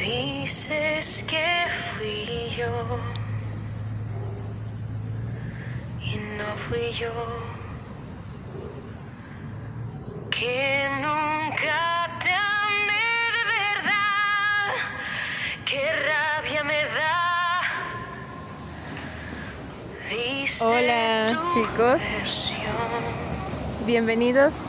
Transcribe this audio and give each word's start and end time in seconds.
Dices 0.00 1.24
que 1.28 1.66
fui 1.68 2.50
yo 2.56 2.98
y 6.02 6.16
no 6.36 6.44
fui 6.68 6.92
yo. 6.92 7.10
Que 10.30 10.88
nunca 11.00 12.18
te 12.22 12.30
amé 12.30 13.06
de 13.36 13.44
verdad. 13.54 14.74
Qué 15.64 15.82
rabia 16.10 16.64
me 16.64 16.84
da. 16.98 17.16
Dice 20.10 20.64
Hola, 20.64 21.28
chicos. 21.54 22.02
versión. 22.20 22.64
Bienvenidos 23.86 24.60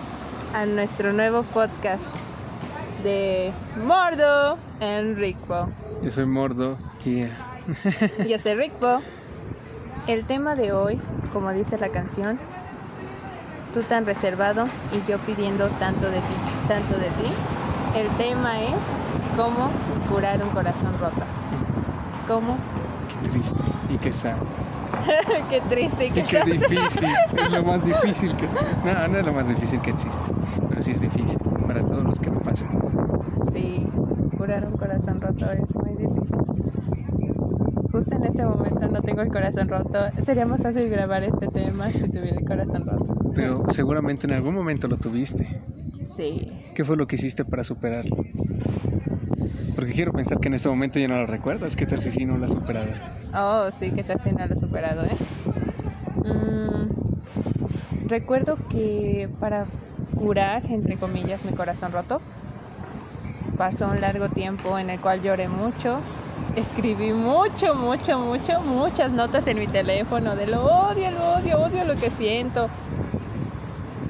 a 0.53 0.65
nuestro 0.65 1.11
nuevo 1.11 1.43
podcast 1.43 2.15
de 3.05 3.53
Mordo 3.85 4.57
en 4.79 5.15
Rickbo. 5.15 5.67
Yo 6.01 6.09
soy 6.09 6.25
Mordo 6.25 6.75
Kia. 7.03 7.29
Yo 8.27 8.39
soy 8.39 8.55
Rickbo. 8.55 8.99
El 10.07 10.25
tema 10.25 10.55
de 10.55 10.71
hoy, 10.73 10.99
como 11.31 11.51
dice 11.51 11.77
la 11.77 11.89
canción, 11.89 12.39
tú 13.75 13.83
tan 13.83 14.07
reservado 14.07 14.65
y 14.91 15.07
yo 15.09 15.19
pidiendo 15.19 15.67
tanto 15.79 16.09
de 16.09 16.17
ti, 16.17 16.35
tanto 16.67 16.97
de 16.97 17.09
ti. 17.11 17.31
El 17.95 18.07
tema 18.17 18.59
es 18.59 18.73
cómo 19.37 19.69
curar 20.09 20.41
un 20.43 20.49
corazón 20.49 20.97
roto. 20.99 21.21
¿Cómo? 22.27 22.57
Qué 23.21 23.29
triste 23.29 23.63
y 23.93 23.97
qué 23.99 24.11
sad. 24.13 24.35
qué 25.51 25.61
triste 25.61 26.05
y 26.05 26.07
Y 26.07 26.11
qué 26.11 26.23
qué 26.23 26.37
sad. 26.39 26.45
difícil. 26.45 27.09
Es 27.37 27.51
lo 27.53 27.63
más 27.63 27.85
difícil 27.85 28.35
que 28.35 28.45
existe. 28.45 28.93
No, 28.93 29.07
no 29.07 29.17
es 29.19 29.25
lo 29.25 29.33
más 29.33 29.47
difícil 29.47 29.79
que 29.81 29.91
existe. 29.91 30.31
Pero 30.69 30.81
sí 30.81 30.91
es 30.91 31.01
difícil 31.01 31.37
para 31.67 31.81
todos 31.83 32.03
los 32.03 32.19
que 32.19 32.29
lo 32.31 32.39
pasan. 32.41 33.04
Sí, 33.49 33.87
curar 34.37 34.65
un 34.67 34.77
corazón 34.77 35.21
roto 35.21 35.51
es 35.51 35.75
muy 35.75 35.91
difícil. 35.91 36.37
Justo 37.91 38.15
en 38.15 38.25
este 38.25 38.45
momento 38.45 38.87
no 38.87 39.01
tengo 39.01 39.21
el 39.21 39.31
corazón 39.31 39.69
roto. 39.69 40.09
Sería 40.21 40.45
más 40.45 40.61
fácil 40.61 40.89
grabar 40.89 41.23
este 41.23 41.47
tema 41.47 41.89
si 41.89 42.09
tuviera 42.09 42.37
el 42.37 42.45
corazón 42.45 42.85
roto. 42.85 43.31
Pero 43.35 43.63
seguramente 43.69 44.27
en 44.27 44.33
algún 44.33 44.53
momento 44.53 44.87
lo 44.87 44.97
tuviste. 44.97 45.47
Sí. 46.01 46.45
¿Qué 46.73 46.83
fue 46.83 46.97
lo 46.97 47.07
que 47.07 47.15
hiciste 47.15 47.45
para 47.45 47.63
superarlo? 47.63 48.17
Porque 49.75 49.91
quiero 49.91 50.11
pensar 50.11 50.39
que 50.39 50.47
en 50.47 50.55
este 50.55 50.69
momento 50.69 50.99
ya 50.99 51.07
no 51.07 51.17
lo 51.17 51.25
recuerdas. 51.25 51.75
¿Qué 51.75 51.85
tal 51.85 52.01
si 52.01 52.11
sí 52.11 52.25
no 52.25 52.37
lo 52.37 52.45
has 52.45 52.51
superado? 52.51 52.89
Oh, 53.33 53.69
sí, 53.71 53.91
que 53.91 54.03
tal 54.03 54.19
si 54.19 54.31
no 54.31 54.45
lo 54.45 54.53
he 54.53 54.57
superado, 54.57 55.05
¿eh? 55.05 55.15
Mm, 56.23 56.87
recuerdo 58.07 58.57
que 58.69 59.29
para 59.39 59.67
curar, 60.15 60.63
entre 60.69 60.97
comillas, 60.97 61.45
mi 61.45 61.53
corazón 61.53 61.91
roto, 61.91 62.21
pasó 63.55 63.87
un 63.87 64.01
largo 64.01 64.29
tiempo 64.29 64.77
en 64.77 64.89
el 64.89 64.99
cual 64.99 65.21
lloré 65.21 65.47
mucho. 65.47 65.99
Escribí 66.55 67.11
mucho, 67.11 67.75
mucho, 67.75 68.19
mucho, 68.19 68.61
muchas 68.61 69.11
notas 69.11 69.47
en 69.47 69.59
mi 69.59 69.67
teléfono 69.67 70.35
de 70.35 70.47
lo 70.47 70.63
odio, 70.63 71.11
lo 71.11 71.35
odio, 71.35 71.59
odio 71.59 71.83
lo 71.85 71.95
que 71.95 72.09
siento. 72.09 72.69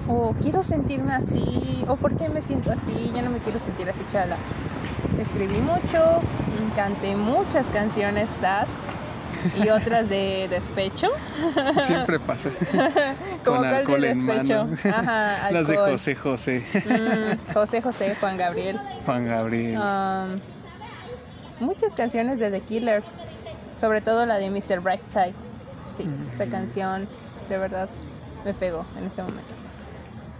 O 0.07 0.33
quiero 0.41 0.61
sentirme 0.61 1.13
así, 1.13 1.83
o 1.87 1.95
por 1.95 2.13
qué 2.13 2.29
me 2.29 2.41
siento 2.41 2.71
así, 2.71 3.11
ya 3.15 3.21
no 3.21 3.31
me 3.31 3.39
quiero 3.39 3.59
sentir 3.59 3.89
así, 3.89 4.03
chala. 4.11 4.35
Escribí 5.19 5.57
mucho, 5.59 6.21
canté 6.75 7.15
muchas 7.15 7.67
canciones 7.67 8.29
sad 8.29 8.67
y 9.63 9.69
otras 9.69 10.09
de 10.09 10.47
despecho. 10.49 11.07
Siempre 11.85 12.19
pasa. 12.19 12.49
Como 13.43 13.57
Con 13.57 13.57
cuál 13.57 13.69
de 13.71 13.75
alcohol 13.77 14.03
en 14.05 14.13
despecho. 14.25 14.65
mano. 14.65 14.77
Ajá, 14.95 15.51
Las 15.51 15.67
de. 15.67 15.77
José 15.77 16.15
José, 16.15 16.63
Mm, 16.85 17.53
José 17.53 17.81
José, 17.81 18.15
Juan 18.19 18.37
Gabriel. 18.37 18.79
Juan 19.05 19.25
Gabriel. 19.27 19.79
Um, 19.79 20.39
muchas 21.59 21.93
canciones 21.95 22.39
de 22.39 22.49
The 22.51 22.61
Killers, 22.61 23.19
sobre 23.79 24.01
todo 24.01 24.25
la 24.25 24.37
de 24.37 24.49
Mr. 24.49 24.79
Brightside. 24.81 25.33
Sí, 25.85 26.09
esa 26.31 26.47
canción 26.47 27.07
de 27.49 27.57
verdad 27.57 27.89
me 28.43 28.53
pegó 28.53 28.85
en 28.97 29.05
ese 29.05 29.21
momento. 29.21 29.53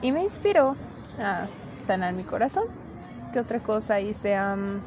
Y 0.01 0.11
me 0.11 0.21
inspiró 0.21 0.75
a 1.19 1.47
sanar 1.85 2.13
mi 2.13 2.23
corazón. 2.23 2.63
¿Qué 3.31 3.39
otra 3.39 3.59
cosa 3.59 3.99
hice? 3.99 4.35
Am, 4.35 4.81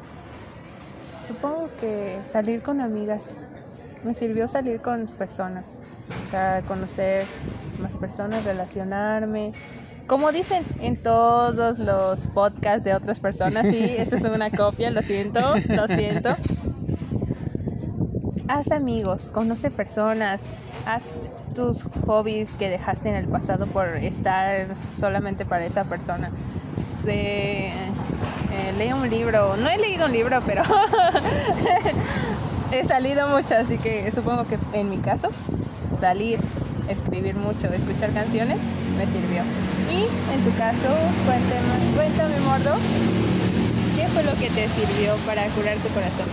supongo 1.23 1.69
que 1.79 2.19
salir 2.25 2.61
con 2.61 2.81
amigas. 2.81 3.37
Me 4.03 4.13
sirvió 4.13 4.47
salir 4.47 4.81
con 4.81 5.07
personas. 5.07 5.79
O 6.23 6.25
sea, 6.25 6.61
conocer 6.63 7.27
más 7.79 7.97
personas, 7.97 8.43
relacionarme. 8.43 9.53
Como 10.07 10.31
dicen 10.31 10.65
en 10.79 10.95
todos 10.97 11.79
los 11.79 12.27
podcasts 12.29 12.83
de 12.83 12.95
otras 12.95 13.19
personas, 13.19 13.67
sí, 13.67 13.95
esta 13.97 14.15
es 14.15 14.23
una 14.23 14.49
copia, 14.49 14.89
lo 14.91 15.03
siento, 15.03 15.39
lo 15.67 15.87
siento. 15.87 16.35
Haz 18.47 18.71
amigos, 18.71 19.29
conoce 19.29 19.69
personas, 19.69 20.47
haz 20.85 21.17
tus 21.53 21.83
hobbies 22.07 22.55
que 22.55 22.69
dejaste 22.69 23.09
en 23.09 23.15
el 23.15 23.27
pasado 23.27 23.67
por 23.67 23.87
estar 23.97 24.67
solamente 24.91 25.45
para 25.45 25.65
esa 25.65 25.83
persona. 25.83 26.31
Se, 26.95 27.67
eh, 27.67 27.71
lee 28.77 28.93
un 28.93 29.07
libro, 29.09 29.55
no 29.57 29.69
he 29.69 29.77
leído 29.77 30.07
un 30.07 30.11
libro, 30.11 30.41
pero 30.45 30.63
he 32.71 32.85
salido 32.85 33.27
mucho, 33.27 33.55
así 33.55 33.77
que 33.77 34.11
supongo 34.11 34.45
que 34.45 34.57
en 34.73 34.89
mi 34.89 34.97
caso, 34.97 35.29
salir, 35.91 36.39
escribir 36.87 37.35
mucho, 37.35 37.67
escuchar 37.67 38.11
canciones, 38.13 38.57
me 38.97 39.05
sirvió. 39.05 39.41
Y 39.89 40.07
en 40.33 40.41
tu 40.43 40.55
caso, 40.57 40.89
cuéntame, 41.25 41.95
cuéntame, 41.95 42.39
Mordo, 42.41 42.75
¿qué 43.95 44.07
fue 44.07 44.23
lo 44.23 44.33
que 44.33 44.49
te 44.49 44.67
sirvió 44.69 45.15
para 45.25 45.47
curar 45.49 45.77
tu 45.77 45.89
corazón? 45.89 46.25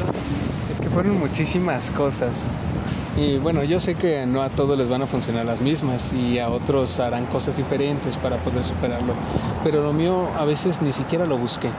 Es 0.70 0.78
que 0.78 0.88
fueron 0.90 1.18
muchísimas 1.18 1.90
cosas. 1.90 2.44
Y 3.16 3.38
bueno, 3.38 3.64
yo 3.64 3.80
sé 3.80 3.94
que 3.94 4.26
no 4.26 4.42
a 4.42 4.50
todos 4.50 4.76
les 4.76 4.90
van 4.90 5.00
a 5.00 5.06
funcionar 5.06 5.46
las 5.46 5.62
mismas 5.62 6.12
y 6.12 6.38
a 6.38 6.50
otros 6.50 7.00
harán 7.00 7.24
cosas 7.26 7.56
diferentes 7.56 8.16
para 8.18 8.36
poder 8.36 8.62
superarlo. 8.62 9.14
Pero 9.64 9.82
lo 9.82 9.94
mío 9.94 10.28
a 10.38 10.44
veces 10.44 10.82
ni 10.82 10.92
siquiera 10.92 11.24
lo 11.24 11.38
busqué. 11.38 11.70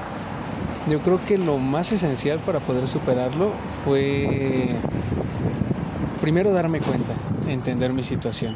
Yo 0.89 1.01
creo 1.01 1.19
que 1.27 1.37
lo 1.37 1.57
más 1.57 1.91
esencial 1.91 2.39
para 2.39 2.61
poder 2.61 2.87
superarlo 2.87 3.51
fue 3.83 4.73
primero 6.21 6.53
darme 6.53 6.79
cuenta, 6.79 7.17
entender 7.45 7.91
mi 7.91 8.03
situación. 8.03 8.55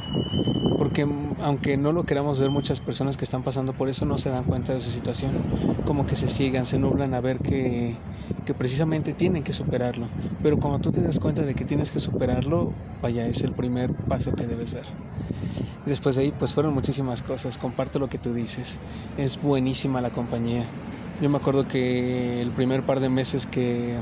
Porque 0.78 1.06
mm, 1.06 1.36
aunque 1.42 1.76
no 1.76 1.92
lo 1.92 2.06
queramos 2.06 2.40
ver, 2.40 2.50
muchas 2.50 2.80
personas 2.80 3.18
que 3.18 3.26
están 3.26 3.44
pasando 3.44 3.74
por 3.74 3.90
eso 3.90 4.06
no 4.06 4.18
se 4.18 4.30
dan 4.30 4.46
cuenta 4.46 4.74
de 4.74 4.80
su 4.80 4.92
situación. 4.92 5.34
Como 5.86 6.06
que 6.06 6.16
se 6.16 6.30
ciegan, 6.30 6.66
se 6.66 6.80
nublan 6.80 7.14
a 7.14 7.20
ver 7.20 7.42
que, 7.42 7.98
que 8.46 8.54
precisamente 8.54 9.14
tienen 9.14 9.44
que 9.44 9.52
superarlo. 9.52 10.10
Pero 10.42 10.58
cuando 10.58 10.80
tú 10.80 10.92
te 10.92 11.02
das 11.02 11.20
cuenta 11.20 11.44
de 11.44 11.54
que 11.54 11.66
tienes 11.66 11.92
que 11.92 12.00
superarlo, 12.00 12.72
vaya, 13.02 13.28
es 13.28 13.44
el 13.44 13.52
primer 13.52 13.92
paso 14.08 14.34
que 14.36 14.48
debes 14.48 14.72
dar. 14.74 14.86
Después 15.86 16.16
de 16.16 16.24
ahí, 16.24 16.32
pues 16.32 16.54
fueron 16.54 16.74
muchísimas 16.74 17.22
cosas. 17.22 17.58
Comparto 17.58 18.00
lo 18.00 18.08
que 18.08 18.20
tú 18.20 18.34
dices. 18.34 18.80
Es 19.18 19.42
buenísima 19.42 20.00
la 20.02 20.12
compañía. 20.12 20.70
Yo 21.20 21.30
me 21.30 21.38
acuerdo 21.38 21.68
que 21.68 22.42
el 22.42 22.52
primer 22.52 22.82
par 22.84 23.00
de 23.00 23.10
meses 23.10 23.46
que, 23.46 24.00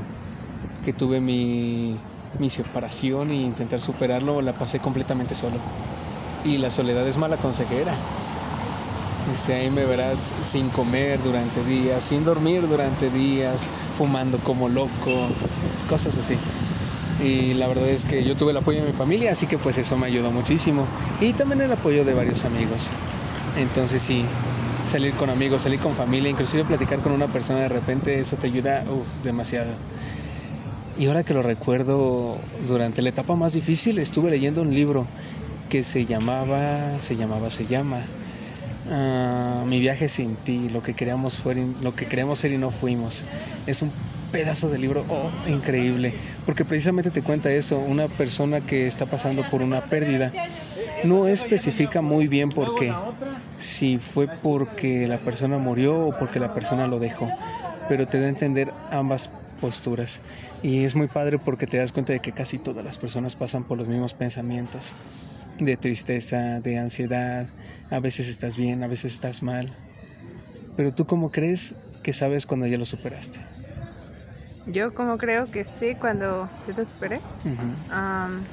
que 0.84 0.92
tuve 0.92 1.20
mi, 1.20 1.98
mi 2.38 2.48
separación 2.50 3.30
e 3.30 3.34
intentar 3.34 3.80
superarlo, 3.80 4.40
la 4.40 4.52
pasé 4.52 4.78
completamente 4.78 5.34
solo. 5.34 5.58
Y 6.44 6.58
la 6.58 6.70
soledad 6.70 7.06
es 7.06 7.18
mala 7.18 7.36
consejera. 7.36 7.94
Este, 9.30 9.54
ahí 9.54 9.70
me 9.70 9.84
verás 9.84 10.18
sin 10.18 10.70
comer 10.70 11.22
durante 11.22 11.62
días, 11.64 12.02
sin 12.04 12.24
dormir 12.24 12.66
durante 12.66 13.10
días, 13.10 13.66
fumando 13.96 14.38
como 14.38 14.68
loco, 14.68 15.28
cosas 15.88 16.16
así. 16.16 16.36
Y 17.22 17.52
la 17.54 17.68
verdad 17.68 17.88
es 17.90 18.06
que 18.06 18.24
yo 18.24 18.34
tuve 18.34 18.52
el 18.52 18.56
apoyo 18.56 18.80
de 18.80 18.86
mi 18.86 18.92
familia, 18.94 19.32
así 19.32 19.46
que 19.46 19.58
pues 19.58 19.76
eso 19.76 19.96
me 19.98 20.06
ayudó 20.06 20.30
muchísimo. 20.30 20.86
Y 21.20 21.34
también 21.34 21.60
el 21.60 21.70
apoyo 21.70 22.04
de 22.04 22.14
varios 22.14 22.44
amigos. 22.46 22.88
Entonces 23.56 24.02
sí, 24.02 24.24
salir 24.86 25.12
con 25.14 25.30
amigos, 25.30 25.62
salir 25.62 25.80
con 25.80 25.92
familia, 25.92 26.30
inclusive 26.30 26.64
platicar 26.64 26.98
con 27.00 27.12
una 27.12 27.26
persona 27.26 27.60
de 27.60 27.68
repente, 27.68 28.18
eso 28.18 28.36
te 28.36 28.48
ayuda 28.48 28.84
uf, 28.90 29.06
demasiado. 29.24 29.72
Y 30.98 31.06
ahora 31.06 31.22
que 31.22 31.32
lo 31.32 31.42
recuerdo, 31.42 32.36
durante 32.66 33.00
la 33.00 33.08
etapa 33.08 33.34
más 33.34 33.52
difícil 33.52 33.98
estuve 33.98 34.30
leyendo 34.30 34.62
un 34.62 34.74
libro 34.74 35.06
que 35.70 35.82
se 35.82 36.04
llamaba, 36.04 37.00
se 37.00 37.16
llamaba, 37.16 37.48
se 37.48 37.64
llama 37.64 38.00
ah, 38.90 39.64
Mi 39.66 39.80
viaje 39.80 40.08
sin 40.08 40.36
ti, 40.36 40.68
lo 40.68 40.82
que 40.82 40.94
queríamos 40.94 41.38
fue, 41.38 41.56
lo 41.80 41.94
que 41.94 42.06
queríamos 42.06 42.40
ser 42.40 42.52
y 42.52 42.58
no 42.58 42.70
fuimos. 42.70 43.24
Es 43.66 43.80
un 43.80 43.90
pedazo 44.30 44.68
de 44.68 44.78
libro 44.78 45.04
oh, 45.08 45.30
increíble, 45.48 46.12
porque 46.44 46.64
precisamente 46.64 47.10
te 47.10 47.22
cuenta 47.22 47.50
eso, 47.50 47.78
una 47.78 48.08
persona 48.08 48.60
que 48.60 48.86
está 48.86 49.06
pasando 49.06 49.42
por 49.50 49.62
una 49.62 49.80
pérdida. 49.80 50.32
No 51.04 51.26
especifica 51.26 52.00
muy 52.00 52.28
bien 52.28 52.50
por 52.50 52.74
qué, 52.74 52.94
si 53.56 53.98
fue 53.98 54.28
porque 54.28 55.06
la 55.06 55.18
persona 55.18 55.58
murió 55.58 55.96
o 55.96 56.18
porque 56.18 56.40
la 56.40 56.52
persona 56.52 56.86
lo 56.86 56.98
dejó, 56.98 57.30
pero 57.88 58.06
te 58.06 58.20
da 58.20 58.26
a 58.26 58.28
entender 58.30 58.72
ambas 58.90 59.30
posturas. 59.60 60.20
Y 60.62 60.84
es 60.84 60.94
muy 60.96 61.06
padre 61.06 61.38
porque 61.38 61.66
te 61.66 61.78
das 61.78 61.92
cuenta 61.92 62.12
de 62.12 62.20
que 62.20 62.32
casi 62.32 62.58
todas 62.58 62.84
las 62.84 62.98
personas 62.98 63.34
pasan 63.34 63.64
por 63.64 63.78
los 63.78 63.88
mismos 63.88 64.14
pensamientos 64.14 64.94
de 65.58 65.76
tristeza, 65.76 66.60
de 66.60 66.78
ansiedad. 66.78 67.46
A 67.90 68.00
veces 68.00 68.28
estás 68.28 68.56
bien, 68.56 68.82
a 68.82 68.88
veces 68.88 69.14
estás 69.14 69.42
mal. 69.42 69.72
Pero 70.76 70.92
tú 70.92 71.04
cómo 71.06 71.30
crees 71.30 71.74
que 72.02 72.12
sabes 72.12 72.46
cuando 72.46 72.66
ya 72.66 72.78
lo 72.78 72.84
superaste? 72.84 73.40
Yo 74.66 74.94
como 74.94 75.18
creo 75.18 75.50
que 75.50 75.64
sé 75.64 75.96
cuando 75.96 76.48
yo 76.66 76.74
lo 76.76 76.86
superé. 76.86 77.20
Am, 77.90 78.44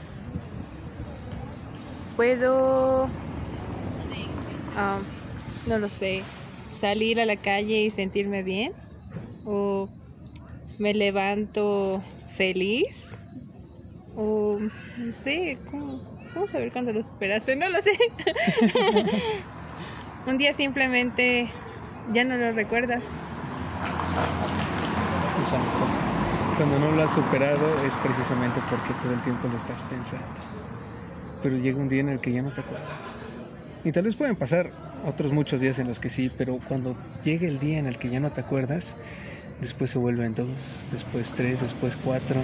puedo, 2.17 3.09
am, 4.75 5.05
no 5.65 5.77
lo 5.79 5.87
sé, 5.87 6.25
salir 6.69 7.21
a 7.21 7.25
la 7.25 7.37
calle 7.37 7.83
y 7.83 7.91
sentirme 7.91 8.43
bien. 8.43 8.71
O 9.45 9.87
me 10.79 10.93
levanto 10.93 12.03
feliz. 12.35 13.13
O 14.15 14.59
no 14.97 15.13
sé, 15.13 15.57
¿cómo, 15.71 16.01
cómo 16.33 16.47
saber 16.47 16.71
cuándo 16.73 16.91
lo 16.91 17.03
superaste? 17.03 17.55
No 17.55 17.69
lo 17.69 17.81
sé. 17.81 17.91
Un 20.25 20.37
día 20.37 20.53
simplemente 20.53 21.49
ya 22.13 22.23
no 22.23 22.35
lo 22.35 22.51
recuerdas. 22.51 23.03
Exacto. 25.37 25.85
Cuando 26.57 26.79
no 26.79 26.91
lo 26.91 27.03
has 27.03 27.11
superado 27.11 27.79
es 27.79 27.95
precisamente 27.97 28.59
porque 28.63 28.93
todo 28.95 29.13
el 29.13 29.21
tiempo 29.21 29.47
lo 29.47 29.55
estás 29.55 29.83
pensando. 29.83 30.66
Pero 31.43 31.57
llega 31.57 31.77
un 31.77 31.89
día 31.89 32.01
en 32.01 32.09
el 32.09 32.19
que 32.19 32.31
ya 32.31 32.41
no 32.41 32.51
te 32.51 32.61
acuerdas. 32.61 33.15
Y 33.83 33.91
tal 33.91 34.03
vez 34.03 34.15
pueden 34.15 34.35
pasar 34.35 34.71
otros 35.05 35.31
muchos 35.31 35.61
días 35.61 35.79
en 35.79 35.87
los 35.87 35.99
que 35.99 36.09
sí, 36.09 36.31
pero 36.37 36.59
cuando 36.67 36.95
llegue 37.23 37.47
el 37.47 37.59
día 37.59 37.79
en 37.79 37.87
el 37.87 37.97
que 37.97 38.09
ya 38.09 38.19
no 38.19 38.31
te 38.31 38.41
acuerdas, 38.41 38.97
después 39.61 39.91
se 39.91 39.97
vuelven 39.97 40.33
dos, 40.35 40.89
después 40.91 41.31
tres, 41.33 41.61
después 41.61 41.97
cuatro, 41.97 42.41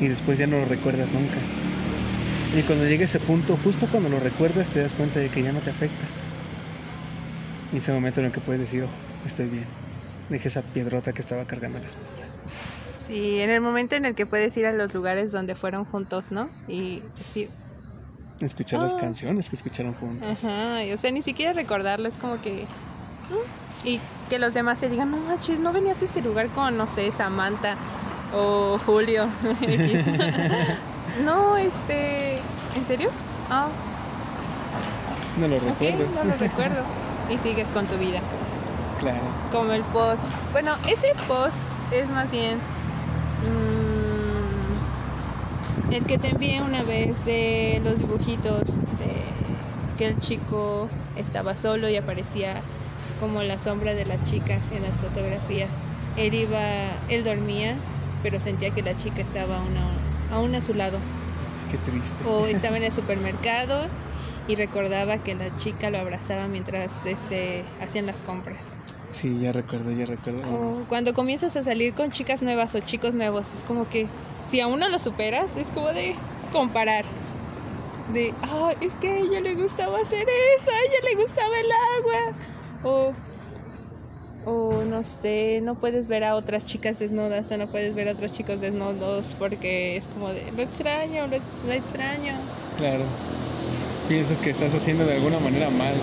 y 0.00 0.08
después 0.08 0.38
ya 0.38 0.46
no 0.46 0.58
lo 0.58 0.66
recuerdas 0.66 1.12
nunca. 1.12 1.38
Y 2.58 2.62
cuando 2.62 2.86
llegue 2.86 3.04
ese 3.04 3.20
punto, 3.20 3.56
justo 3.62 3.86
cuando 3.90 4.08
lo 4.08 4.18
recuerdas, 4.18 4.70
te 4.70 4.80
das 4.80 4.94
cuenta 4.94 5.20
de 5.20 5.28
que 5.28 5.42
ya 5.42 5.52
no 5.52 5.60
te 5.60 5.70
afecta. 5.70 6.06
Y 7.72 7.76
ese 7.76 7.92
momento 7.92 8.20
en 8.20 8.26
el 8.26 8.32
que 8.32 8.40
puedes 8.40 8.60
decir, 8.60 8.82
oh, 8.82 9.26
estoy 9.26 9.46
bien. 9.46 9.66
Dejé 10.28 10.48
esa 10.48 10.62
piedrota 10.62 11.12
que 11.12 11.20
estaba 11.20 11.44
cargando 11.44 11.78
en 11.78 11.84
la 11.84 11.88
espalda. 11.88 12.26
Sí, 12.92 13.40
en 13.40 13.50
el 13.50 13.60
momento 13.60 13.94
en 13.94 14.04
el 14.04 14.14
que 14.14 14.26
puedes 14.26 14.56
ir 14.56 14.66
a 14.66 14.72
los 14.72 14.92
lugares 14.94 15.30
donde 15.30 15.54
fueron 15.54 15.84
juntos, 15.84 16.32
¿no? 16.32 16.48
Y 16.66 17.02
decir, 17.18 17.50
Escuchar 18.40 18.80
las 18.80 18.94
Ah. 18.94 18.98
canciones 18.98 19.48
que 19.50 19.56
escucharon 19.56 19.94
juntos. 19.94 20.44
Ajá, 20.44 20.84
y, 20.84 20.92
o 20.92 20.96
sea, 20.98 21.10
ni 21.10 21.22
siquiera 21.22 21.52
recordarlo, 21.52 22.08
es 22.08 22.14
como 22.14 22.40
que... 22.40 22.66
Y 23.84 24.00
que 24.28 24.38
los 24.38 24.54
demás 24.54 24.80
te 24.80 24.88
digan, 24.88 25.10
no 25.10 25.16
manches, 25.18 25.58
no 25.58 25.72
venías 25.72 26.02
a 26.02 26.04
este 26.04 26.20
lugar 26.22 26.48
con, 26.48 26.76
no 26.76 26.86
sé, 26.86 27.10
Samantha 27.12 27.76
o 28.34 28.78
Julio. 28.84 29.28
No, 31.24 31.56
este... 31.56 32.38
¿En 32.76 32.84
serio? 32.84 33.10
Ah, 33.50 33.66
No 35.38 35.48
lo 35.48 35.58
recuerdo. 35.58 36.04
no 36.14 36.24
lo 36.24 36.36
recuerdo. 36.36 36.82
Y 37.30 37.38
sigues 37.38 37.68
con 37.68 37.86
tu 37.86 37.96
vida. 37.96 38.18
Claro. 38.98 39.18
Como 39.52 39.72
el 39.72 39.82
post. 39.84 40.30
Bueno, 40.52 40.72
ese 40.88 41.08
post 41.28 41.58
es 41.92 42.08
más 42.08 42.30
bien... 42.30 42.58
el 45.90 46.06
que 46.06 46.18
te 46.18 46.30
envié 46.30 46.62
una 46.62 46.84
vez 46.84 47.24
de 47.24 47.80
los 47.82 47.98
dibujitos 47.98 48.84
de 48.90 49.74
que 49.96 50.06
el 50.06 50.18
chico 50.18 50.94
estaba 51.14 51.56
solo 51.56 51.88
y 51.90 51.96
aparecía 51.96 52.68
como 53.16 53.42
la 53.42 53.58
sombra 53.58 53.94
de 53.94 54.06
la 54.06 54.18
chica 54.22 54.66
en 54.70 54.82
las 54.84 55.00
fotografías. 55.00 55.88
Él 56.14 56.34
iba, 56.34 56.98
él 57.08 57.24
dormía, 57.24 57.84
pero 58.20 58.40
sentía 58.40 58.72
que 58.72 58.82
la 58.82 58.94
chica 58.94 59.22
estaba 59.22 59.58
aún 59.58 59.76
a, 59.76 60.08
aún 60.28 60.54
a 60.54 60.60
su 60.62 60.74
lado. 60.74 61.06
Qué 61.68 61.78
triste. 61.78 62.24
O 62.24 62.46
estaba 62.46 62.76
en 62.78 62.84
el 62.84 62.92
supermercado 62.92 63.90
y 64.46 64.56
recordaba 64.56 65.18
que 65.20 65.34
la 65.34 65.54
chica 65.54 65.90
lo 65.90 65.98
abrazaba 65.98 66.48
mientras 66.48 67.04
este, 67.06 67.74
hacían 67.78 68.06
las 68.06 68.22
compras. 68.22 68.80
Sí, 69.12 69.38
ya 69.40 69.52
recuerdo, 69.52 69.90
ya 69.92 70.06
recuerdo. 70.06 70.42
O 70.48 70.84
cuando 70.88 71.14
comienzas 71.14 71.56
a 71.56 71.62
salir 71.62 71.94
con 71.94 72.12
chicas 72.12 72.42
nuevas 72.42 72.74
o 72.74 72.80
chicos 72.80 73.14
nuevos, 73.14 73.52
es 73.54 73.62
como 73.64 73.88
que 73.88 74.06
si 74.48 74.60
aún 74.60 74.78
no 74.80 74.88
lo 74.88 74.98
superas, 74.98 75.56
es 75.56 75.68
como 75.68 75.88
de 75.88 76.14
comparar. 76.52 77.04
De, 78.12 78.32
ah, 78.42 78.72
es 78.80 78.92
que 78.94 79.08
a 79.08 79.18
ella 79.18 79.40
le 79.40 79.54
gustaba 79.54 79.98
hacer 80.00 80.26
eso, 80.58 80.70
a 80.70 80.74
ella 80.74 81.08
le 81.10 81.22
gustaba 81.22 81.54
el 81.60 81.70
agua. 81.98 82.32
O, 82.82 83.12
o 84.46 84.84
no 84.84 85.04
sé, 85.04 85.60
no 85.62 85.74
puedes 85.74 86.08
ver 86.08 86.24
a 86.24 86.34
otras 86.34 86.64
chicas 86.64 86.98
desnudas 86.98 87.50
o 87.50 87.56
no 87.56 87.66
puedes 87.66 87.94
ver 87.94 88.08
a 88.08 88.12
otros 88.12 88.32
chicos 88.32 88.60
desnudos 88.60 89.34
porque 89.38 89.96
es 89.96 90.04
como 90.06 90.30
de, 90.30 90.50
lo 90.56 90.62
extraño, 90.62 91.26
lo, 91.26 91.38
lo 91.66 91.72
extraño. 91.72 92.34
Claro. 92.78 93.04
Piensas 94.08 94.40
que 94.40 94.50
estás 94.50 94.74
haciendo 94.74 95.04
de 95.04 95.14
alguna 95.14 95.38
manera 95.38 95.70
mal. 95.70 95.94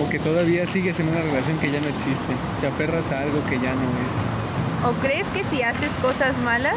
O 0.00 0.08
que 0.08 0.18
todavía 0.18 0.66
sigues 0.66 0.98
en 1.00 1.08
una 1.08 1.20
relación 1.20 1.58
que 1.58 1.70
ya 1.70 1.80
no 1.80 1.88
existe. 1.88 2.32
Te 2.60 2.66
aferras 2.66 3.12
a 3.12 3.20
algo 3.20 3.44
que 3.46 3.58
ya 3.60 3.74
no 3.74 3.88
es. 4.08 4.88
¿O 4.88 4.92
crees 5.00 5.26
que 5.28 5.44
si 5.44 5.62
haces 5.62 5.92
cosas 6.00 6.38
malas, 6.38 6.76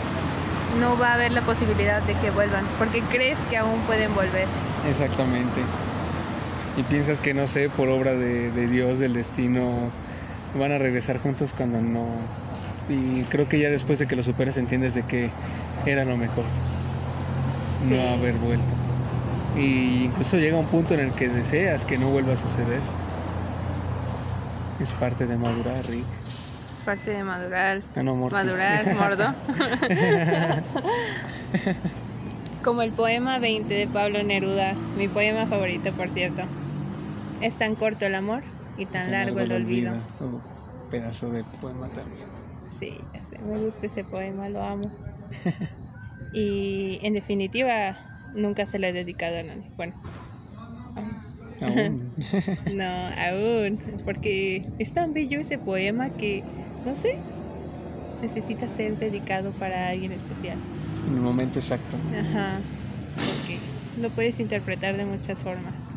no 0.82 0.98
va 0.98 1.12
a 1.12 1.14
haber 1.14 1.32
la 1.32 1.42
posibilidad 1.42 2.02
de 2.04 2.16
que 2.16 2.32
vuelvan? 2.32 2.66
Porque 2.78 3.02
crees 3.12 3.38
que 3.50 3.58
aún 3.58 3.80
pueden 3.82 4.14
volver. 4.14 4.46
Exactamente. 4.90 5.62
Y 6.76 6.84
piensas 6.84 7.22
que, 7.22 7.34
no 7.34 7.48
sé, 7.48 7.70
por 7.70 7.88
obra 7.88 8.14
de, 8.14 8.52
de 8.52 8.68
Dios, 8.68 9.00
del 9.00 9.14
destino, 9.14 9.90
van 10.60 10.72
a 10.74 10.78
regresar 10.78 11.20
juntos 11.20 11.54
cuando 11.54 11.82
no. 11.82 12.08
Y 12.90 13.24
creo 13.30 13.48
que 13.48 13.60
ya 13.60 13.70
después 13.70 14.00
de 14.00 14.08
que 14.08 14.18
lo 14.18 14.24
superas 14.24 14.58
entiendes 14.58 14.96
de 14.96 15.04
que 15.04 15.30
era 15.86 16.04
lo 16.04 16.18
mejor. 16.18 16.44
Sí. 17.80 17.94
No 17.94 18.16
haber 18.16 18.34
vuelto. 18.36 18.74
Y 19.56 20.06
incluso 20.06 20.38
llega 20.38 20.58
un 20.58 20.66
punto 20.66 20.94
en 20.94 21.00
el 21.00 21.12
que 21.14 21.30
deseas 21.30 21.86
que 21.86 21.98
no 21.98 22.10
vuelva 22.10 22.34
a 22.34 22.38
suceder. 22.38 22.82
Es 24.84 24.92
parte 24.92 25.26
de 25.26 25.38
madurar, 25.38 25.88
Rick. 25.88 26.06
Es 26.76 26.84
parte 26.84 27.12
de 27.12 27.24
madurar. 27.24 27.82
No, 27.96 28.16
Morty. 28.16 28.36
Madurar, 28.36 28.94
mordo. 28.94 29.34
Como 32.66 32.82
el 32.82 32.92
poema 32.92 33.40
20 33.40 33.74
de 33.74 33.88
Pablo 33.88 34.22
Neruda, 34.26 34.76
mi 34.98 35.08
poema 35.08 35.48
favorito, 35.48 35.94
por 35.94 36.10
cierto. 36.10 36.42
Es 37.40 37.58
tan 37.58 37.76
corto 37.76 38.06
el 38.06 38.14
amor 38.14 38.44
y 38.76 38.88
tan, 38.88 39.10
largo 39.10 39.40
el 39.40 39.54
olvido. 39.54 39.94
Oh, 40.20 40.42
pedazo 40.90 41.32
de 41.32 41.46
poema 41.62 41.88
también. 41.88 42.28
Sí, 42.68 43.00
ya 43.14 43.22
sé, 43.22 43.42
me 43.42 43.58
gusta 43.60 43.86
ese 43.86 44.04
poema, 44.04 44.50
lo 44.50 44.64
amo. 44.64 44.92
y 46.34 47.00
en 47.04 47.14
definitiva, 47.14 47.96
nunca 48.34 48.66
se 48.66 48.80
lo 48.80 48.88
he 48.88 48.92
dedicado 48.92 49.40
a 49.40 49.44
nadie. 49.44 49.64
Bueno, 49.78 49.94
Aún. 51.62 52.14
no, 52.74 53.08
aún, 53.18 53.80
porque 54.06 54.66
es 54.80 54.92
tan 54.94 55.14
bello 55.14 55.40
ese 55.40 55.58
poema 55.58 56.10
que, 56.10 56.44
no 56.84 56.96
sé, 56.96 57.10
necesita 58.22 58.68
ser 58.68 58.98
dedicado 58.98 59.52
para 59.54 59.90
alguien 59.90 60.12
especial. 60.12 60.60
en 61.08 61.14
el 61.16 61.22
momento 61.22 61.60
exacto. 61.60 61.98
Ajá, 62.18 62.62
porque 63.16 63.60
lo 63.96 64.10
puedes 64.12 64.40
interpretar 64.40 64.98
de 64.98 65.06
muchas 65.06 65.42
formas. 65.42 65.94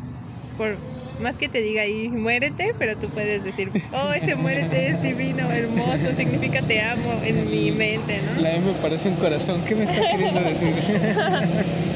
Por 0.57 0.79
más 1.19 1.37
que 1.37 1.49
te 1.49 1.61
diga 1.61 1.81
ahí, 1.83 2.09
muérete, 2.09 2.65
pero 2.79 2.95
tú 2.97 3.09
puedes 3.09 3.43
decir, 3.43 3.71
oh, 3.93 4.11
ese 4.13 4.35
muérete 4.35 4.89
es 4.89 5.01
divino, 5.01 5.51
hermoso, 5.51 6.13
significa 6.15 6.61
te 6.61 6.81
amo 6.81 7.21
en 7.23 7.45
mi 7.49 7.71
mente, 7.71 8.21
¿no? 8.21 8.41
La 8.41 8.53
M 8.55 8.71
parece 8.81 9.09
un 9.09 9.15
corazón. 9.15 9.61
¿Qué 9.67 9.75
me 9.75 9.83
está 9.85 10.01
queriendo 10.11 10.41
decir? 10.41 10.67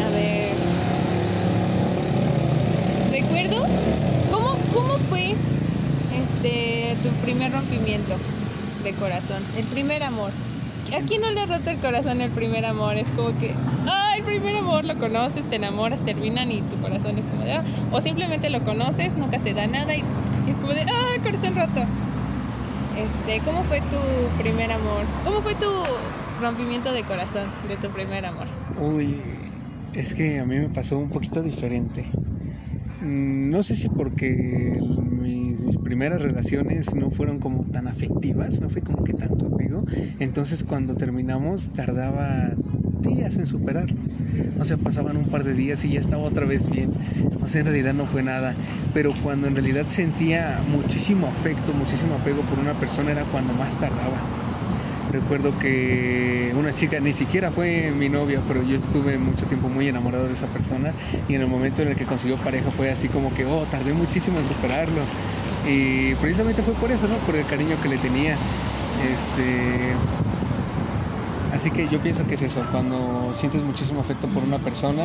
A 0.00 0.10
ver. 0.10 0.56
Recuerdo 3.10 3.64
cómo, 4.30 4.48
cómo 4.72 4.98
fue 5.08 5.34
este 6.14 6.91
tu 7.02 7.08
primer 7.22 7.52
rompimiento 7.52 8.16
de 8.84 8.92
corazón, 8.94 9.42
el 9.56 9.64
primer 9.66 10.02
amor. 10.02 10.30
¿A 10.92 11.00
quién 11.06 11.20
no 11.22 11.30
le 11.30 11.40
ha 11.40 11.46
roto 11.46 11.70
el 11.70 11.78
corazón 11.78 12.20
el 12.20 12.30
primer 12.30 12.64
amor? 12.66 12.96
Es 12.96 13.08
como 13.16 13.36
que, 13.38 13.52
ah, 13.86 14.14
el 14.18 14.24
primer 14.24 14.56
amor 14.56 14.84
lo 14.84 14.94
conoces, 14.96 15.44
te 15.46 15.56
enamoras, 15.56 16.00
terminan 16.04 16.50
y 16.52 16.60
tu 16.62 16.76
corazón 16.80 17.16
es 17.18 17.24
como 17.26 17.44
de, 17.44 17.52
ah, 17.54 17.62
o 17.92 18.00
simplemente 18.00 18.50
lo 18.50 18.60
conoces, 18.60 19.16
nunca 19.16 19.38
se 19.40 19.54
da 19.54 19.66
nada 19.66 19.96
y, 19.96 20.00
y 20.46 20.50
es 20.50 20.58
como 20.58 20.74
de, 20.74 20.82
ah, 20.82 21.22
corazón 21.24 21.54
roto. 21.54 21.82
Este, 22.96 23.40
¿cómo 23.40 23.64
fue 23.64 23.80
tu 23.80 24.42
primer 24.42 24.70
amor? 24.70 25.04
¿Cómo 25.24 25.40
fue 25.40 25.54
tu 25.54 25.70
rompimiento 26.42 26.92
de 26.92 27.02
corazón 27.04 27.48
de 27.66 27.76
tu 27.76 27.88
primer 27.88 28.26
amor? 28.26 28.46
Uy, 28.76 29.24
es 29.94 30.12
que 30.14 30.38
a 30.40 30.44
mí 30.44 30.56
me 30.58 30.68
pasó 30.68 30.98
un 30.98 31.10
poquito 31.10 31.42
diferente. 31.42 32.06
Mm, 33.00 33.50
No 33.50 33.62
sé 33.62 33.76
si 33.76 33.88
porque 33.88 34.78
mis, 35.72 35.82
primeras 35.82 36.22
relaciones 36.22 36.94
no 36.94 37.10
fueron 37.10 37.38
como 37.38 37.64
tan 37.64 37.86
afectivas, 37.86 38.60
no 38.60 38.68
fue 38.68 38.82
como 38.82 39.04
que 39.04 39.14
tanto 39.14 39.46
apego. 39.46 39.82
Entonces 40.20 40.64
cuando 40.64 40.94
terminamos 40.94 41.70
tardaba 41.70 42.50
días 43.00 43.36
en 43.38 43.46
superar. 43.46 43.86
O 44.60 44.64
sea, 44.64 44.76
pasaban 44.76 45.16
un 45.16 45.26
par 45.26 45.44
de 45.44 45.54
días 45.54 45.84
y 45.84 45.92
ya 45.92 46.00
estaba 46.00 46.22
otra 46.22 46.46
vez 46.46 46.70
bien. 46.70 46.90
O 47.42 47.48
sea, 47.48 47.60
en 47.60 47.66
realidad 47.66 47.94
no 47.94 48.06
fue 48.06 48.22
nada. 48.22 48.54
Pero 48.94 49.12
cuando 49.22 49.46
en 49.46 49.54
realidad 49.54 49.86
sentía 49.88 50.58
muchísimo 50.70 51.26
afecto, 51.26 51.72
muchísimo 51.72 52.14
apego 52.14 52.42
por 52.42 52.58
una 52.58 52.74
persona 52.74 53.12
era 53.12 53.24
cuando 53.24 53.52
más 53.54 53.76
tardaba. 53.78 54.16
Recuerdo 55.12 55.52
que 55.58 56.54
una 56.58 56.72
chica, 56.72 56.98
ni 57.00 57.12
siquiera 57.12 57.50
fue 57.50 57.92
mi 57.98 58.08
novia, 58.08 58.40
pero 58.48 58.62
yo 58.62 58.76
estuve 58.76 59.18
mucho 59.18 59.44
tiempo 59.44 59.68
muy 59.68 59.88
enamorado 59.88 60.26
de 60.26 60.32
esa 60.32 60.46
persona 60.46 60.92
y 61.28 61.34
en 61.34 61.42
el 61.42 61.48
momento 61.48 61.82
en 61.82 61.88
el 61.88 61.96
que 61.96 62.04
consiguió 62.04 62.38
pareja 62.38 62.70
fue 62.70 62.90
así 62.90 63.08
como 63.08 63.34
que, 63.34 63.44
oh, 63.44 63.66
tardé 63.70 63.92
muchísimo 63.92 64.38
en 64.38 64.46
superarlo. 64.46 65.02
Y 65.68 66.14
precisamente 66.16 66.62
fue 66.62 66.74
por 66.74 66.90
eso, 66.90 67.06
¿no? 67.08 67.16
Por 67.18 67.36
el 67.36 67.46
cariño 67.46 67.76
que 67.82 67.88
le 67.88 67.98
tenía. 67.98 68.36
Este. 69.12 69.94
Así 71.54 71.70
que 71.70 71.86
yo 71.88 71.98
pienso 71.98 72.26
que 72.26 72.34
es 72.34 72.42
eso, 72.42 72.64
cuando 72.72 73.30
sientes 73.34 73.62
muchísimo 73.62 74.00
afecto 74.00 74.26
por 74.28 74.42
una 74.42 74.58
persona, 74.58 75.04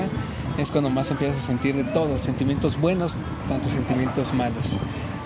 es 0.58 0.72
cuando 0.72 0.90
más 0.90 1.12
empiezas 1.12 1.44
a 1.44 1.48
sentir 1.48 1.76
de 1.76 1.84
todo, 1.84 2.18
sentimientos 2.18 2.80
buenos, 2.80 3.16
tanto 3.50 3.70
sentimientos 3.70 4.34
malos. 4.34 4.78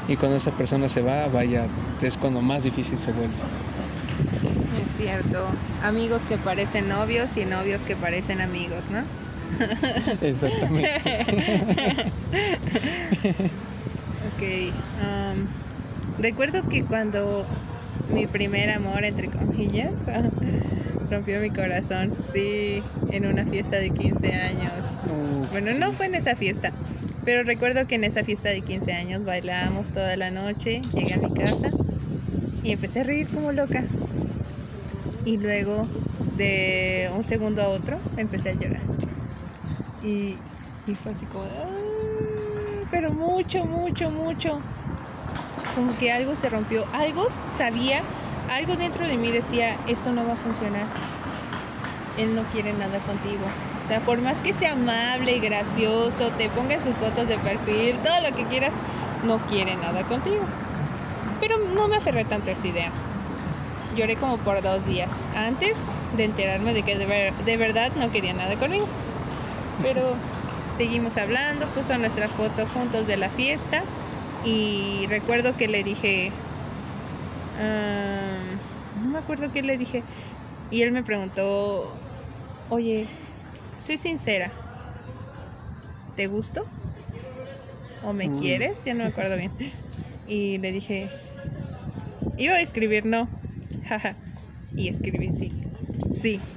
Y 0.07 0.15
cuando 0.15 0.37
esa 0.37 0.51
persona 0.51 0.87
se 0.87 1.03
va, 1.03 1.27
vaya, 1.27 1.65
es 2.01 2.17
cuando 2.17 2.41
más 2.41 2.63
difícil 2.63 2.97
se 2.97 3.11
vuelve. 3.11 3.33
Es 4.83 4.91
cierto. 4.97 5.45
Amigos 5.83 6.23
que 6.23 6.37
parecen 6.37 6.89
novios 6.89 7.37
y 7.37 7.45
novios 7.45 7.83
que 7.83 7.95
parecen 7.95 8.41
amigos, 8.41 8.89
¿no? 8.89 9.03
Exactamente. 10.21 11.01
Ok. 14.41 14.77
um, 14.97 15.49
recuerdo 16.17 16.67
que 16.67 16.85
cuando 16.85 17.47
mi 18.07 18.27
primer 18.27 18.69
amor, 18.71 19.05
entre 19.05 19.29
comillas, 19.29 19.93
rompió 21.09 21.39
mi 21.41 21.51
corazón, 21.51 22.15
sí, 22.19 22.87
en 23.07 23.25
una 23.25 23.45
fiesta 23.45 23.77
de 23.77 23.91
15 23.91 24.33
años. 24.33 24.97
Uh, 25.03 25.45
Bueno, 25.49 25.73
no 25.75 25.93
fue 25.93 26.07
en 26.07 26.15
esa 26.15 26.35
fiesta, 26.35 26.75
pero 27.23 27.43
recuerdo 27.43 27.85
que 27.87 27.95
en 27.95 28.03
esa 28.03 28.23
fiesta 28.23 28.49
de 28.49 28.63
15 28.63 28.93
años 28.93 29.23
bailábamos 29.23 29.91
toda 29.91 30.17
la 30.17 30.31
noche, 30.31 30.89
llegué 30.93 31.13
a 31.13 31.19
mi 31.19 31.31
casa 31.31 31.75
y 32.61 32.71
empecé 32.71 33.01
a 33.01 33.03
reír 33.03 33.29
como 33.31 33.51
loca. 33.51 33.87
Y 35.23 35.37
luego, 35.37 35.91
de 36.29 37.09
un 37.13 37.23
segundo 37.23 37.61
a 37.63 37.69
otro, 37.69 38.03
empecé 38.15 38.49
a 38.49 38.53
llorar. 38.53 38.91
Y, 39.99 40.45
y 40.85 40.95
fue 40.95 41.11
así 41.13 41.27
como, 41.27 41.47
pero 42.91 43.11
mucho, 43.13 43.65
mucho, 43.65 44.11
mucho. 44.11 44.61
Como 45.73 45.97
que 45.97 46.11
algo 46.11 46.35
se 46.35 46.49
rompió, 46.49 46.85
algo 46.91 47.25
sabía, 47.57 48.01
algo 48.49 48.75
dentro 48.75 49.07
de 49.07 49.17
mí 49.17 49.31
decía, 49.31 49.77
esto 49.87 50.11
no 50.11 50.25
va 50.25 50.33
a 50.33 50.35
funcionar. 50.35 50.85
Él 52.17 52.35
no 52.35 52.43
quiere 52.43 52.73
nada 52.73 52.99
contigo. 52.99 53.45
O 53.83 53.87
sea, 53.87 54.01
por 54.01 54.19
más 54.19 54.39
que 54.41 54.53
sea 54.53 54.73
amable 54.73 55.35
y 55.37 55.39
gracioso, 55.39 56.29
te 56.31 56.49
ponga 56.49 56.79
sus 56.81 56.97
fotos 56.97 57.27
de 57.27 57.37
perfil, 57.37 57.97
todo 58.03 58.19
lo 58.29 58.35
que 58.35 58.43
quieras, 58.45 58.73
no 59.23 59.39
quiere 59.39 59.75
nada 59.77 60.03
contigo. 60.03 60.45
Pero 61.39 61.55
no 61.73 61.87
me 61.87 61.95
aferré 61.97 62.25
tanto 62.25 62.49
a 62.49 62.53
esa 62.53 62.67
idea. 62.67 62.91
Lloré 63.95 64.15
como 64.17 64.37
por 64.37 64.61
dos 64.61 64.85
días 64.85 65.09
antes 65.35 65.77
de 66.15 66.25
enterarme 66.25 66.73
de 66.73 66.83
que 66.83 66.97
de, 66.97 67.05
ver- 67.05 67.33
de 67.33 67.57
verdad 67.57 67.91
no 67.95 68.11
quería 68.11 68.33
nada 68.33 68.55
conmigo. 68.57 68.85
Pero 69.81 70.15
seguimos 70.71 71.17
hablando, 71.17 71.71
puso 71.71 71.97
nuestra 71.99 72.29
foto 72.29 72.67
juntos 72.67 73.07
de 73.07 73.17
la 73.17 73.31
fiesta 73.31 73.83
y 74.41 75.05
recuerdo 75.09 75.55
que 75.55 75.67
le 75.67 75.83
dije, 75.83 76.37
"Ah, 77.53 78.57
no 78.93 79.09
me 79.09 79.19
acuerdo 79.19 79.51
qué 79.51 79.61
le 79.63 79.77
dije, 79.77 80.05
y 80.69 80.81
él 80.83 80.91
me 80.91 81.03
preguntó, 81.03 82.03
oye, 82.67 83.11
soy 83.77 83.97
sincera, 83.97 84.55
¿te 86.15 86.27
gusto? 86.27 86.61
¿O 87.99 88.13
me 88.13 88.33
quieres? 88.33 88.83
Ya 88.83 88.93
no 88.93 89.03
me 89.03 89.09
acuerdo 89.09 89.37
bien. 89.37 89.55
Y 90.25 90.57
le 90.59 90.71
dije, 90.71 91.19
iba 92.35 92.55
a 92.55 92.61
escribir 92.61 93.05
no, 93.05 93.31
jaja, 93.81 94.21
y 94.73 94.87
escribí 94.89 95.31
sí, 95.31 95.57
sí. 96.09 96.49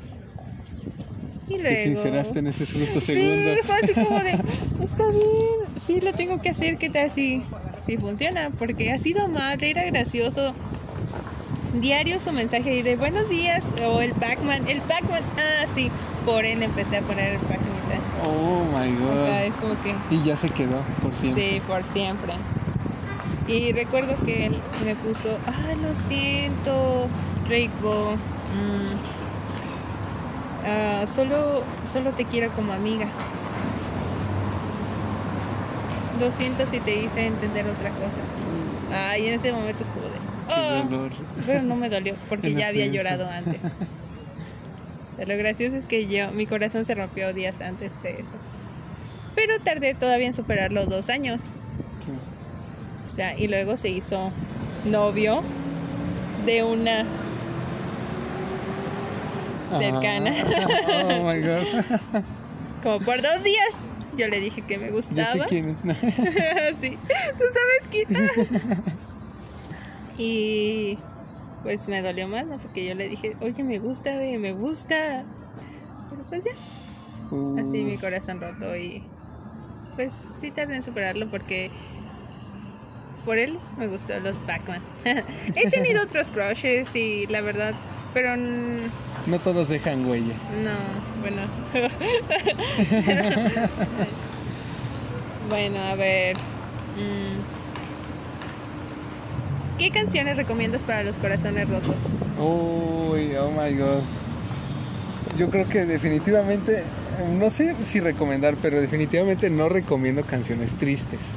Y 1.49 1.57
Te 1.57 1.63
luego... 1.63 1.77
sinceraste 1.85 2.39
en 2.39 2.47
ese 2.49 2.65
justo 2.67 3.01
Sí, 3.01 3.07
segundo. 3.07 3.63
fue 3.65 3.77
así 3.83 3.95
como 3.95 4.19
de, 4.21 4.31
está 4.85 5.05
bien, 5.13 5.77
sí 5.77 6.01
lo 6.01 6.13
tengo 6.15 6.41
que 6.41 6.51
hacer, 6.51 6.79
¿qué 6.79 6.91
tal 6.91 7.11
si, 7.11 7.47
si 7.81 7.99
funciona? 7.99 8.51
Porque 8.59 8.91
ha 8.91 8.99
sido 8.99 9.25
amable, 9.25 9.71
era 9.71 9.85
gracioso. 9.85 10.55
Diario 11.73 12.21
su 12.21 12.33
mensaje 12.33 12.71
ahí 12.71 12.83
de 12.83 12.97
buenos 12.97 13.29
días, 13.29 13.65
o 13.85 14.01
el 14.01 14.13
Pac-Man, 14.15 14.63
el 14.69 14.81
Pac-Man, 14.83 15.23
ah, 15.37 15.67
sí, 15.75 15.91
por 16.25 16.45
él 16.45 16.63
empecé 16.63 16.99
a 16.99 17.03
poner 17.03 17.35
el 17.35 17.41
Pac-Man. 17.41 18.03
Oh 18.23 18.65
my 18.79 18.97
god. 18.97 19.19
O 19.19 19.25
sea, 19.25 19.45
es 19.45 19.57
como 19.59 19.77
que, 19.77 19.97
Y 20.09 20.23
ya 20.23 20.37
se 20.37 20.51
quedó 20.51 20.85
por 21.03 21.15
siempre. 21.17 21.55
sí, 21.57 21.61
por 21.67 21.85
siempre. 21.85 22.35
Y 23.47 23.73
recuerdo 23.73 24.15
que 24.25 24.47
él 24.47 24.63
me 24.85 24.95
puso, 24.97 25.39
ah, 25.47 25.75
lo 25.77 25.95
siento, 25.95 27.09
Rickbo, 27.45 28.17
mm, 28.51 28.94
ah, 30.65 31.05
solo, 31.07 31.65
solo 31.85 32.13
te 32.13 32.25
quiero 32.27 32.53
como 32.53 32.73
amiga. 32.73 33.13
Lo 36.19 36.31
siento 36.31 36.67
si 36.67 36.81
te 36.81 36.95
hice 36.97 37.27
entender 37.27 37.67
otra 37.67 37.91
cosa. 37.93 38.25
Ay, 38.91 39.27
en 39.27 39.35
ese 39.35 39.53
momento 39.53 39.83
es 39.83 39.91
como 39.91 40.09
de, 40.09 40.21
dolor. 40.89 41.13
pero 41.47 41.63
no 41.63 41.77
me 41.77 41.89
dolió 41.89 42.15
porque 42.29 42.53
ya 42.53 42.69
había 42.69 42.87
llorado 42.87 43.29
antes. 43.29 43.63
O 45.15 45.17
sea, 45.17 45.27
lo 45.27 45.37
gracioso 45.37 45.77
es 45.77 45.87
que 45.87 46.09
yo, 46.09 46.33
mi 46.33 46.45
corazón 46.45 46.85
se 46.85 46.93
rompió 46.93 47.33
días 47.33 47.61
antes 47.61 48.03
de 48.03 48.21
eso. 48.21 48.37
Pero 49.37 49.53
tardé 49.65 49.95
todavía 49.95 50.27
en 50.27 50.35
superarlo 50.35 50.89
dos 50.89 51.09
años. 51.09 51.53
O 52.09 53.09
sea, 53.09 53.39
y 53.39 53.47
luego 53.47 53.77
se 53.77 53.91
hizo 53.91 54.33
novio 54.83 55.45
de 56.45 56.65
una 56.65 57.24
cercana. 59.79 60.33
Ah, 60.89 61.09
oh 61.21 61.25
my 61.25 61.41
god. 61.41 62.25
Como 62.83 63.01
por 63.05 63.23
dos 63.23 63.43
días. 63.43 63.89
Yo 64.17 64.29
le 64.29 64.39
dije 64.41 64.63
que 64.63 64.79
me 64.79 64.87
Ya 64.87 64.91
sé 65.03 65.39
gustaba. 65.39 65.47
quién 65.47 65.71
es. 65.71 65.79
sí, 66.81 66.97
tú 67.39 67.45
sabes 67.53 67.89
quién. 67.91 68.07
y 70.19 70.99
pues 71.63 71.89
me 71.89 72.03
dolió 72.03 72.29
más, 72.29 72.47
¿no? 72.47 72.59
Porque 72.59 72.85
yo 72.87 72.95
le 72.95 73.09
dije, 73.09 73.37
oye, 73.41 73.63
me 73.65 73.79
gusta, 73.79 74.15
güey, 74.15 74.39
me 74.39 74.53
gusta. 74.53 75.25
Pero 76.11 76.25
pues 76.29 76.45
ya, 76.45 76.51
Uh, 77.31 77.59
así 77.59 77.83
mi 77.85 77.97
corazón 77.97 78.39
roto 78.39 78.77
y 78.77 79.03
pues 79.97 80.13
sí 80.13 80.51
tardé 80.51 80.75
en 80.77 80.83
superarlo 80.83 81.27
porque 81.31 81.71
por 83.25 83.39
él 83.39 83.59
me 83.79 83.89
gustó 83.89 84.21
los 84.21 84.37
Pac-Man. 84.47 84.83
He 85.57 85.71
tenido 85.71 86.03
otros 86.03 86.29
crushes 86.29 86.95
y 86.95 87.27
la 87.29 87.41
verdad, 87.41 87.73
pero 88.15 88.37
No 88.37 89.39
todos 89.43 89.69
dejan 89.69 90.07
huella. 90.09 90.35
no, 90.63 91.21
bueno. 91.21 91.43
bueno, 95.49 95.79
a 95.81 95.95
ver. 95.97 96.37
mm, 96.97 97.39
¿Qué 99.79 99.91
canciones 99.91 100.37
recomiendas 100.37 100.85
para 100.85 101.03
los 101.03 101.19
corazones 101.19 101.69
rotos? 101.69 101.97
Uy, 102.39 103.35
oh 103.35 103.51
my 103.51 103.75
god. 103.77 104.01
Yo 105.37 105.51
creo 105.51 105.69
que 105.69 105.85
definitivamente, 105.85 106.85
no 107.37 107.51
sé 107.51 107.75
si 107.83 107.99
recomendar, 107.99 108.55
pero 108.63 108.81
definitivamente 108.81 109.51
no 109.51 109.69
recomiendo 109.69 110.23
canciones 110.23 110.77
tristes. 110.77 111.33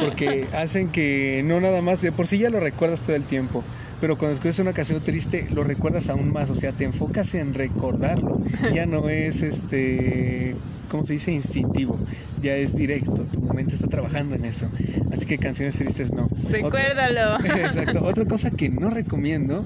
Porque 0.00 0.46
hacen 0.54 0.88
que 0.90 1.42
no 1.44 1.60
nada 1.60 1.82
más, 1.82 2.00
de 2.00 2.12
por 2.12 2.26
sí 2.26 2.38
ya 2.38 2.48
lo 2.48 2.60
recuerdas 2.60 3.02
todo 3.02 3.14
el 3.14 3.24
tiempo, 3.24 3.62
pero 4.00 4.16
cuando 4.16 4.34
escuchas 4.34 4.58
una 4.58 4.72
canción 4.72 5.02
triste 5.02 5.46
lo 5.50 5.62
recuerdas 5.64 6.08
aún 6.08 6.32
más, 6.32 6.50
o 6.50 6.54
sea, 6.54 6.72
te 6.72 6.84
enfocas 6.84 7.34
en 7.34 7.54
recordarlo. 7.54 8.40
Ya 8.72 8.86
no 8.86 9.08
es 9.08 9.42
este, 9.42 10.54
¿cómo 10.88 11.04
se 11.04 11.14
dice? 11.14 11.32
Instintivo, 11.32 11.98
ya 12.40 12.56
es 12.56 12.74
directo, 12.74 13.24
tu 13.24 13.40
mente 13.54 13.74
está 13.74 13.88
trabajando 13.88 14.34
en 14.34 14.44
eso. 14.44 14.66
Así 15.12 15.26
que 15.26 15.38
canciones 15.38 15.76
tristes 15.76 16.12
no. 16.12 16.28
Recuérdalo. 16.48 17.44
Exacto. 17.44 18.02
Otra 18.02 18.24
cosa 18.24 18.50
que 18.50 18.68
no 18.70 18.90
recomiendo 18.90 19.62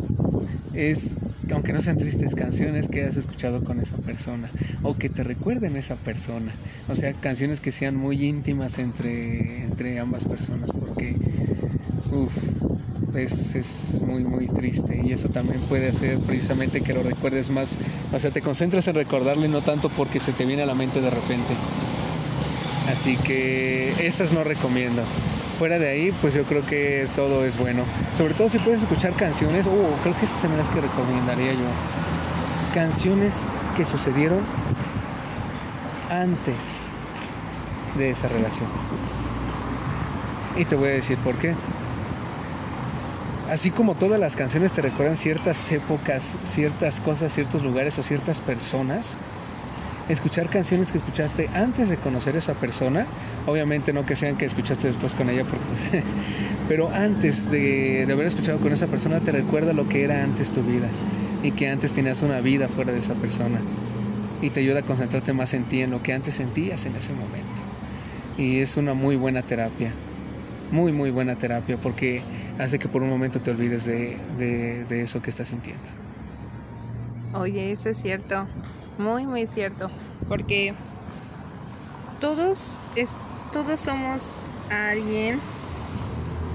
es, 0.74 1.16
aunque 1.50 1.72
no 1.72 1.80
sean 1.80 1.96
tristes, 1.96 2.34
canciones 2.34 2.88
que 2.88 3.04
has 3.04 3.16
escuchado 3.16 3.62
con 3.62 3.80
esa 3.80 3.96
persona 3.98 4.50
o 4.82 4.96
que 4.96 5.08
te 5.10 5.22
recuerden 5.22 5.76
a 5.76 5.78
esa 5.78 5.96
persona. 5.96 6.52
O 6.88 6.94
sea, 6.94 7.14
canciones 7.14 7.60
que 7.60 7.70
sean 7.70 7.96
muy 7.96 8.24
íntimas 8.24 8.78
entre, 8.78 9.62
entre 9.62 9.98
ambas 9.98 10.26
personas 10.26 10.72
porque, 10.72 11.20
uff, 12.10 12.34
es, 13.14 13.54
es 13.54 13.98
muy, 14.02 14.24
muy 14.24 14.48
triste 14.48 15.00
y 15.00 15.12
eso 15.12 15.28
también 15.28 15.60
puede 15.62 15.88
hacer 15.88 16.18
precisamente 16.18 16.80
que 16.80 16.92
lo 16.92 17.02
recuerdes 17.02 17.50
más. 17.50 17.76
O 18.12 18.18
sea, 18.18 18.30
te 18.30 18.42
concentras 18.42 18.88
en 18.88 18.94
recordarle 18.94 19.48
no 19.48 19.60
tanto 19.60 19.88
porque 19.88 20.20
se 20.20 20.32
te 20.32 20.44
viene 20.44 20.62
a 20.62 20.66
la 20.66 20.74
mente 20.74 21.00
de 21.00 21.10
repente. 21.10 21.54
Así 22.90 23.16
que 23.16 24.06
estas 24.06 24.32
no 24.32 24.44
recomiendo. 24.44 25.02
Fuera 25.58 25.78
de 25.78 25.88
ahí, 25.88 26.12
pues 26.20 26.34
yo 26.34 26.42
creo 26.44 26.64
que 26.66 27.06
todo 27.16 27.44
es 27.44 27.56
bueno. 27.56 27.84
Sobre 28.16 28.34
todo 28.34 28.48
si 28.48 28.58
puedes 28.58 28.82
escuchar 28.82 29.12
canciones, 29.12 29.66
oh, 29.66 29.98
creo 30.02 30.16
que 30.18 30.24
esas 30.24 30.38
son 30.38 30.56
las 30.56 30.68
que 30.68 30.80
recomendaría 30.80 31.54
yo. 31.54 31.66
Canciones 32.74 33.46
que 33.76 33.84
sucedieron 33.84 34.40
antes 36.10 36.88
de 37.96 38.10
esa 38.10 38.28
relación. 38.28 38.68
Y 40.56 40.64
te 40.64 40.76
voy 40.76 40.88
a 40.88 40.92
decir 40.92 41.18
por 41.18 41.36
qué. 41.36 41.54
Así 43.50 43.70
como 43.70 43.94
todas 43.94 44.18
las 44.18 44.36
canciones 44.36 44.72
te 44.72 44.80
recuerdan 44.80 45.16
ciertas 45.16 45.70
épocas, 45.70 46.38
ciertas 46.44 47.00
cosas, 47.00 47.32
ciertos 47.32 47.62
lugares 47.62 47.98
o 47.98 48.02
ciertas 48.02 48.40
personas, 48.40 49.18
escuchar 50.08 50.48
canciones 50.48 50.90
que 50.90 50.98
escuchaste 50.98 51.50
antes 51.54 51.90
de 51.90 51.98
conocer 51.98 52.36
a 52.36 52.38
esa 52.38 52.54
persona. 52.54 53.06
Obviamente 53.46 53.92
no 53.92 54.06
que 54.06 54.16
sean 54.16 54.36
que 54.36 54.46
escuchaste 54.46 54.86
después 54.86 55.12
con 55.12 55.28
ella, 55.28 55.44
pero 56.68 56.90
antes 56.90 57.50
de 57.50 58.08
haber 58.10 58.26
escuchado 58.26 58.58
con 58.60 58.72
esa 58.72 58.86
persona 58.86 59.20
te 59.20 59.32
recuerda 59.32 59.74
lo 59.74 59.86
que 59.88 60.04
era 60.04 60.24
antes 60.24 60.50
tu 60.50 60.62
vida 60.62 60.88
y 61.42 61.50
que 61.50 61.68
antes 61.68 61.92
tenías 61.92 62.22
una 62.22 62.40
vida 62.40 62.68
fuera 62.68 62.92
de 62.92 62.98
esa 62.98 63.14
persona 63.14 63.60
y 64.40 64.48
te 64.50 64.60
ayuda 64.60 64.80
a 64.80 64.82
concentrarte 64.82 65.34
más 65.34 65.52
en 65.52 65.64
ti, 65.64 65.82
en 65.82 65.90
lo 65.90 66.02
que 66.02 66.14
antes 66.14 66.36
sentías 66.36 66.86
en 66.86 66.96
ese 66.96 67.12
momento. 67.12 67.60
Y 68.38 68.60
es 68.60 68.78
una 68.78 68.94
muy 68.94 69.16
buena 69.16 69.42
terapia, 69.42 69.92
muy, 70.70 70.92
muy 70.92 71.10
buena 71.10 71.36
terapia 71.36 71.76
porque 71.76 72.22
hace 72.58 72.78
que 72.78 72.88
por 72.88 73.02
un 73.02 73.08
momento 73.08 73.40
te 73.40 73.50
olvides 73.50 73.84
de, 73.84 74.16
de, 74.36 74.84
de 74.84 75.02
eso 75.02 75.20
que 75.22 75.30
estás 75.30 75.48
sintiendo. 75.48 75.82
Oye, 77.34 77.72
eso 77.72 77.90
es 77.90 77.98
cierto, 77.98 78.46
muy, 78.98 79.26
muy 79.26 79.46
cierto, 79.46 79.90
porque 80.28 80.72
todos, 82.20 82.82
es, 82.94 83.10
todos 83.52 83.80
somos 83.80 84.46
alguien 84.70 85.40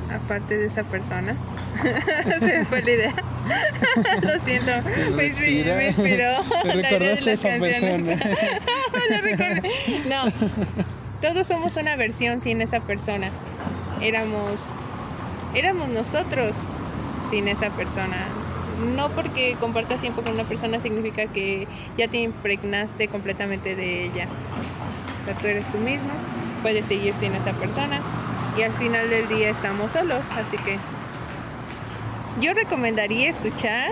aparte 0.10 0.58
de 0.58 0.66
esa 0.68 0.84
persona. 0.84 1.36
Se 2.39 2.46
me 2.60 2.66
fue 2.66 2.82
la 2.82 2.92
idea. 2.92 3.13
Lo 4.22 4.39
siento, 4.39 4.72
me, 5.16 5.28
inspi- 5.28 5.38
Respira. 5.38 5.75
me 5.75 5.88
inspiró. 5.88 6.30
Te 6.63 6.72
recordaste 6.74 7.30
a 7.30 7.34
esa 7.34 7.50
canciones. 7.50 7.82
persona. 7.82 9.62
No, 10.08 10.32
todos 11.22 11.48
somos 11.48 11.75
una 11.78 11.96
versión 11.96 12.42
sin 12.42 12.62
esa 12.62 12.80
persona. 12.80 13.32
Éramos, 14.01 14.68
éramos 15.53 15.89
nosotros 15.89 16.56
sin 17.29 17.48
esa 17.48 17.70
persona. 17.70 18.27
No 18.96 19.10
porque 19.10 19.58
compartas 19.60 20.00
tiempo 20.00 20.22
con 20.22 20.34
una 20.34 20.46
persona 20.46 20.79
significa 20.79 21.25
que 21.25 21.68
ya 21.98 22.08
te 22.08 22.18
impregnaste 22.18 23.08
completamente 23.10 23.75
de 23.75 24.06
ella. 24.06 24.27
O 25.22 25.25
sea, 25.25 25.34
tú 25.36 25.48
eres 25.48 25.70
tú 25.72 25.77
mismo, 25.79 26.12
puedes 26.62 26.86
seguir 26.86 27.13
sin 27.13 27.34
esa 27.34 27.51
persona 27.53 28.00
y 28.58 28.62
al 28.62 28.72
final 28.74 29.10
del 29.10 29.27
día 29.27 29.50
estamos 29.50 29.91
solos. 29.91 30.27
Así 30.32 30.58
que 30.58 30.77
yo 32.41 32.53
recomendaría 32.53 33.29
escuchar 33.29 33.91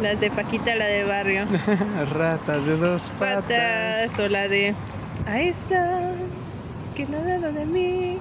las 0.00 0.20
de 0.20 0.30
Paquita, 0.30 0.74
la 0.74 0.86
del 0.86 1.06
barrio. 1.06 1.44
Ratas 2.14 2.64
de 2.64 2.76
dos 2.78 3.10
patas. 3.18 3.42
patas 3.42 4.18
o 4.18 4.28
la 4.28 4.48
de 4.48 4.74
ahí 5.26 5.48
está 5.48 6.10
que 6.96 7.06
no 7.06 7.20
nada 7.22 7.50
de 7.50 7.64
mí 7.66 8.18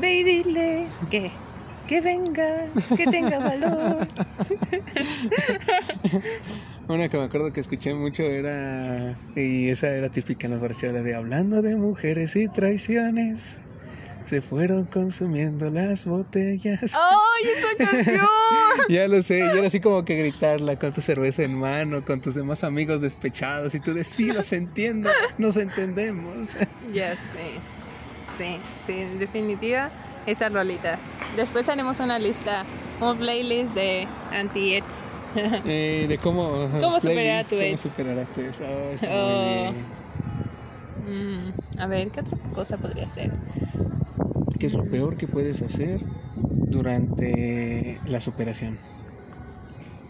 Ve 0.00 0.14
y 0.14 0.22
dile 0.22 0.88
que, 1.10 1.30
que 1.88 2.00
venga, 2.00 2.66
que 2.96 3.06
tenga 3.06 3.38
valor. 3.38 4.08
Una 6.88 7.08
que 7.08 7.18
me 7.18 7.24
acuerdo 7.24 7.52
que 7.52 7.60
escuché 7.60 7.94
mucho 7.94 8.22
era, 8.22 9.18
y 9.34 9.68
esa 9.68 9.90
era 9.90 10.08
típica 10.08 10.46
en 10.46 10.52
los 10.52 10.60
pareció 10.60 10.92
de 10.92 11.14
hablando 11.14 11.62
de 11.62 11.74
mujeres 11.74 12.36
y 12.36 12.48
traiciones. 12.48 13.58
Se 14.24 14.40
fueron 14.40 14.86
consumiendo 14.86 15.70
las 15.70 16.04
botellas. 16.04 16.94
¡Ay, 16.94 17.48
esa 17.56 17.92
canción! 17.92 18.26
ya 18.88 19.06
lo 19.08 19.22
sé, 19.22 19.38
yo 19.38 19.58
era 19.58 19.66
así 19.66 19.80
como 19.80 20.04
que 20.04 20.16
gritarla 20.16 20.76
con 20.76 20.92
tu 20.92 21.00
cerveza 21.00 21.42
en 21.42 21.56
mano, 21.56 22.04
con 22.04 22.20
tus 22.20 22.34
demás 22.34 22.62
amigos 22.64 23.00
despechados, 23.00 23.74
y 23.74 23.80
tú 23.80 23.94
decías, 23.94 24.52
entiendo, 24.52 25.10
nos 25.38 25.56
entendemos. 25.56 26.56
Ya 26.92 27.16
sé 27.16 27.60
sí 28.36 28.58
sí 28.84 28.92
en 28.92 29.18
definitiva 29.18 29.90
esas 30.26 30.52
rolitas 30.52 30.98
después 31.36 31.68
haremos 31.68 32.00
una 32.00 32.18
lista 32.18 32.64
un 33.00 33.16
playlist 33.18 33.74
de 33.74 34.06
anti-ex 34.32 35.02
Eh, 35.66 36.06
de 36.08 36.16
cómo... 36.18 36.66
¿Cómo 36.80 36.98
superar 36.98 37.40
a 37.40 37.42
tu 37.44 37.50
cómo 37.56 37.60
ex? 37.62 37.80
superar 37.80 38.18
a 38.18 38.24
tu 38.24 38.40
ex. 38.40 38.60
Oh, 38.62 38.90
está 38.90 39.06
Oh. 39.10 39.64
muy 39.66 39.74
bien. 39.74 39.86
Mm, 41.06 41.50
a 41.78 41.86
ver 41.88 42.10
qué 42.10 42.20
otra 42.20 42.34
cosa 42.54 42.78
podría 42.78 43.06
ser 43.08 43.30
¿Qué 44.58 44.66
es 44.66 44.72
lo 44.74 44.88
peor 44.90 45.16
que 45.16 45.28
puedes 45.28 45.60
hacer 45.62 46.00
durante 46.70 48.00
la 48.06 48.20
superación? 48.20 48.78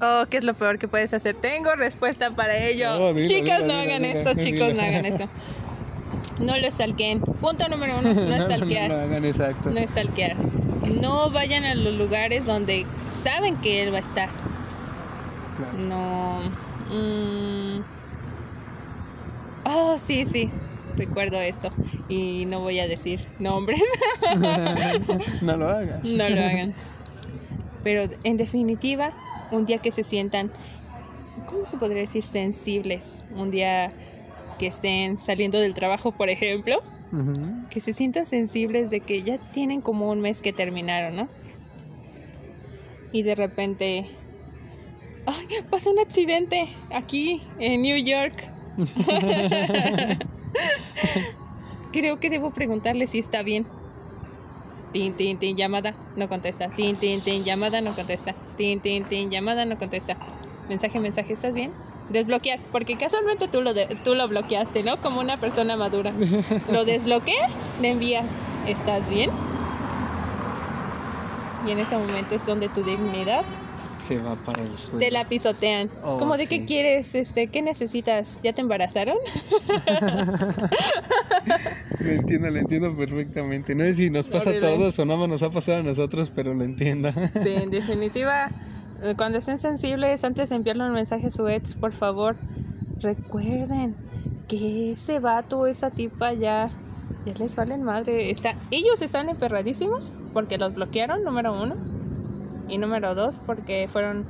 Oh, 0.00 0.26
¿qué 0.30 0.36
es 0.36 0.44
lo 0.44 0.54
peor 0.54 0.78
que 0.78 0.88
puedes 0.88 1.12
hacer? 1.14 1.34
Tengo 1.36 1.74
respuesta 1.74 2.30
para 2.30 2.56
ello. 2.56 3.12
Dilo, 3.14 3.28
Chicas, 3.28 3.62
dilo, 3.62 3.72
no 3.74 3.80
dilo, 3.80 3.92
hagan 3.94 4.04
esto, 4.04 4.34
chicos, 4.34 4.74
no 4.74 4.82
hagan 4.82 5.04
eso. 5.06 5.28
No 6.40 6.56
lo 6.56 6.70
stalkeen. 6.70 7.20
Punto 7.20 7.68
número 7.68 7.98
uno, 7.98 8.12
no 8.14 8.20
no, 8.28 8.38
no, 8.38 8.44
stalkear. 8.44 8.90
no 8.90 8.96
hagan 8.96 9.24
exacto. 9.24 9.70
No 9.70 9.86
stalkear. 9.86 10.36
No 11.00 11.30
vayan 11.30 11.64
a 11.64 11.74
los 11.74 11.96
lugares 11.96 12.46
donde 12.46 12.86
saben 13.10 13.56
que 13.56 13.82
él 13.82 13.92
va 13.92 13.98
a 13.98 14.02
estar. 14.02 14.28
Claro. 15.56 15.78
No. 15.78 16.40
mm. 16.90 17.82
Oh, 19.64 19.98
sí, 19.98 20.26
sí. 20.26 20.50
Recuerdo 20.96 21.40
esto. 21.40 21.70
Y 22.08 22.44
no 22.46 22.60
voy 22.60 22.78
a 22.78 22.86
decir 22.86 23.20
nombres. 23.38 23.80
no 25.42 25.56
lo 25.56 25.68
hagas. 25.68 26.04
No 26.04 26.28
lo 26.28 26.40
hagan. 26.40 26.74
Pero 27.82 28.08
en 28.24 28.36
definitiva, 28.36 29.12
un 29.50 29.64
día 29.64 29.78
que 29.78 29.92
se 29.92 30.04
sientan, 30.04 30.50
¿cómo 31.46 31.64
se 31.64 31.76
podría 31.76 32.00
decir? 32.00 32.24
Sensibles. 32.24 33.22
Un 33.30 33.50
día 33.50 33.92
que 34.58 34.66
estén 34.66 35.18
saliendo 35.18 35.60
del 35.60 35.74
trabajo, 35.74 36.12
por 36.12 36.30
ejemplo, 36.30 36.78
que 37.70 37.80
se 37.80 37.92
sientan 37.92 38.26
sensibles 38.26 38.90
de 38.90 39.00
que 39.00 39.22
ya 39.22 39.38
tienen 39.52 39.80
como 39.80 40.10
un 40.10 40.20
mes 40.20 40.42
que 40.42 40.52
terminaron, 40.52 41.16
¿no? 41.16 41.28
Y 43.12 43.22
de 43.22 43.34
repente, 43.34 44.08
¡ay! 45.24 45.46
Pasó 45.70 45.90
un 45.90 46.00
accidente 46.00 46.68
aquí 46.90 47.42
en 47.58 47.82
New 47.82 48.04
York. 48.04 48.34
Creo 51.92 52.18
que 52.18 52.28
debo 52.28 52.50
preguntarle 52.50 53.06
si 53.06 53.18
está 53.18 53.42
bien. 53.42 53.66
Tin, 54.92 55.16
tin, 55.16 55.38
tin, 55.38 55.56
llamada, 55.56 55.96
no 56.14 56.28
contesta. 56.28 56.68
Tin, 56.70 56.98
tin, 56.98 57.22
tin, 57.22 57.44
llamada, 57.44 57.80
no 57.80 57.94
contesta. 57.94 58.34
Tin, 58.56 58.80
tin, 58.80 59.06
tin, 59.06 59.30
llamada, 59.30 59.64
no 59.64 59.78
contesta. 59.78 60.18
Mensaje, 60.68 61.00
mensaje, 61.00 61.32
¿estás 61.32 61.54
bien? 61.54 61.72
Desbloquear, 62.08 62.60
porque 62.70 62.96
casualmente 62.96 63.48
tú 63.48 63.62
lo, 63.62 63.74
de- 63.74 63.86
tú 64.04 64.14
lo 64.14 64.28
bloqueaste, 64.28 64.82
¿no? 64.82 64.96
Como 64.98 65.20
una 65.20 65.38
persona 65.38 65.76
madura. 65.76 66.12
Lo 66.70 66.84
desbloqueas, 66.84 67.58
le 67.80 67.90
envías, 67.90 68.26
¿estás 68.66 69.08
bien? 69.10 69.30
Y 71.66 71.70
en 71.72 71.80
ese 71.80 71.96
momento 71.96 72.36
es 72.36 72.46
donde 72.46 72.68
tu 72.68 72.82
dignidad 72.84 73.42
Se 73.98 74.18
va 74.18 74.36
para 74.36 74.62
el 74.62 74.76
suelo. 74.76 75.00
te 75.00 75.10
la 75.10 75.24
pisotean. 75.28 75.90
Oh, 76.04 76.10
es 76.12 76.16
como 76.16 76.36
de 76.36 76.46
sí. 76.46 76.48
qué 76.60 76.64
quieres, 76.64 77.14
este, 77.16 77.48
¿qué 77.48 77.60
necesitas? 77.60 78.38
¿Ya 78.44 78.52
te 78.52 78.60
embarazaron? 78.60 79.16
Lo 81.98 82.10
entiendo, 82.12 82.50
lo 82.50 82.58
entiendo 82.58 82.96
perfectamente. 82.96 83.74
No 83.74 83.84
sé 83.84 83.94
si 83.94 84.10
nos 84.10 84.26
pasa 84.28 84.50
a 84.50 84.58
todos 84.60 84.98
o 84.98 85.04
nada 85.06 85.18
más 85.20 85.28
nos 85.28 85.42
ha 85.42 85.50
pasado 85.50 85.78
a 85.78 85.82
nosotros, 85.82 86.30
pero 86.34 86.52
lo 86.54 86.62
entiendo. 86.62 87.10
Sí, 87.42 87.48
en 87.54 87.70
definitiva, 87.70 88.50
cuando 89.16 89.38
estén 89.38 89.58
sensibles, 89.58 90.24
antes 90.24 90.50
de 90.50 90.56
enviarle 90.56 90.84
un 90.84 90.92
mensaje 90.92 91.26
a 91.26 91.30
su 91.30 91.46
ex, 91.48 91.74
por 91.74 91.92
favor, 91.92 92.36
recuerden 93.00 93.94
que 94.48 94.92
ese 94.92 95.20
vato 95.20 95.66
esa 95.66 95.90
tipa 95.90 96.32
ya, 96.32 96.70
ya 97.24 97.34
les 97.38 97.54
valen 97.54 97.82
madre. 97.82 98.30
Está, 98.30 98.54
ellos 98.70 99.02
están 99.02 99.28
emperradísimos 99.28 100.12
porque 100.32 100.58
los 100.58 100.74
bloquearon, 100.74 101.24
número 101.24 101.60
uno. 101.60 101.74
Y 102.68 102.78
número 102.78 103.14
dos, 103.14 103.38
porque 103.38 103.88
fueron... 103.90 104.24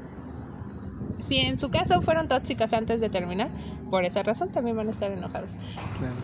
Si 1.20 1.38
en 1.38 1.56
su 1.56 1.70
caso 1.70 2.02
fueron 2.02 2.28
tóxicas 2.28 2.72
antes 2.72 3.00
de 3.00 3.08
terminar, 3.08 3.50
por 3.90 4.04
esa 4.04 4.22
razón 4.22 4.50
también 4.50 4.76
van 4.76 4.88
a 4.88 4.90
estar 4.90 5.10
enojados. 5.10 5.56
Claro. 5.98 6.14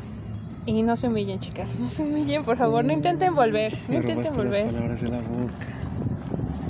Y 0.65 0.83
no 0.83 0.97
se 0.97 1.09
humillen, 1.09 1.41
chicas, 1.41 1.75
no 1.77 1.91
se 1.91 2.05
humillen, 2.05 2.45
por 2.45 2.57
favor, 2.57 2.85
no 2.85 2.93
intenten 2.93 3.35
volver, 3.35 3.77
no 3.89 3.97
intenten 3.97 4.37
volver. 4.37 4.67
las 4.67 4.75
palabras 4.75 5.01
de 5.01 5.09
la 5.09 5.19
boca. 5.19 5.82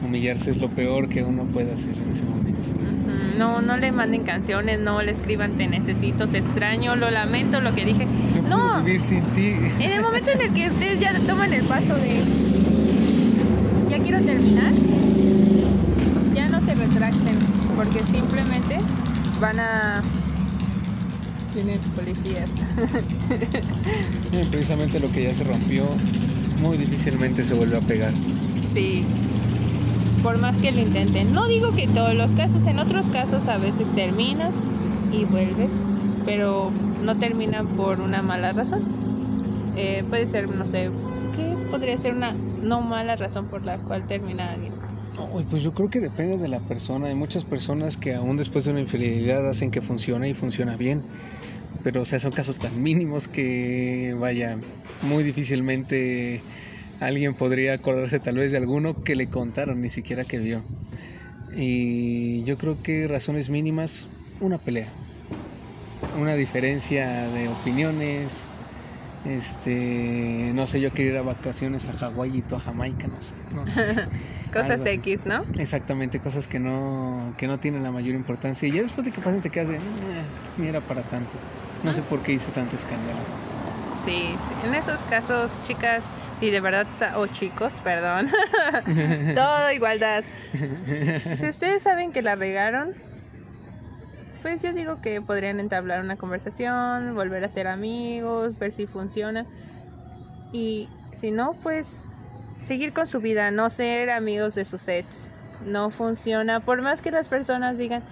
Humillarse 0.02 0.50
es 0.50 0.58
lo 0.58 0.68
peor 0.68 1.08
que 1.08 1.22
uno 1.22 1.44
puede 1.46 1.72
hacer 1.72 1.94
en 1.96 2.10
ese 2.10 2.24
momento. 2.24 2.68
No, 3.38 3.60
no 3.62 3.76
le 3.76 3.92
manden 3.92 4.24
canciones, 4.24 4.78
no 4.80 5.00
le 5.02 5.12
escriban 5.12 5.52
te 5.52 5.66
necesito, 5.68 6.26
te 6.26 6.38
extraño, 6.38 6.96
lo 6.96 7.10
lamento, 7.10 7.60
lo 7.60 7.74
que 7.74 7.84
dije. 7.84 8.06
No, 8.48 8.48
No, 8.50 8.56
puedo 8.72 8.84
vivir 8.84 9.00
sin 9.00 9.22
ti. 9.32 9.54
en 9.80 9.92
el 9.92 10.02
momento 10.02 10.30
en 10.32 10.40
el 10.42 10.54
que 10.54 10.68
ustedes 10.68 11.00
ya 11.00 11.12
toman 11.26 11.52
el 11.52 11.62
paso 11.64 11.94
de 11.96 12.20
ya 13.88 13.98
quiero 13.98 14.20
terminar, 14.22 14.72
ya 16.34 16.48
no 16.48 16.60
se 16.60 16.74
retracten, 16.74 17.38
porque 17.76 18.02
simplemente 18.10 18.78
van 19.40 19.60
a 19.60 20.02
vienen 21.54 21.78
policías. 21.94 22.48
Precisamente 24.50 24.98
lo 24.98 25.12
que 25.12 25.24
ya 25.24 25.34
se 25.34 25.44
rompió, 25.44 25.84
muy 26.60 26.76
difícilmente 26.78 27.44
se 27.44 27.54
vuelve 27.54 27.76
a 27.76 27.80
pegar. 27.80 28.12
Sí, 28.64 29.04
por 30.22 30.38
más 30.38 30.56
que 30.56 30.70
lo 30.70 30.80
intenten. 30.80 31.32
No 31.32 31.46
digo 31.48 31.74
que 31.74 31.88
todos 31.88 32.14
los 32.14 32.34
casos, 32.34 32.66
en 32.66 32.78
otros 32.78 33.10
casos 33.10 33.48
a 33.48 33.58
veces 33.58 33.92
terminas 33.92 34.54
y 35.12 35.24
vuelves, 35.24 35.70
pero 36.24 36.70
no 37.02 37.18
terminan 37.18 37.66
por 37.68 38.00
una 38.00 38.22
mala 38.22 38.52
razón. 38.52 38.82
Eh, 39.76 40.04
puede 40.08 40.26
ser, 40.26 40.48
no 40.48 40.66
sé, 40.66 40.90
¿qué 41.34 41.56
podría 41.70 41.98
ser 41.98 42.12
una 42.12 42.32
no 42.62 42.80
mala 42.82 43.16
razón 43.16 43.46
por 43.46 43.64
la 43.64 43.78
cual 43.78 44.06
termina 44.06 44.52
alguien? 44.52 44.72
Pues 45.50 45.62
yo 45.62 45.72
creo 45.72 45.90
que 45.90 46.00
depende 46.00 46.38
de 46.38 46.48
la 46.48 46.60
persona. 46.60 47.08
Hay 47.08 47.14
muchas 47.14 47.44
personas 47.44 47.96
que 47.96 48.14
aún 48.14 48.36
después 48.36 48.64
de 48.64 48.70
una 48.70 48.80
infidelidad 48.80 49.48
hacen 49.48 49.70
que 49.70 49.80
funcione 49.80 50.28
y 50.28 50.34
funciona 50.34 50.76
bien. 50.76 51.02
Pero, 51.82 52.02
o 52.02 52.04
sea, 52.04 52.20
son 52.20 52.32
casos 52.32 52.60
tan 52.60 52.82
mínimos 52.82 53.28
que, 53.28 54.16
vaya, 54.18 54.56
muy 55.02 55.24
difícilmente 55.24 56.40
alguien 57.06 57.34
podría 57.36 57.74
acordarse 57.74 58.20
tal 58.20 58.36
vez 58.36 58.52
de 58.52 58.58
alguno 58.58 59.02
que 59.02 59.16
le 59.16 59.28
contaron, 59.28 59.80
ni 59.80 59.88
siquiera 59.88 60.24
que 60.26 60.38
vio. 60.38 60.68
Y 61.50 62.44
yo 62.44 62.58
creo 62.58 62.82
que 62.82 63.08
razones 63.08 63.50
mínimas, 63.50 64.08
una 64.40 64.58
pelea. 64.58 64.98
Una 66.12 66.34
diferencia 66.34 67.30
de 67.30 67.48
opiniones, 67.48 68.54
este, 69.24 70.52
no 70.54 70.66
sé, 70.66 70.80
yo 70.80 70.92
quería 70.92 71.12
ir 71.12 71.18
a 71.18 71.22
vacaciones 71.22 71.88
a 71.88 71.94
Hawái 71.94 72.38
y 72.38 72.42
tú 72.42 72.56
a 72.56 72.60
Jamaica, 72.60 73.08
no 73.08 73.22
sé, 73.22 73.36
no 73.50 73.66
sé. 73.66 73.82
Cosas. 74.52 74.84
X, 74.86 75.26
¿no? 75.26 75.42
Exactamente, 75.58 76.20
cosas 76.20 76.48
que 76.48 76.60
no, 76.60 77.34
que 77.38 77.46
no 77.46 77.58
tienen 77.60 77.82
la 77.82 77.92
mayor 77.92 78.14
importancia. 78.14 78.68
Y 78.68 78.72
ya 78.72 78.82
después 78.82 79.04
de 79.06 79.12
que 79.12 79.22
pasen 79.22 79.40
te 79.42 79.50
quedas 79.50 79.68
de, 79.68 79.76
"Eh, 79.78 80.32
ni 80.56 80.68
era 80.68 80.82
para 80.82 81.04
tanto. 81.04 81.44
No 81.82 81.92
sé 81.92 82.02
por 82.02 82.22
qué 82.22 82.32
hice 82.32 82.52
tanto 82.52 82.76
escándalo. 82.76 83.30
Sí, 83.90 84.38
sí. 84.40 84.54
En 84.58 84.74
esos 84.74 85.04
casos, 85.04 85.60
chicas, 85.60 86.14
sí, 86.42 86.50
de 86.50 86.60
verdad, 86.60 86.88
o 87.14 87.28
chicos, 87.28 87.78
perdón, 87.84 88.28
todo 89.36 89.70
igualdad. 89.70 90.24
Si 91.34 91.48
ustedes 91.48 91.84
saben 91.84 92.10
que 92.10 92.20
la 92.20 92.34
regaron, 92.34 92.92
pues 94.42 94.60
yo 94.60 94.72
digo 94.72 95.00
que 95.00 95.22
podrían 95.22 95.60
entablar 95.60 96.00
una 96.00 96.16
conversación, 96.16 97.14
volver 97.14 97.44
a 97.44 97.48
ser 97.48 97.68
amigos, 97.68 98.58
ver 98.58 98.72
si 98.72 98.88
funciona. 98.88 99.46
Y 100.50 100.90
si 101.12 101.30
no, 101.30 101.54
pues 101.62 102.02
seguir 102.60 102.92
con 102.92 103.06
su 103.06 103.20
vida, 103.20 103.52
no 103.52 103.70
ser 103.70 104.10
amigos 104.10 104.56
de 104.56 104.64
sus 104.64 104.88
ex. 104.88 105.30
No 105.60 105.92
funciona, 105.92 106.58
por 106.58 106.82
más 106.82 107.02
que 107.02 107.12
las 107.12 107.28
personas 107.28 107.78
digan, 107.78 108.02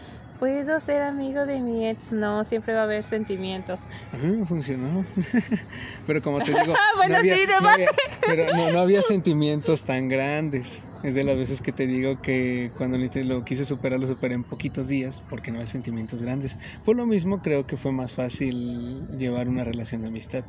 puedo 0.40 0.80
ser 0.80 1.02
amigo 1.02 1.44
de 1.46 1.60
mi 1.60 1.86
ex, 1.86 2.10
no, 2.12 2.44
siempre 2.44 2.72
va 2.74 2.80
a 2.80 2.84
haber 2.84 3.04
sentimiento. 3.04 3.78
A 4.10 4.16
mí 4.16 4.38
me 4.38 4.44
funcionó. 4.46 5.04
pero 6.06 6.22
como 6.22 6.38
te 6.40 6.46
digo, 6.50 6.74
Bueno, 6.96 7.14
no 7.14 7.18
había, 7.20 7.36
sí, 7.36 7.42
no 7.46 7.68
había- 7.68 7.90
pero 8.26 8.56
no, 8.56 8.72
no 8.72 8.80
había 8.80 9.02
sentimientos 9.02 9.84
tan 9.84 10.08
grandes. 10.08 10.86
Es 11.02 11.14
de 11.14 11.24
las 11.24 11.36
veces 11.36 11.60
que 11.60 11.72
te 11.72 11.86
digo 11.86 12.20
que 12.20 12.72
cuando 12.76 12.98
lo 12.98 13.44
quise 13.44 13.64
superar, 13.64 14.00
lo 14.00 14.06
superé 14.06 14.34
en 14.34 14.44
poquitos 14.44 14.88
días 14.88 15.22
porque 15.28 15.50
no 15.50 15.60
hay 15.60 15.66
sentimientos 15.66 16.22
grandes. 16.22 16.56
Por 16.84 16.96
lo 16.96 17.06
mismo, 17.06 17.40
creo 17.40 17.66
que 17.66 17.76
fue 17.76 17.92
más 17.92 18.14
fácil 18.14 19.06
llevar 19.18 19.48
una 19.48 19.64
relación 19.64 20.00
de 20.02 20.08
amistad. 20.08 20.44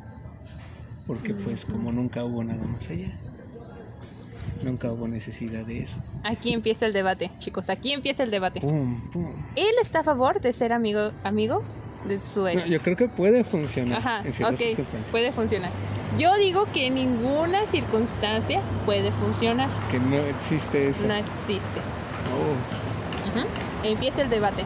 Porque 1.06 1.34
pues 1.34 1.64
como 1.66 1.92
nunca 1.92 2.24
hubo 2.24 2.42
nada 2.44 2.66
más 2.66 2.90
allá. 2.90 3.14
Nunca 4.62 4.90
hubo 4.92 5.08
necesidad 5.08 5.64
de 5.64 5.82
eso. 5.82 6.00
Aquí 6.22 6.52
empieza 6.52 6.86
el 6.86 6.92
debate, 6.92 7.30
chicos, 7.38 7.68
aquí 7.70 7.92
empieza 7.92 8.22
el 8.22 8.30
debate. 8.30 8.60
Pum, 8.60 9.00
pum. 9.10 9.32
¿Él 9.56 9.74
está 9.80 10.00
a 10.00 10.04
favor 10.04 10.40
de 10.40 10.52
ser 10.52 10.72
amigo 10.72 11.10
amigo 11.24 11.62
de 12.06 12.20
su 12.20 12.46
ex? 12.46 12.60
No, 12.62 12.66
yo 12.66 12.80
creo 12.80 12.96
que 12.96 13.08
puede 13.08 13.42
funcionar 13.44 13.98
Ajá, 13.98 14.22
en 14.24 14.32
ciertas 14.32 14.60
ok, 14.60 14.66
circunstancias. 14.66 15.10
puede 15.10 15.32
funcionar. 15.32 15.70
Yo 16.18 16.34
digo 16.36 16.66
que 16.72 16.86
en 16.88 16.94
ninguna 16.94 17.66
circunstancia 17.66 18.60
puede 18.84 19.10
funcionar. 19.12 19.68
Que 19.90 19.98
no 19.98 20.16
existe 20.16 20.88
eso. 20.88 21.06
No 21.06 21.14
existe. 21.14 21.80
Oh. 22.30 23.86
Empieza 23.86 24.22
el 24.22 24.30
debate. 24.30 24.62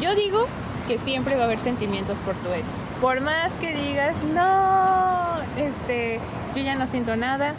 Yo 0.00 0.14
digo 0.14 0.46
que 0.88 0.98
siempre 0.98 1.36
va 1.36 1.42
a 1.42 1.44
haber 1.46 1.58
sentimientos 1.58 2.18
por 2.18 2.34
tu 2.36 2.52
ex. 2.52 2.64
Por 3.00 3.20
más 3.20 3.52
que 3.54 3.74
digas, 3.74 4.14
no, 4.34 5.38
este, 5.56 6.20
yo 6.54 6.62
ya 6.62 6.74
no 6.74 6.86
siento 6.86 7.16
nada. 7.16 7.54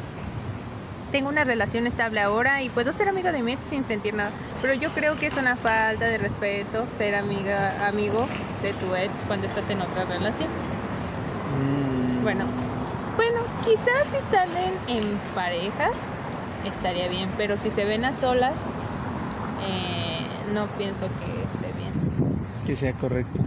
Tengo 1.12 1.30
una 1.30 1.44
relación 1.44 1.88
estable 1.88 2.20
ahora 2.20 2.62
y 2.62 2.70
puedo 2.70 2.92
ser 2.92 3.08
amigo 3.08 3.32
de 3.32 3.42
mi 3.42 3.54
ex 3.54 3.66
sin 3.66 3.86
sentir 3.86 4.14
nada. 4.14 4.32
Pero 4.62 4.74
yo 4.74 4.90
creo 4.92 5.16
que 5.16 5.28
es 5.28 5.38
una 5.38 5.56
falta 5.56 6.06
de 6.06 6.18
respeto 6.18 6.86
ser 6.90 7.16
amiga, 7.16 7.88
amigo 7.88 8.28
de 8.62 8.74
tu 8.74 8.94
ex 8.96 9.12
cuando 9.28 9.48
estás 9.48 9.70
en 9.70 9.82
otra 9.82 10.06
relación. 10.06 10.50
Mm. 11.58 12.24
Bueno, 12.24 12.46
bueno, 13.16 13.40
quizás 13.64 14.08
si 14.12 14.22
salen 14.30 14.74
en 14.88 15.18
parejas 15.34 15.92
estaría 16.66 17.08
bien, 17.08 17.30
pero 17.38 17.58
si 17.58 17.70
se 17.70 17.86
ven 17.86 18.04
a 18.04 18.14
solas, 18.14 18.56
eh, 19.64 20.26
no 20.54 20.68
pienso 20.78 21.08
que 21.20 21.44
esté 21.44 21.72
bien. 21.78 21.94
Que 22.66 22.76
sea 22.76 22.94
correcto. 22.94 23.42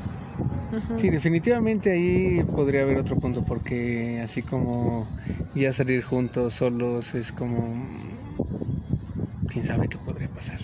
Sí, 0.97 1.11
definitivamente 1.11 1.91
ahí 1.91 2.45
podría 2.55 2.83
haber 2.83 2.99
otro 2.99 3.17
punto 3.17 3.43
porque 3.43 4.21
así 4.23 4.43
como 4.43 5.07
ya 5.61 5.73
salir 5.73 6.03
juntos 6.03 6.55
solos 6.55 7.15
es 7.15 7.33
como 7.33 7.87
quién 9.49 9.65
sabe 9.65 9.89
qué 9.89 9.99
podría 9.99 10.29
pasar. 10.29 10.61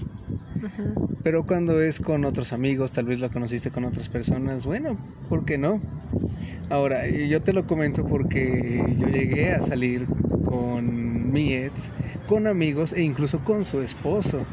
Pero 1.22 1.44
cuando 1.44 1.80
es 1.82 2.00
con 2.00 2.24
otros 2.24 2.52
amigos, 2.52 2.92
tal 2.92 3.04
vez 3.04 3.20
lo 3.20 3.30
conociste 3.30 3.70
con 3.70 3.85
otras 3.85 4.09
personas, 4.09 4.64
bueno, 4.64 4.98
¿por 5.28 5.44
qué 5.44 5.59
no? 5.59 5.82
Ahora, 6.70 7.06
yo 7.06 7.40
te 7.40 7.52
lo 7.52 7.66
comento 7.66 8.04
porque 8.04 8.96
yo 8.98 9.09
llegué 9.09 9.52
a 9.52 9.61
salir 9.61 10.09
con 10.48 11.32
mi 11.32 11.52
ex, 11.52 11.92
con 12.26 12.46
amigos 12.46 12.92
e 12.92 13.02
incluso 13.02 13.40
con 13.40 13.64
su 13.64 13.82
esposo. 13.82 14.44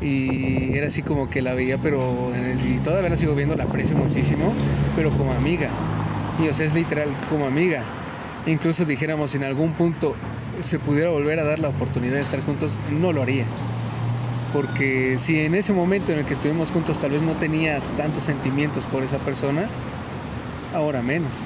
Y 0.00 0.74
era 0.74 0.88
así 0.88 1.02
como 1.02 1.28
que 1.30 1.42
la 1.42 1.54
veía, 1.54 1.78
pero 1.78 2.32
y 2.62 2.78
todavía 2.78 3.10
la 3.10 3.16
sigo 3.16 3.34
viendo, 3.34 3.56
la 3.56 3.64
aprecio 3.64 3.96
muchísimo, 3.96 4.52
pero 4.94 5.10
como 5.10 5.32
amiga. 5.32 5.70
Y 6.38 6.48
o 6.48 6.54
sea, 6.54 6.66
es 6.66 6.74
literal 6.74 7.08
como 7.30 7.46
amiga. 7.46 7.82
Incluso 8.46 8.84
dijéramos, 8.84 9.34
en 9.34 9.44
algún 9.44 9.72
punto 9.72 10.14
se 10.60 10.78
pudiera 10.78 11.10
volver 11.10 11.38
a 11.38 11.44
dar 11.44 11.58
la 11.58 11.68
oportunidad 11.68 12.14
de 12.14 12.22
estar 12.22 12.42
juntos, 12.42 12.80
no 12.90 13.12
lo 13.12 13.22
haría. 13.22 13.44
Porque 14.52 15.16
si 15.18 15.40
en 15.40 15.54
ese 15.54 15.72
momento 15.72 16.12
en 16.12 16.18
el 16.18 16.24
que 16.24 16.32
estuvimos 16.32 16.70
juntos 16.70 16.98
tal 16.98 17.10
vez 17.10 17.22
no 17.22 17.34
tenía 17.34 17.80
tantos 17.96 18.24
sentimientos 18.24 18.86
por 18.86 19.02
esa 19.02 19.18
persona, 19.18 19.68
ahora 20.74 21.02
menos. 21.02 21.42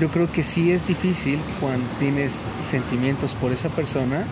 Yo 0.00 0.08
creo 0.08 0.30
que 0.30 0.42
sí 0.42 0.70
es 0.70 0.86
difícil 0.86 1.40
cuando 1.60 1.88
tienes 1.98 2.44
sentimientos 2.60 3.34
por 3.34 3.52
esa 3.52 3.68
persona 3.68 4.24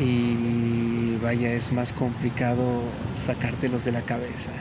y 0.00 1.16
vaya, 1.16 1.52
es 1.52 1.72
más 1.72 1.92
complicado 1.92 2.82
sacártelos 3.14 3.84
de 3.84 3.92
la 3.92 4.02
cabeza. 4.02 4.52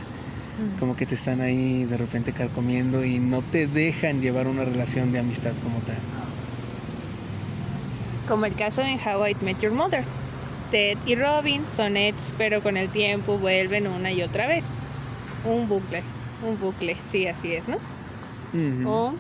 Como 0.80 0.96
que 0.96 1.06
te 1.06 1.15
están 1.15 1.41
ahí 1.41 1.86
de 1.86 1.98
repente 1.98 2.34
carcomiendo 2.34 3.04
y 3.04 3.20
no 3.20 3.41
te 3.41 3.67
dejan 3.67 4.22
llevar 4.22 4.48
una 4.48 4.65
relación 4.65 5.12
de 5.12 5.20
amistad 5.20 5.54
como 5.63 5.80
tal. 5.80 5.98
Como 8.28 8.46
el 8.46 8.56
caso 8.56 8.82
en 8.82 9.00
How 9.00 9.28
I 9.28 9.36
Met 9.41 9.60
Your 9.62 9.72
Mother. 9.72 10.04
Ted 10.72 10.98
y 11.06 11.15
Robin 11.15 11.63
son 11.70 11.96
ex, 11.96 12.34
pero 12.38 12.62
con 12.62 12.76
el 12.76 12.89
tiempo 12.89 13.38
vuelven 13.38 13.88
una 13.88 14.12
y 14.12 14.22
otra 14.22 14.48
vez. 14.48 14.65
Un 15.46 15.67
bucle, 15.70 16.04
un 16.43 16.60
bucle, 16.60 16.98
sí, 17.04 17.26
así 17.28 17.54
es, 17.54 17.67
¿no? 17.67 17.78
O, 18.86 19.13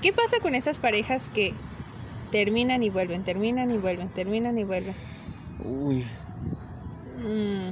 ¿qué 0.00 0.12
pasa 0.12 0.36
con 0.42 0.54
esas 0.54 0.78
parejas 0.78 1.28
que 1.28 1.54
terminan 2.30 2.82
y 2.82 2.90
vuelven, 2.90 3.24
terminan 3.24 3.70
y 3.72 3.78
vuelven, 3.78 4.08
terminan 4.10 4.58
y 4.58 4.64
vuelven? 4.64 4.94
Uy, 5.58 6.06
Mm, 7.18 7.70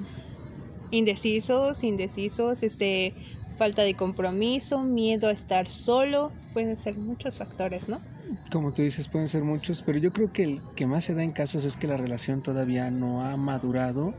indecisos, 0.90 1.82
indecisos, 1.84 2.62
este, 2.62 3.16
falta 3.54 3.82
de 3.82 3.96
compromiso, 3.96 4.84
miedo 4.84 5.28
a 5.28 5.32
estar 5.32 5.68
solo, 5.68 6.38
pueden 6.52 6.76
ser 6.76 6.96
muchos 6.98 7.38
factores, 7.38 7.88
¿no? 7.88 8.02
como 8.50 8.72
tú 8.72 8.82
dices, 8.82 9.08
pueden 9.08 9.28
ser 9.28 9.44
muchos, 9.44 9.82
pero 9.82 9.98
yo 9.98 10.12
creo 10.12 10.32
que 10.32 10.42
el 10.44 10.64
que 10.74 10.86
más 10.86 11.04
se 11.04 11.14
da 11.14 11.22
en 11.24 11.32
casos 11.32 11.64
es 11.64 11.76
que 11.76 11.86
la 11.88 11.96
relación 11.96 12.42
todavía 12.42 12.90
no 12.90 13.24
ha 13.24 13.36
madurado 13.36 14.18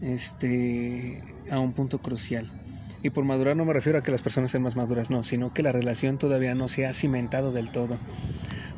este, 0.00 1.36
a 1.50 1.60
un 1.60 1.74
punto 1.74 2.00
crucial. 2.02 2.54
Y 3.02 3.10
por 3.10 3.24
madurar 3.24 3.56
no 3.56 3.64
me 3.64 3.72
refiero 3.74 3.98
a 3.98 4.02
que 4.02 4.10
las 4.10 4.22
personas 4.22 4.50
sean 4.50 4.62
más 4.62 4.76
maduras, 4.76 5.10
no, 5.10 5.22
sino 5.24 5.52
que 5.52 5.62
la 5.62 5.72
relación 5.72 6.18
todavía 6.18 6.54
no 6.54 6.68
se 6.68 6.86
ha 6.86 6.94
cimentado 6.94 7.52
del 7.52 7.70
todo. 7.72 8.02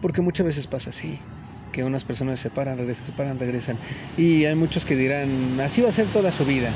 Porque 0.01 0.23
muchas 0.23 0.47
veces 0.47 0.69
pasa 0.69 0.91
así, 0.91 1.25
que 1.73 1.85
unas 1.85 2.05
personas 2.05 2.39
se 2.39 2.49
separan, 2.49 2.79
regresan, 2.79 3.05
se 3.05 3.13
separan, 3.13 3.39
regresan. 3.39 3.77
Y 4.17 4.45
hay 4.45 4.55
muchos 4.55 4.85
que 4.85 4.97
dirán, 4.97 5.29
así 5.61 5.83
va 5.83 5.89
a 5.89 5.93
ser 5.93 6.07
toda 6.07 6.33
su 6.33 6.45
vida, 6.45 6.71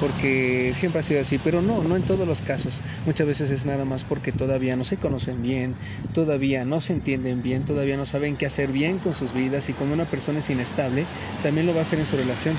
porque 0.00 0.72
siempre 0.74 1.00
ha 1.00 1.02
sido 1.02 1.20
así, 1.20 1.38
pero 1.42 1.62
no, 1.62 1.82
no 1.82 1.96
en 1.96 2.02
todos 2.02 2.26
los 2.26 2.40
casos. 2.40 2.74
Muchas 3.06 3.26
veces 3.26 3.50
es 3.50 3.64
nada 3.64 3.84
más 3.84 4.04
porque 4.04 4.32
todavía 4.32 4.76
no 4.76 4.84
se 4.84 4.96
conocen 4.96 5.42
bien, 5.42 5.74
todavía 6.14 6.64
no 6.64 6.80
se 6.80 6.92
entienden 6.92 7.42
bien, 7.42 7.62
todavía 7.62 7.96
no 7.96 8.04
saben 8.04 8.36
qué 8.36 8.46
hacer 8.46 8.72
bien 8.72 8.98
con 8.98 9.14
sus 9.14 9.32
vidas 9.32 9.68
y 9.68 9.72
cuando 9.74 9.94
una 9.94 10.04
persona 10.06 10.40
es 10.40 10.50
inestable, 10.50 11.04
también 11.42 11.66
lo 11.66 11.72
va 11.72 11.80
a 11.80 11.82
hacer 11.82 11.98
en 11.98 12.06
su 12.06 12.16
relación. 12.16 12.56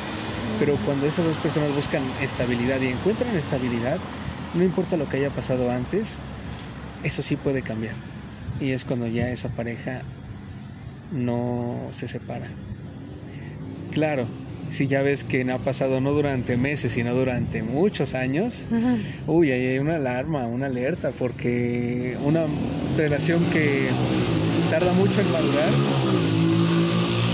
Pero 0.59 0.77
cuando 0.85 1.05
esas 1.05 1.25
dos 1.25 1.37
personas 1.37 1.75
buscan 1.75 2.03
estabilidad 2.21 2.79
y 2.81 2.87
encuentran 2.87 3.35
estabilidad, 3.35 3.99
no 4.53 4.63
importa 4.63 4.97
lo 4.97 5.09
que 5.09 5.17
haya 5.17 5.29
pasado 5.29 5.69
antes, 5.71 6.19
eso 7.03 7.21
sí 7.23 7.35
puede 7.35 7.61
cambiar. 7.61 7.95
Y 8.61 8.71
es 8.71 8.85
cuando 8.85 9.07
ya 9.07 9.29
esa 9.29 9.49
pareja 9.49 10.03
no 11.13 11.87
se 11.91 12.07
separa. 12.07 12.47
Claro, 13.91 14.25
si 14.69 14.87
ya 14.87 15.01
ves 15.01 15.23
que 15.23 15.45
no 15.45 15.53
ha 15.53 15.59
pasado 15.59 16.01
no 16.01 16.11
durante 16.11 16.57
meses, 16.57 16.93
sino 16.93 17.13
durante 17.13 17.61
muchos 17.63 18.15
años, 18.15 18.65
uy, 19.27 19.51
ahí 19.51 19.67
hay 19.67 19.79
una 19.79 19.95
alarma, 19.95 20.47
una 20.47 20.65
alerta, 20.65 21.11
porque 21.11 22.17
una 22.23 22.43
relación 22.97 23.43
que 23.51 23.87
tarda 24.69 24.91
mucho 24.93 25.21
en 25.21 25.31
madurar, 25.31 25.69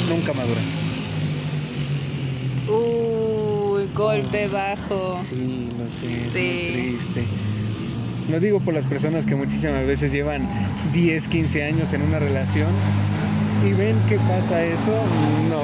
nunca 0.10 0.34
madura. 0.34 0.62
golpe 4.00 4.48
bajo. 4.48 5.18
Sí, 5.20 5.70
lo 5.78 5.90
sé, 5.90 6.08
es 6.14 6.34
muy 6.34 6.98
triste. 6.98 7.24
Lo 8.30 8.40
digo 8.40 8.60
por 8.60 8.74
las 8.74 8.86
personas 8.86 9.26
que 9.26 9.36
muchísimas 9.36 9.86
veces 9.86 10.12
llevan 10.12 10.48
10, 10.94 11.28
15 11.28 11.64
años 11.64 11.94
en 11.94 12.04
una 12.04 12.20
relación 12.20 12.68
y 13.66 13.74
ven 13.74 13.98
que 14.08 14.18
pasa 14.20 14.64
eso, 14.64 14.92
no. 15.50 15.64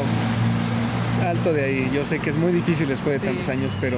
Alto 1.27 1.53
de 1.53 1.63
ahí. 1.63 1.91
Yo 1.93 2.05
sé 2.05 2.19
que 2.19 2.29
es 2.29 2.37
muy 2.37 2.51
difícil 2.51 2.87
después 2.87 3.19
de 3.21 3.27
tantos 3.27 3.49
años, 3.49 3.75
pero 3.79 3.97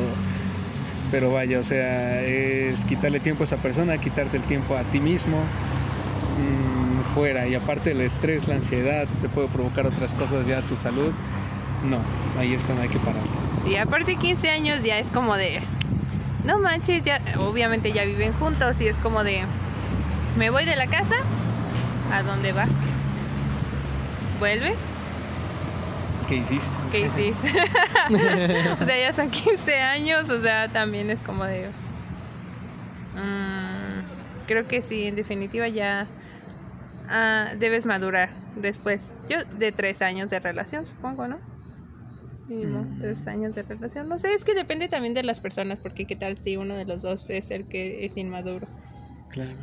pero 1.12 1.32
vaya, 1.32 1.60
o 1.60 1.64
sea, 1.64 2.22
es 2.22 2.84
quitarle 2.84 3.20
tiempo 3.20 3.44
a 3.44 3.46
esa 3.46 3.58
persona, 3.58 3.98
quitarte 3.98 4.38
el 4.38 4.44
tiempo 4.44 4.76
a 4.76 4.84
ti 4.84 5.00
mismo. 5.00 5.38
mm, 5.38 7.02
fuera 7.16 7.48
y 7.48 7.56
aparte 7.56 7.92
el 7.92 8.02
estrés, 8.02 8.48
la 8.48 8.56
ansiedad 8.56 9.08
te 9.22 9.30
puede 9.30 9.48
provocar 9.48 9.88
otras 9.88 10.14
cosas 10.14 10.46
ya 10.46 10.60
a 10.60 10.62
tu 10.62 10.76
salud. 10.76 11.12
No, 11.90 12.00
ahí 12.40 12.54
es 12.54 12.64
cuando 12.64 12.84
hay 12.84 12.90
que 12.90 13.00
parar. 13.00 13.22
Sí, 13.54 13.78
aparte 13.78 14.16
15 14.16 14.50
años 14.50 14.84
ya 14.84 15.00
es 15.00 15.08
como 15.10 15.36
de... 15.36 15.60
No 16.46 16.60
manches, 16.60 17.04
ya 17.04 17.22
obviamente 17.40 17.92
ya 17.94 18.04
viven 18.04 18.34
juntos 18.34 18.82
y 18.82 18.88
es 18.88 18.98
como 18.98 19.24
de... 19.24 19.46
Me 20.38 20.50
voy 20.50 20.66
de 20.66 20.76
la 20.76 20.88
casa, 20.88 21.16
¿a 22.12 22.24
dónde 22.24 22.52
va? 22.52 22.66
¿Vuelve? 24.40 24.72
¿Qué 26.28 26.36
hiciste? 26.38 26.78
¿Qué 26.92 27.02
hiciste? 27.02 27.48
o 28.82 28.86
sea, 28.86 28.98
ya 29.00 29.14
son 29.14 29.30
15 29.32 29.80
años, 29.80 30.30
o 30.30 30.42
sea, 30.42 30.72
también 30.72 31.10
es 31.10 31.22
como 31.22 31.46
de... 31.46 31.70
mm, 33.14 34.02
creo 34.46 34.68
que 34.68 34.82
sí, 34.82 35.06
en 35.06 35.16
definitiva 35.16 35.68
ya 35.68 36.08
ah, 37.08 37.54
debes 37.58 37.86
madurar 37.86 38.32
después. 38.56 39.14
Yo 39.30 39.38
de 39.58 39.72
tres 39.72 40.02
años 40.02 40.30
de 40.30 40.40
relación, 40.40 40.86
supongo, 40.86 41.28
¿no? 41.28 41.40
Mínimo, 42.48 42.84
Mm. 42.84 43.00
tres 43.00 43.28
años 43.28 43.56
de 43.56 43.64
relación. 43.64 44.08
No 44.08 44.18
sé, 44.18 44.34
es 44.34 44.44
que 44.44 44.54
depende 44.56 44.88
también 44.88 45.14
de 45.14 45.24
las 45.24 45.40
personas, 45.40 45.80
porque 45.80 46.06
qué 46.06 46.16
tal 46.16 46.38
si 46.38 46.58
uno 46.58 46.76
de 46.76 46.86
los 46.86 47.02
dos 47.02 47.30
es 47.30 47.52
el 47.52 47.66
que 47.68 48.06
es 48.06 48.18
inmaduro. 48.18 48.68
Claro. 49.30 49.60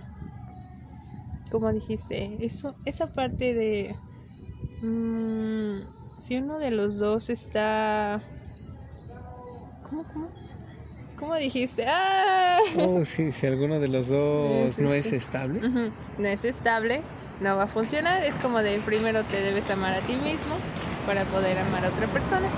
Como 1.50 1.72
dijiste, 1.72 2.44
eso, 2.44 2.74
esa 2.84 3.06
parte 3.06 3.54
de... 3.54 3.96
mm, 4.84 5.80
si 6.20 6.36
uno 6.38 6.58
de 6.58 6.70
los 6.70 6.98
dos 6.98 7.30
está... 7.30 8.20
¿Cómo, 9.88 10.04
cómo? 10.12 10.28
¿Cómo 11.18 11.34
dijiste? 11.36 11.86
¡Ah! 11.88 12.58
Oh, 12.78 13.04
sí, 13.04 13.30
si 13.30 13.46
alguno 13.46 13.78
de 13.80 13.88
los 13.88 14.08
dos 14.08 14.50
Es 14.52 14.78
no 14.78 14.92
este. 14.92 15.08
es 15.08 15.22
estable. 15.24 15.60
No 16.18 16.28
es 16.28 16.44
estable, 16.44 17.02
no 17.40 17.56
va 17.56 17.64
a 17.64 17.66
funcionar. 17.68 18.22
Es 18.24 18.34
como 18.36 18.58
de 18.62 18.78
primero 18.80 19.22
te 19.24 19.40
debes 19.40 19.70
amar 19.70 19.94
a 19.94 20.00
ti 20.00 20.16
mismo 20.16 20.56
para 21.06 21.24
poder 21.24 21.58
amar 21.58 21.84
a 21.84 21.88
otra 21.88 22.06
persona. 22.08 22.48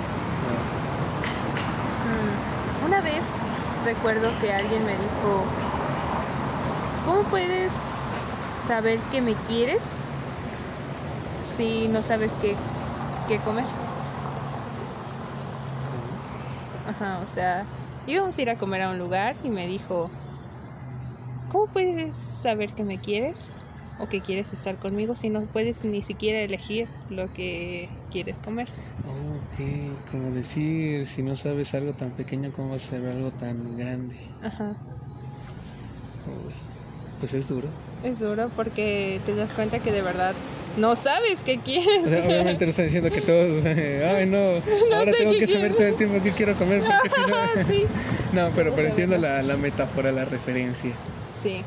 Mm, 2.07 2.87
Una 2.87 3.01
vez 3.03 3.25
recuerdo 3.85 4.31
que 4.41 4.53
alguien 4.53 4.85
me 4.85 4.93
dijo, 4.93 5.45
¿cómo 7.05 7.23
puedes 7.25 7.73
saber 8.67 8.99
que 9.12 9.21
me 9.21 9.35
quieres 9.35 9.83
si 11.46 11.88
no 11.88 12.02
sabes 12.02 12.35
qué, 12.37 12.62
qué 13.26 13.40
comer? 13.40 13.68
Ajá, 16.85 17.20
o 17.20 17.26
sea, 17.26 17.68
íbamos 18.04 18.38
a 18.38 18.42
ir 18.42 18.48
a 18.50 18.56
comer 18.56 18.80
a 18.82 18.90
un 18.90 18.98
lugar 18.98 19.37
y 19.42 19.50
me 19.50 19.66
dijo, 19.66 20.14
¿cómo 21.46 21.68
puedes 21.72 22.16
saber 22.16 22.74
que 22.74 22.85
me 22.85 23.00
quieres 23.00 23.54
o 23.96 24.09
que 24.09 24.22
quieres 24.22 24.52
estar 24.52 24.78
conmigo 24.78 25.14
si 25.14 25.30
no 25.30 25.46
puedes 25.48 25.85
ni 25.85 26.02
siquiera 26.02 26.40
elegir 26.42 26.90
lo 27.09 27.30
que 27.30 27.92
quieres 28.11 28.40
comer? 28.40 28.68
Ok, 29.02 29.54
como 30.11 30.32
decir, 30.32 31.06
si 31.06 31.22
no 31.22 31.35
sabes 31.37 31.72
algo 31.74 31.94
tan 31.94 32.12
pequeño, 32.14 32.50
¿cómo 32.52 32.70
vas 32.70 32.85
a 32.87 32.96
saber 32.96 33.12
algo 33.12 33.32
tan 33.32 33.74
grande? 33.76 34.16
Ajá. 34.40 34.76
Uy, 36.24 36.54
pues 37.20 37.35
es 37.35 37.48
duro. 37.48 37.68
Es 38.05 38.18
duro 38.20 38.50
porque 38.55 39.20
te 39.24 39.35
das 39.35 39.52
cuenta 39.52 39.79
que 39.81 39.90
de 39.92 40.02
verdad 40.02 40.35
no 40.76 40.94
sabes 40.96 41.40
qué 41.44 41.59
quieres. 41.59 42.05
O 42.05 42.09
sea, 42.09 42.24
obviamente 42.26 42.64
no 42.66 42.70
está 42.70 42.83
diciendo 42.83 43.11
que 43.11 43.20
todos, 43.22 43.64
ay 43.66 44.26
no, 44.31 44.38
ahora 44.96 45.12
sé 45.12 45.18
tengo 45.18 45.33
que 45.38 45.46
saber 45.46 45.74
quiero". 45.74 45.76
todo 45.76 45.87
el 45.88 45.96
tiempo 45.96 46.22
qué 46.22 46.33
quiero 46.33 46.55
comer 46.55 46.83
porque 46.85 47.09
si 47.09 47.20
no... 47.20 47.64
sí. 47.72 47.85
No, 48.33 48.50
pero, 48.55 48.74
pero 48.74 48.88
entiendo 48.88 49.16
la, 49.18 49.42
la 49.42 49.57
metáfora, 49.57 50.12
la 50.12 50.24
referencia. 50.24 50.92
Sí. 51.33 51.64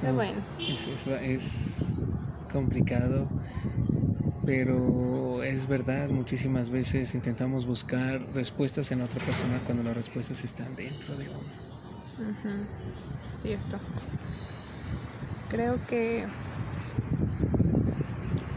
Pero 0.00 0.12
Mm. 0.14 0.16
bueno, 0.16 0.42
Es, 0.68 0.86
es, 0.88 1.06
es 1.06 2.04
complicado, 2.50 3.28
pero 4.44 5.42
es 5.44 5.68
verdad, 5.68 6.08
muchísimas 6.08 6.70
veces 6.70 7.14
intentamos 7.14 7.66
buscar 7.66 8.20
respuestas 8.34 8.90
en 8.90 9.00
otra 9.00 9.20
persona 9.20 9.60
cuando 9.64 9.84
las 9.84 9.94
respuestas 9.96 10.42
están 10.44 10.74
dentro 10.74 11.16
de 11.16 11.28
uno. 11.28 11.71
Ujú, 12.18 12.66
cierto. 13.32 13.78
Creo 15.48 15.78
que 15.86 16.26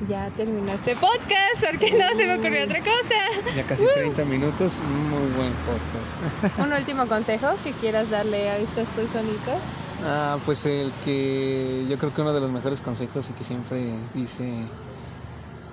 ya 0.08 0.30
terminó 0.32 0.74
este 0.74 0.96
podcast 0.96 1.63
porque 1.70 1.91
no 1.91 2.06
se 2.15 2.26
me 2.28 2.36
ocurrió 2.36 2.63
otra 2.65 2.80
cosa. 2.80 3.54
Ya 3.56 3.63
casi 3.63 3.86
30 3.94 4.26
minutos, 4.26 4.80
muy 4.80 5.28
buen 5.36 5.54
podcast. 5.65 6.22
Un 6.60 6.74
último 6.74 7.08
consejo 7.08 7.48
que 7.63 7.72
quieras 7.74 8.10
darle 8.10 8.50
a 8.50 8.58
estas 8.58 8.88
personitas. 8.89 9.62
Ah, 10.04 10.38
pues 10.46 10.65
el 10.65 10.91
que 11.04 11.86
yo 11.89 11.98
creo 11.98 12.13
que 12.13 12.22
uno 12.22 12.34
de 12.34 12.41
los 12.41 12.52
mejores 12.52 12.82
consejos 12.82 13.30
y 13.30 13.34
que 13.34 13.44
siempre 13.44 13.94
dice 14.13 14.65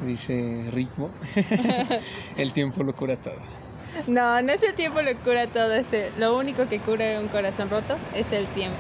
dice 0.01 0.68
ritmo, 0.73 1.11
el 2.37 2.53
tiempo 2.53 2.83
lo 2.83 2.95
cura 2.95 3.16
todo. 3.16 3.62
No, 4.07 4.40
no 4.42 4.52
es 4.52 4.62
el 4.62 4.74
tiempo 4.74 5.02
lo 5.02 5.14
cura 5.18 5.46
todo. 5.46 5.72
Es 5.74 5.92
el- 5.92 6.12
lo 6.18 6.37
único 6.37 6.66
que 6.68 6.78
cura 6.81 7.20
un 7.20 7.28
corazón 7.28 7.70
roto 7.70 7.96
es 8.14 8.33
el 8.33 8.46
tiempo. 8.46 8.76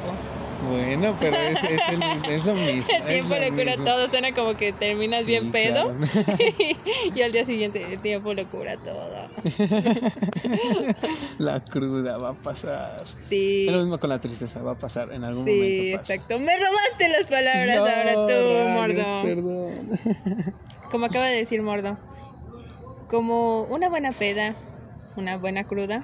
Bueno, 0.68 1.16
pero 1.18 1.36
es, 1.36 1.62
es, 1.64 1.80
el- 1.88 2.30
es 2.30 2.44
lo 2.46 2.54
mismo. 2.54 2.84
El 2.96 3.02
tiempo 3.04 3.34
lo 3.34 3.40
lo 3.40 3.50
cura 3.50 3.64
mismo. 3.72 3.84
todo. 3.84 4.08
Suena 4.08 4.32
como 4.32 4.56
que 4.56 4.72
terminas 4.72 5.20
Sí, 5.20 5.26
bien 5.26 5.50
pedo 5.50 5.92
claro. 5.96 6.38
y 7.14 7.20
al 7.22 7.32
día 7.32 7.44
siguiente 7.44 7.84
el 7.92 8.00
tiempo 8.00 8.32
lo 8.32 8.46
cura 8.48 8.76
todo. 8.76 9.28
La 11.38 11.60
cruda 11.60 12.16
va 12.16 12.30
a 12.30 12.34
pasar. 12.34 13.04
Sí. 13.18 13.66
Es 13.66 13.72
lo 13.72 13.78
mismo 13.80 13.98
con 13.98 14.10
la 14.10 14.20
tristeza, 14.20 14.62
va 14.62 14.72
a 14.72 14.78
pasar 14.78 15.12
en 15.12 15.24
algún 15.24 15.44
Sí, 15.44 15.50
momento. 15.50 15.98
Pasa. 15.98 16.14
exacto. 16.14 16.38
Me 16.38 16.52
robaste 16.56 17.08
las 17.08 17.26
palabras 17.26 17.76
No, 17.76 17.82
ahora 17.84 18.12
tú, 18.14 18.54
rayos, 18.54 18.70
Mordo. 18.70 19.22
Perdón. 19.24 20.00
Como 20.90 21.06
acaba 21.06 21.26
de 21.26 21.36
decir 21.36 21.60
Mordo. 21.62 21.98
Como 23.08 23.62
una 23.64 23.88
buena 23.88 24.12
peda, 24.12 24.54
una 25.16 25.36
buena 25.36 25.64
cruda, 25.64 26.02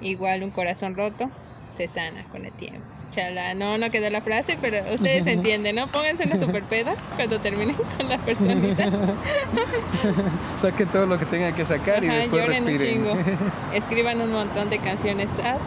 igual 0.00 0.42
un 0.42 0.50
corazón 0.50 0.96
roto, 0.96 1.30
se 1.74 1.88
sana 1.88 2.24
con 2.30 2.44
el 2.44 2.52
tiempo. 2.52 2.80
Chala, 3.12 3.54
no, 3.54 3.76
no 3.76 3.90
quedó 3.90 4.08
la 4.08 4.20
frase, 4.20 4.56
pero 4.60 4.78
ustedes 4.94 5.26
entienden, 5.26 5.76
¿no? 5.76 5.88
Pónganse 5.88 6.24
una 6.24 6.38
super 6.38 6.62
peda 6.62 6.94
cuando 7.16 7.40
terminen 7.40 7.74
con 7.96 8.08
la 8.08 8.18
personita. 8.18 8.86
Saquen 10.56 10.88
todo 10.88 11.06
lo 11.06 11.18
que 11.18 11.26
tengan 11.26 11.54
que 11.54 11.64
sacar 11.64 12.04
y 12.04 12.08
después 12.08 12.42
un 12.42 12.48
respiren. 12.48 13.04
Escriban 13.74 14.20
un 14.20 14.32
montón 14.32 14.70
de 14.70 14.78
canciones 14.78 15.30
sad. 15.30 15.58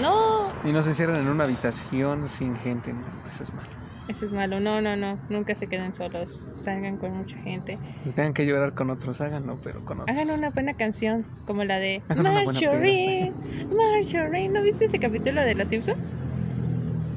No, 0.00 0.50
Y 0.64 0.72
no 0.72 0.82
se 0.82 0.92
cierran 0.92 1.18
en 1.18 1.28
una 1.28 1.44
habitación 1.44 2.28
sin 2.28 2.56
gente, 2.56 2.92
no, 2.92 3.06
eso 3.30 3.44
es 3.44 3.54
malo. 3.54 3.83
Eso 4.06 4.26
es 4.26 4.32
malo. 4.32 4.60
No, 4.60 4.80
no, 4.80 4.96
no. 4.96 5.20
Nunca 5.28 5.54
se 5.54 5.68
queden 5.68 5.92
solos. 5.92 6.30
Salgan 6.30 6.96
con 6.98 7.12
mucha 7.12 7.38
gente. 7.38 7.80
Y 8.04 8.12
tengan 8.12 8.34
que 8.34 8.46
llorar 8.46 8.74
con 8.74 8.90
otros, 8.90 9.20
háganlo, 9.20 9.58
pero 9.62 9.84
con 9.84 10.00
otros. 10.00 10.16
Hagan 10.16 10.30
una 10.30 10.50
buena 10.50 10.74
canción, 10.74 11.26
como 11.44 11.64
la 11.64 11.78
de 11.78 12.04
Hagan 12.08 12.24
Marjorie. 12.44 13.34
Marjorie, 13.70 14.48
¿no 14.50 14.62
viste 14.62 14.84
ese 14.86 14.98
capítulo 14.98 15.42
de 15.42 15.54
Los 15.54 15.68
Simpsons? 15.68 15.96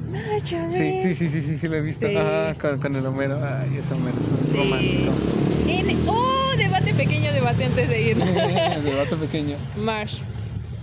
Marjorie. 0.06 0.70
Sí, 0.70 0.98
sí, 1.00 1.14
sí, 1.14 1.28
sí, 1.28 1.42
sí, 1.42 1.58
sí, 1.58 1.68
lo 1.68 1.76
he 1.76 1.80
visto. 1.82 2.06
Sí. 2.08 2.16
Ajá, 2.16 2.54
con, 2.56 2.78
con 2.78 2.96
el 2.96 3.04
Homero. 3.06 3.40
Ay, 3.44 3.76
ese 3.76 3.94
Homero 3.94 4.18
es 4.18 4.30
un 4.30 4.40
Sí. 4.40 4.56
romántico. 4.56 5.12
En- 5.66 5.98
Oh, 6.06 6.14
debate 6.58 6.94
pequeño, 6.94 7.32
debate 7.32 7.64
antes 7.64 7.88
de 7.88 8.00
ir. 8.02 8.16
de 8.86 8.94
vato 8.96 9.18
pequeño. 9.20 9.58
Marsh, 9.74 10.22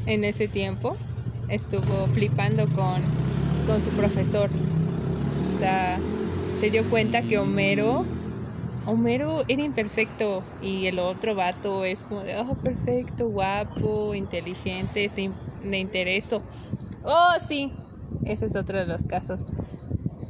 en 0.05 0.23
ese 0.23 0.47
tiempo, 0.47 0.99
estuvo 1.47 2.07
flipando 2.07 2.71
con, 2.71 3.15
con 3.63 3.81
su 3.81 3.93
profesor. 3.93 4.51
Sea, 5.65 6.05
se 6.51 6.69
dio 6.69 6.87
cuenta 6.87 7.23
que 7.23 7.39
Homero, 7.39 8.11
Homero 8.85 9.45
era 9.47 9.63
imperfecto 9.63 10.47
y 10.59 10.87
el 10.87 10.99
otro 10.99 11.35
vato 11.35 11.85
es 11.85 12.03
como 12.03 12.23
de, 12.23 12.37
oh, 12.37 12.61
perfecto, 12.61 13.29
guapo, 13.29 14.15
inteligente, 14.15 15.09
sin, 15.09 15.39
de 15.59 15.77
intereso. 15.79 16.45
Oh, 17.03 17.33
sí, 17.39 17.75
ese 18.23 18.45
es 18.47 18.55
otro 18.55 18.79
de 18.79 18.85
los 18.87 19.05
casos. 19.05 19.47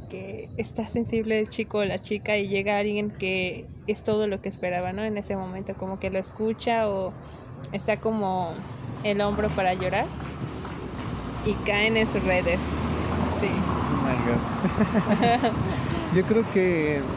Que 0.08 0.52
está 0.56 0.88
sensible 0.88 1.40
el 1.40 1.48
chico 1.48 1.78
o 1.78 1.84
la 1.86 1.98
chica 1.98 2.38
y 2.38 2.48
llega 2.48 2.78
alguien 2.78 3.10
que 3.12 3.72
es 3.86 4.02
todo 4.04 4.28
lo 4.28 4.40
que 4.42 4.48
esperaba, 4.50 4.92
¿no? 4.92 5.02
En 5.04 5.18
ese 5.18 5.36
momento, 5.36 5.76
como 5.76 5.98
que 6.00 6.10
lo 6.10 6.18
escucha 6.18 6.90
o 6.90 7.16
está 7.72 7.98
como 8.00 8.68
el 9.02 9.20
hombro 9.22 9.54
para 9.54 9.74
llorar 9.74 10.10
y 11.42 11.62
caen 11.62 11.96
en 11.96 12.06
sus 12.06 12.22
redes. 12.22 12.78
Sí. 13.30 13.66
God. 14.26 14.44
Yo 16.10 16.24
creo 16.24 16.46
que 16.48 17.10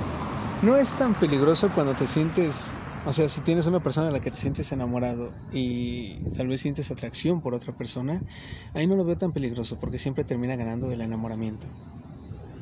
no 0.61 0.77
es 0.77 0.95
tan 0.95 1.15
peligroso 1.15 1.71
cuando 1.71 1.95
te 1.95 2.07
sientes 2.07 2.79
O 3.03 3.13
sea, 3.13 3.29
si 3.29 3.41
tienes 3.43 3.67
una 3.67 3.81
persona 3.81 4.09
a 4.09 4.11
la 4.11 4.21
que 4.21 4.31
te 4.31 4.37
sientes 4.39 4.71
enamorado 4.71 5.39
y 5.49 6.29
tal 6.31 6.47
vez 6.49 6.61
sientes 6.61 6.91
atracción 6.91 7.41
por 7.41 7.55
otra 7.55 7.73
persona, 7.73 8.25
ahí 8.73 8.87
no 8.87 8.95
lo 8.97 9.05
veo 9.05 9.17
tan 9.17 9.33
peligroso 9.33 9.77
porque 9.79 9.99
siempre 9.99 10.25
termina 10.25 10.55
ganando 10.57 10.91
el 10.91 11.01
enamoramiento 11.01 11.69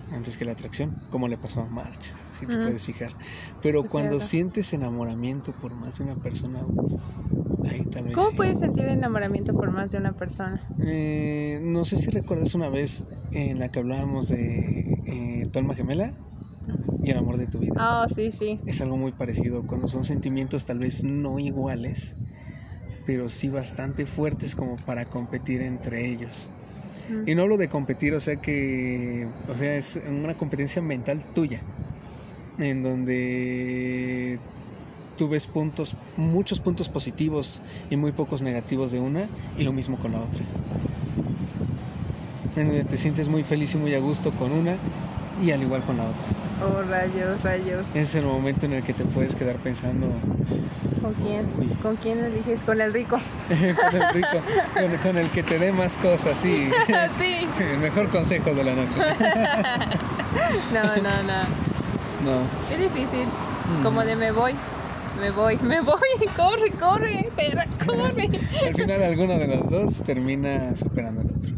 antes 0.09 0.37
que 0.37 0.45
la 0.45 0.53
atracción, 0.53 0.97
como 1.09 1.27
le 1.27 1.37
pasó 1.37 1.61
a 1.61 1.69
March, 1.69 2.13
si 2.29 2.47
te 2.47 2.57
puedes 2.59 2.83
fijar. 2.85 3.15
Pero 3.61 3.85
Es 3.85 3.89
cuando 3.89 4.19
cierto. 4.19 4.19
sientes 4.19 4.73
enamoramiento 4.73 5.53
por 5.55 5.75
más 5.75 5.97
de 5.97 6.03
una 6.05 6.15
persona, 6.17 6.65
uf, 6.67 6.93
ahí 7.67 7.85
tal 7.87 8.05
vez. 8.05 8.15
¿Cómo 8.15 8.29
sí. 8.31 8.37
puedes 8.37 8.59
sentir 8.59 8.87
enamoramiento 8.87 9.53
por 9.53 9.71
más 9.71 9.91
de 9.91 9.97
una 9.97 10.13
persona? 10.13 10.63
Eh, 10.79 11.59
no 11.61 11.85
sé 11.85 11.97
si 11.97 12.11
recuerdas 12.11 12.53
una 12.55 12.69
vez 12.69 13.05
en 13.31 13.59
la 13.59 13.69
que 13.69 13.79
hablábamos 13.79 14.29
de 14.29 15.01
eh, 15.05 15.47
tu 15.51 15.59
alma 15.59 15.75
gemela 15.75 16.13
y 17.03 17.11
el 17.11 17.17
amor 17.17 17.37
de 17.37 17.47
tu 17.47 17.59
vida. 17.59 17.73
Ah, 17.77 18.05
sí, 18.07 18.31
sí. 18.31 18.59
Es 18.65 18.81
algo 18.81 18.97
muy 18.97 19.11
parecido, 19.13 19.63
cuando 19.65 19.87
son 19.87 20.03
sentimientos 20.03 20.65
tal 20.65 20.79
vez 20.79 21.03
no 21.03 21.39
iguales, 21.39 22.17
pero 23.05 23.29
sí 23.29 23.49
bastante 23.49 24.05
fuertes 24.05 24.55
como 24.55 24.77
para 24.77 25.05
competir 25.05 25.61
entre 25.61 26.07
ellos. 26.09 26.49
Mm. 27.09 27.29
Y 27.29 27.35
no 27.35 27.43
hablo 27.43 27.57
de 27.57 27.69
competir, 27.69 28.13
o 28.15 28.19
sea 28.19 28.37
que, 28.37 29.29
o 29.47 29.55
sea, 29.55 29.77
es 29.77 29.95
una 29.97 30.35
competencia 30.35 30.81
mental 30.81 31.25
tuya, 31.33 31.65
en 32.57 32.83
donde 32.83 34.41
tú 35.17 35.27
ves 35.27 35.47
puntos, 35.47 35.95
muchos 36.15 36.59
puntos 36.59 36.87
positivos 36.87 37.59
y 37.89 37.97
muy 37.97 38.11
pocos 38.11 38.41
negativos 38.41 38.91
de 38.91 38.99
una, 38.99 39.27
y 39.57 39.63
lo 39.63 39.73
mismo 39.73 39.97
con 39.97 40.11
la 40.13 40.19
otra. 40.19 40.41
Te 42.55 42.97
sientes 42.97 43.27
muy 43.27 43.43
feliz 43.43 43.75
y 43.75 43.77
muy 43.77 43.93
a 43.93 43.99
gusto 43.99 44.31
con 44.31 44.51
una, 44.51 44.75
y 45.43 45.51
al 45.51 45.61
igual 45.61 45.81
con 45.81 45.97
la 45.97 46.03
otra. 46.03 46.23
Oh, 46.65 46.81
rayos, 46.89 47.43
rayos. 47.43 47.95
Es 47.95 48.15
el 48.15 48.25
momento 48.25 48.65
en 48.65 48.73
el 48.73 48.83
que 48.83 48.93
te 48.93 49.03
puedes 49.05 49.35
quedar 49.35 49.57
pensando 49.57 50.07
¿Con 51.01 51.13
quién? 51.13 51.45
Uy. 51.59 51.67
¿Con 51.81 51.95
quién 51.97 52.19
eliges? 52.23 52.61
Con 52.61 52.81
el 52.81 52.91
rico. 52.91 53.17
con 53.47 54.01
el 54.01 54.09
rico, 54.13 54.41
con, 54.73 54.97
con 54.97 55.17
el 55.17 55.29
que 55.29 55.43
te 55.43 55.59
dé 55.59 55.71
más 55.71 55.97
cosas, 55.97 56.37
sí. 56.37 56.69
sí. 57.19 57.47
El 57.59 57.79
mejor 57.79 58.09
consejo 58.09 58.53
de 58.53 58.63
la 58.63 58.73
noche. 58.73 58.95
No, 60.71 60.83
no, 60.83 61.23
no. 61.23 61.41
No. 62.23 62.41
Es 62.71 62.79
difícil. 62.79 63.25
Mm. 63.25 63.83
Como 63.83 64.03
de 64.03 64.15
me 64.15 64.31
voy, 64.31 64.53
me 65.19 65.31
voy, 65.31 65.57
me 65.61 65.81
voy. 65.81 65.97
Corre, 66.35 66.71
corre, 66.79 67.31
perra, 67.35 67.67
corre. 67.85 68.29
Al 68.67 68.75
final 68.75 69.03
alguno 69.03 69.37
de 69.37 69.47
los 69.47 69.69
dos 69.69 70.01
termina 70.03 70.75
superando 70.75 71.21
al 71.21 71.29
otro. 71.29 71.51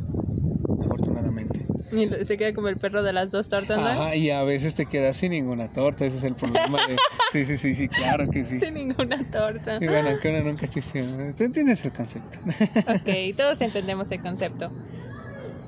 Afortunadamente. 0.81 1.59
Y 1.91 2.07
se 2.23 2.37
queda 2.37 2.53
como 2.53 2.67
el 2.67 2.77
perro 2.77 3.01
de 3.01 3.13
las 3.13 3.31
dos 3.31 3.49
tortas, 3.49 3.79
¿no? 3.79 3.87
Ajá, 3.87 4.15
y 4.15 4.29
a 4.29 4.43
veces 4.43 4.75
te 4.75 4.85
quedas 4.85 5.17
sin 5.17 5.31
ninguna 5.31 5.67
torta, 5.69 6.05
ese 6.05 6.17
es 6.17 6.23
el 6.23 6.35
problema 6.35 6.85
de... 6.87 6.97
Sí, 7.31 7.45
sí, 7.45 7.57
sí, 7.57 7.75
sí, 7.75 7.87
claro 7.89 8.29
que 8.31 8.43
sí. 8.43 8.59
Sin 8.59 8.73
ninguna 8.73 9.23
torta. 9.29 9.77
Y 9.79 9.85
bueno, 9.87 10.17
que 10.19 10.29
uno 10.29 10.41
nunca 10.43 10.67
chiste. 10.67 11.03
¿Tú 11.37 11.43
entiendes 11.43 11.83
el 11.85 11.93
concepto? 11.93 12.37
Ok, 12.87 13.35
todos 13.37 13.61
entendemos 13.61 14.11
el 14.11 14.19
concepto. 14.19 14.71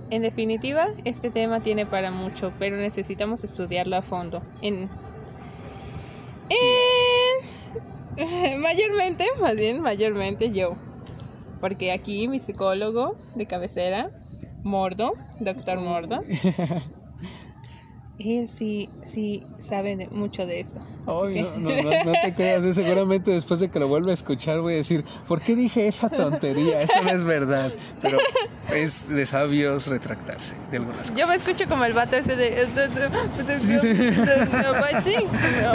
En 0.10 0.22
definitiva, 0.24 0.86
este 1.06 1.30
tema 1.32 1.62
tiene 1.62 1.86
para 1.86 2.12
mucho, 2.12 2.52
pero 2.60 2.78
necesitamos 2.78 3.44
estudiarlo 3.44 3.96
a 3.96 4.02
fondo. 4.02 4.44
En, 4.62 4.74
en- 4.74 4.90
mayormente, 8.60 9.26
más 9.42 9.56
bien, 9.56 9.82
mayormente 9.82 10.52
yo. 10.52 10.76
Porque 11.60 11.92
aquí 11.92 12.28
mi 12.28 12.40
psicólogo 12.40 13.16
de 13.36 13.46
cabecera, 13.46 14.10
Mordo, 14.64 15.14
doctor 15.40 15.80
Mordo, 15.80 16.22
él 18.28 18.48
sí, 18.48 18.90
sí 19.04 19.44
sabe 19.60 19.96
de- 19.96 20.08
mucho 20.12 20.46
de 20.46 20.60
esto. 20.60 20.82
Que- 21.34 21.42
no, 21.42 21.58
no, 21.58 21.82
no, 21.82 22.04
no 22.06 22.12
te 22.22 22.34
creas, 22.34 22.76
seguramente 22.76 23.32
después 23.32 23.60
de 23.60 23.70
que 23.70 23.80
lo 23.80 23.88
vuelva 23.88 24.12
a 24.12 24.14
escuchar 24.14 24.60
voy 24.62 24.74
a 24.74 24.78
decir, 24.78 25.04
¿por 25.28 25.42
qué 25.42 25.56
dije 25.56 25.88
esa 25.88 26.10
tontería? 26.10 26.82
Eso 26.82 27.02
no 27.04 27.10
es 27.10 27.24
verdad. 27.24 27.72
Pero 28.02 28.18
es 28.74 29.08
de 29.10 29.26
sabios 29.26 29.88
retractarse 29.88 30.56
de 30.70 30.78
algunas 30.78 31.00
cosas. 31.12 31.16
Yo 31.18 31.28
me 31.28 31.36
escucho 31.36 31.68
como 31.68 31.86
el 31.86 31.94
vato 31.94 32.16
ese 32.16 32.36
de... 32.36 32.68
Sí, 35.04 35.16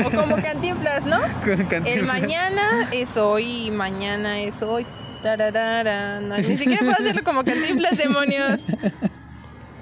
o 0.05 0.11
como 0.11 0.37
cantinflas, 0.37 1.07
¿no? 1.07 1.19
El 1.85 2.05
mañana 2.07 2.89
es 2.93 3.17
hoy 3.17 3.67
y 3.67 3.71
mañana 3.71 4.41
es 4.41 4.63
hoy. 4.63 4.87
Tararara, 5.23 6.21
no, 6.21 6.37
ni 6.37 6.57
siquiera 6.57 6.79
puedo 6.81 6.93
hacerlo 6.93 7.25
como 7.25 7.43
cantinflas, 7.43 7.97
demonios. 7.99 8.63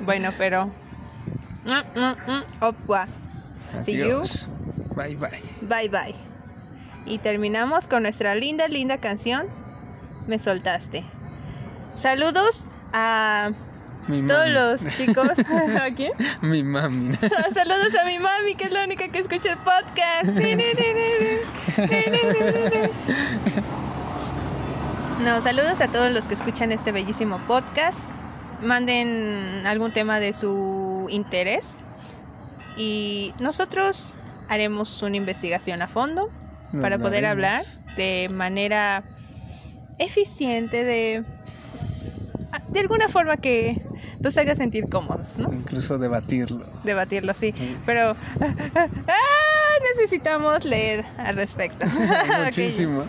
Bueno, 0.00 0.30
pero... 0.38 0.72
Mm, 1.64 1.98
mm, 1.98 2.16
mm, 2.30 2.42
opua. 2.60 3.06
See 3.82 3.96
you. 3.96 4.22
Bye, 4.96 5.16
bye. 5.16 5.40
Bye 5.62 5.88
bye. 5.88 6.14
Y 7.06 7.18
terminamos 7.18 7.86
con 7.86 8.02
nuestra 8.02 8.34
linda, 8.34 8.68
linda 8.68 8.98
canción. 8.98 9.46
Me 10.26 10.38
soltaste. 10.38 11.04
Saludos 11.94 12.66
a 12.92 13.50
Mi 14.08 14.26
todos 14.26 14.40
mami. 14.40 14.52
los 14.52 14.86
chicos. 14.96 15.28
¿A 15.80 15.90
quién? 15.94 16.12
Mi 16.42 16.62
mami. 16.62 17.14
Saludos 17.54 17.94
a 18.00 18.04
mi 18.06 18.18
mami, 18.18 18.54
que 18.56 18.64
es 18.64 18.70
la 18.72 18.84
única 18.84 19.08
que 19.08 19.18
escucha 19.18 19.52
el 19.52 19.58
podcast. 19.58 20.26
No, 25.24 25.40
saludos 25.40 25.80
a 25.80 25.88
todos 25.88 26.12
los 26.12 26.26
que 26.26 26.34
escuchan 26.34 26.72
este 26.72 26.92
bellísimo 26.92 27.38
podcast. 27.46 27.98
Manden 28.64 29.62
algún 29.66 29.92
tema 29.92 30.20
de 30.20 30.32
su 30.32 31.06
interés 31.10 31.76
y 32.76 33.32
nosotros 33.38 34.14
haremos 34.48 35.02
una 35.02 35.16
investigación 35.16 35.82
a 35.82 35.88
fondo 35.88 36.28
para 36.80 36.98
poder 36.98 37.24
hablar 37.26 37.62
de 37.96 38.28
manera 38.30 39.04
eficiente, 39.98 40.82
de, 40.82 41.22
de 42.72 42.80
alguna 42.80 43.08
forma 43.08 43.36
que 43.36 43.80
los 44.22 44.36
haga 44.38 44.54
sentir 44.54 44.88
cómodos, 44.88 45.38
¿no? 45.38 45.52
Incluso 45.52 45.98
debatirlo. 45.98 46.66
debatirlo, 46.82 47.34
sí. 47.34 47.54
Sí. 47.56 47.76
Pero 47.86 48.16
ah, 48.40 49.74
necesitamos 49.96 50.64
leer 50.64 51.04
al 51.18 51.36
respecto. 51.36 51.86
Muchísimo. 52.44 53.04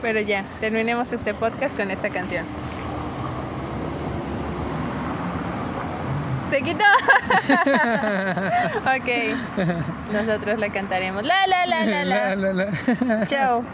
pero 0.00 0.20
ya, 0.20 0.44
terminemos 0.60 1.12
este 1.12 1.34
podcast 1.34 1.76
con 1.76 1.90
esta 1.90 2.10
canción. 2.10 2.46
Se 6.50 6.62
quitó. 6.62 6.84
ok. 8.96 9.08
Nosotros 10.12 10.58
la 10.58 10.70
cantaremos. 10.70 11.24
La 11.24 11.46
la 11.46 11.66
la 11.66 11.84
la 11.84 12.04
la. 12.04 12.36
La, 12.36 12.52
la, 12.52 12.52
la. 12.52 13.26
Chao. 13.26 13.64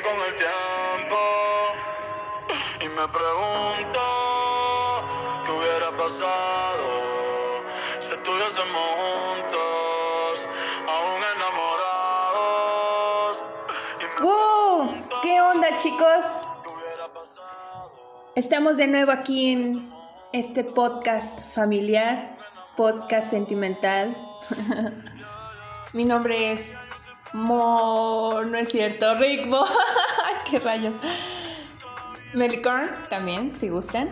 Con 0.00 0.16
el 0.26 0.34
tiempo. 0.36 1.18
Y 2.80 2.88
me 2.88 3.06
pregunto 3.08 4.00
qué 5.44 5.50
hubiera 5.52 5.90
pasado 5.98 6.86
si 8.00 8.12
estuviésemos 8.12 8.88
juntos, 9.00 10.48
aún 10.88 11.22
enamorados. 11.36 13.34
Y 14.00 14.04
me 14.04 14.20
¡Wow! 14.26 15.04
¿Qué 15.22 15.40
onda, 15.40 15.68
chicos? 15.76 16.24
Estamos 18.34 18.78
de 18.78 18.86
nuevo 18.86 19.12
aquí 19.12 19.50
en 19.52 19.92
este 20.32 20.64
podcast 20.64 21.44
familiar, 21.54 22.34
podcast 22.76 23.28
sentimental. 23.28 24.16
Mi 25.92 26.06
nombre 26.06 26.52
es 26.52 26.72
Mo... 27.32 28.42
No 28.44 28.56
es 28.56 28.70
cierto, 28.70 29.14
Rickbo. 29.16 29.64
¡Qué 30.50 30.58
rayos! 30.58 30.94
Melicorn 32.34 32.88
también, 33.10 33.54
si 33.54 33.68
gustan. 33.68 34.08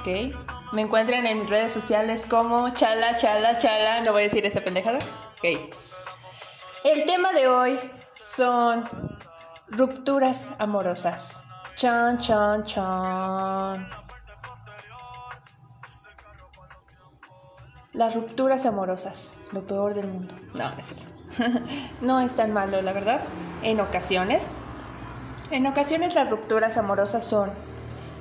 Ok. 0.00 0.34
Me 0.72 0.82
encuentran 0.82 1.26
en 1.26 1.46
redes 1.48 1.72
sociales 1.72 2.24
como 2.28 2.70
Chala, 2.70 3.16
Chala, 3.16 3.58
Chala. 3.58 4.00
No 4.02 4.12
voy 4.12 4.22
a 4.22 4.24
decir 4.24 4.46
esa 4.46 4.62
pendejada. 4.62 4.98
Ok. 5.38 5.72
El 6.84 7.04
tema 7.04 7.32
de 7.32 7.46
hoy 7.48 7.78
son 8.14 8.84
rupturas 9.68 10.50
amorosas. 10.58 11.42
Chan, 11.76 12.18
chan, 12.18 12.64
chan. 12.64 13.88
Las 17.92 18.14
rupturas 18.14 18.64
amorosas, 18.64 19.32
lo 19.52 19.66
peor 19.66 19.92
del 19.94 20.06
mundo. 20.06 20.34
No, 20.54 20.70
es 20.78 20.86
cierto. 20.86 21.11
no 22.00 22.20
es 22.20 22.34
tan 22.34 22.52
malo, 22.52 22.82
la 22.82 22.92
verdad. 22.92 23.22
En 23.62 23.80
ocasiones. 23.80 24.48
En 25.50 25.66
ocasiones 25.66 26.14
las 26.14 26.30
rupturas 26.30 26.76
amorosas 26.76 27.24
son 27.24 27.52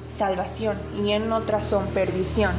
salvación 0.08 0.82
y 0.94 1.12
en 1.12 1.32
otras 1.32 1.66
son 1.66 1.88
perdición. 1.94 2.56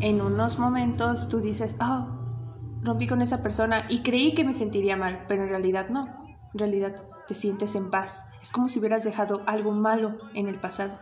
En 0.00 0.20
unos 0.20 0.58
momentos 0.58 1.28
tú 1.28 1.40
dices, 1.40 1.76
oh, 1.80 2.20
rompí 2.82 3.06
con 3.06 3.22
esa 3.22 3.42
persona 3.42 3.84
y 3.88 4.02
creí 4.02 4.34
que 4.34 4.44
me 4.44 4.54
sentiría 4.54 4.96
mal, 4.96 5.24
pero 5.28 5.42
en 5.42 5.48
realidad 5.48 5.88
no. 5.88 6.06
En 6.52 6.58
realidad 6.58 6.94
te 7.26 7.34
sientes 7.34 7.74
en 7.74 7.90
paz. 7.90 8.32
Es 8.42 8.52
como 8.52 8.68
si 8.68 8.78
hubieras 8.78 9.04
dejado 9.04 9.42
algo 9.46 9.72
malo 9.72 10.18
en 10.34 10.48
el 10.48 10.56
pasado. 10.56 10.98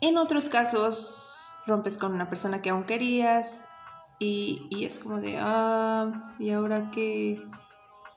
En 0.00 0.18
otros 0.18 0.48
casos, 0.48 1.54
rompes 1.66 1.98
con 1.98 2.12
una 2.12 2.28
persona 2.28 2.62
que 2.62 2.70
aún 2.70 2.84
querías 2.84 3.66
y, 4.18 4.66
y 4.70 4.84
es 4.84 4.98
como 4.98 5.20
de, 5.20 5.38
ah, 5.40 6.12
¿y 6.38 6.50
ahora 6.50 6.90
qué? 6.90 7.42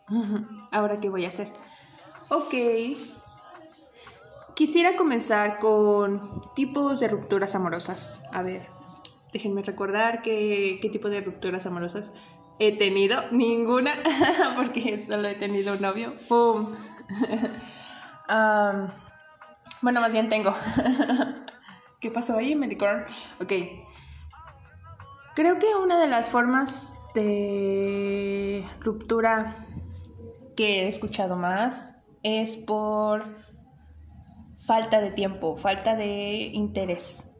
¿Ahora 0.71 0.99
qué 0.99 1.09
voy 1.09 1.25
a 1.25 1.29
hacer? 1.29 1.51
Ok. 2.29 2.53
Quisiera 4.55 4.95
comenzar 4.95 5.59
con 5.59 6.41
tipos 6.55 6.99
de 6.99 7.07
rupturas 7.07 7.55
amorosas. 7.55 8.23
A 8.31 8.41
ver, 8.41 8.67
déjenme 9.31 9.61
recordar 9.61 10.21
qué, 10.21 10.79
qué 10.81 10.89
tipo 10.89 11.09
de 11.09 11.21
rupturas 11.21 11.65
amorosas 11.65 12.13
he 12.59 12.77
tenido. 12.77 13.23
Ninguna, 13.31 13.91
porque 14.55 14.97
solo 14.99 15.27
he 15.27 15.35
tenido 15.35 15.73
un 15.73 15.81
novio. 15.81 16.13
¡Pum! 16.27 16.75
Bueno, 19.81 20.01
más 20.01 20.11
bien 20.11 20.29
tengo. 20.29 20.53
¿Qué 21.99 22.11
pasó 22.11 22.37
ahí, 22.37 22.55
Melicorn? 22.55 23.05
Ok. 23.41 23.53
Creo 25.39 25.57
que 25.57 25.73
una 25.81 25.97
de 26.01 26.09
las 26.09 26.27
formas 26.27 26.93
de 27.15 28.61
ruptura 28.81 29.55
que 30.57 30.83
he 30.83 30.89
escuchado 30.89 31.37
más 31.37 31.95
es 32.23 32.57
por 32.57 33.23
falta 34.57 34.99
de 34.99 35.11
tiempo, 35.11 35.55
falta 35.55 35.95
de 35.95 36.51
interés. 36.51 37.31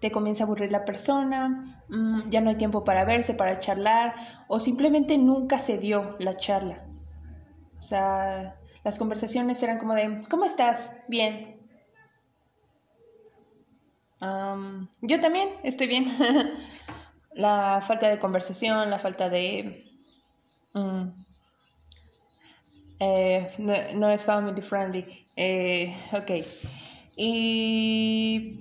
Te 0.00 0.10
comienza 0.10 0.42
a 0.42 0.46
aburrir 0.46 0.72
la 0.72 0.84
persona, 0.84 1.80
mm, 1.88 2.28
ya 2.28 2.40
no 2.40 2.50
hay 2.50 2.56
tiempo 2.56 2.82
para 2.82 3.04
verse, 3.04 3.34
para 3.34 3.60
charlar, 3.60 4.16
o 4.48 4.58
simplemente 4.58 5.16
nunca 5.16 5.60
se 5.60 5.78
dio 5.78 6.16
la 6.18 6.36
charla. 6.36 6.88
O 7.78 7.82
sea, 7.82 8.56
las 8.82 8.98
conversaciones 8.98 9.62
eran 9.62 9.78
como 9.78 9.94
de, 9.94 10.22
¿cómo 10.28 10.44
estás? 10.44 10.96
Bien. 11.06 11.56
Yo 15.02 15.20
también 15.20 15.50
estoy 15.62 15.86
bien. 15.86 16.06
la 17.36 17.80
falta 17.86 18.08
de 18.08 18.18
conversación, 18.18 18.90
la 18.90 18.98
falta 18.98 19.28
de... 19.28 19.84
mm, 20.74 21.08
eh, 23.00 23.48
no, 23.58 23.74
no 23.94 24.10
es 24.10 24.24
family 24.24 24.62
friendly. 24.62 25.26
Eh, 25.36 25.94
ok. 26.12 26.30
Y 27.16 28.60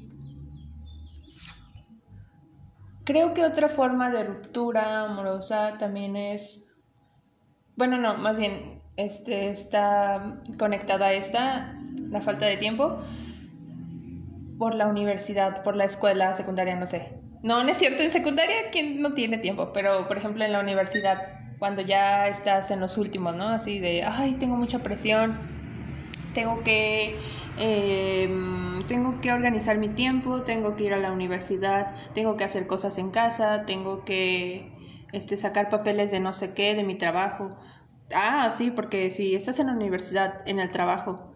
creo 3.05 3.34
que 3.34 3.45
otra 3.45 3.69
forma 3.69 4.09
de 4.11 4.23
ruptura 4.23 5.03
amorosa 5.03 5.78
también 5.78 6.15
es, 6.15 6.65
bueno, 7.76 7.97
no, 7.97 8.17
más 8.17 8.38
bien, 8.38 8.82
este 8.97 9.49
está 9.49 10.36
conectada 10.57 11.07
a 11.07 11.13
esta, 11.13 11.80
la 12.09 12.21
falta 12.21 12.45
de 12.45 12.57
tiempo, 12.57 13.01
por 14.57 14.73
la 14.76 14.88
universidad, 14.88 15.63
por 15.63 15.76
la 15.76 15.86
escuela 15.86 16.34
secundaria, 16.34 16.76
no 16.76 16.88
sé. 16.88 17.24
No, 17.46 17.64
no 17.64 17.70
es 17.70 17.78
cierto, 17.78 18.02
en 18.02 18.10
secundaria, 18.12 18.56
¿quién 18.72 19.04
no 19.04 19.14
tiene 19.14 19.38
tiempo? 19.38 19.72
Pero, 19.72 20.08
por 20.08 20.18
ejemplo, 20.18 20.43
en 20.43 20.52
la 20.52 20.60
universidad, 20.60 21.22
cuando 21.60 21.84
ya 21.84 22.28
estás 22.28 22.72
en 22.72 22.80
los 22.80 22.98
últimos, 22.98 23.36
¿no? 23.36 23.50
Así 23.50 23.78
de, 23.80 24.04
ay, 24.04 24.34
tengo 24.39 24.56
mucha 24.58 24.80
presión, 24.80 25.38
tengo 26.34 26.64
que 26.64 27.16
eh, 27.60 28.28
tengo 28.88 29.22
que 29.22 29.32
organizar 29.32 29.78
mi 29.78 29.89
tiempo, 29.89 30.41
tengo 30.41 30.76
que 30.76 30.86
ir 30.86 30.93
a 30.93 30.98
la 30.98 31.12
universidad, 31.12 31.96
tengo 32.16 32.36
que 32.36 32.46
hacer 32.46 32.66
cosas 32.66 32.98
en 32.98 33.12
casa, 33.12 33.66
tengo 33.68 34.06
que 34.06 34.72
este, 35.14 35.38
sacar 35.38 35.70
papeles 35.70 36.10
de 36.10 36.20
no 36.22 36.34
sé 36.34 36.56
qué, 36.56 36.74
de 36.74 36.84
mi 36.84 36.96
trabajo. 36.96 37.56
Ah, 38.12 38.50
sí, 38.50 38.72
porque 38.72 39.12
si 39.12 39.36
estás 39.36 39.60
en 39.60 39.68
la 39.68 39.74
universidad, 39.74 40.41
en 40.48 40.60
el 40.60 40.72
trabajo, 40.72 41.36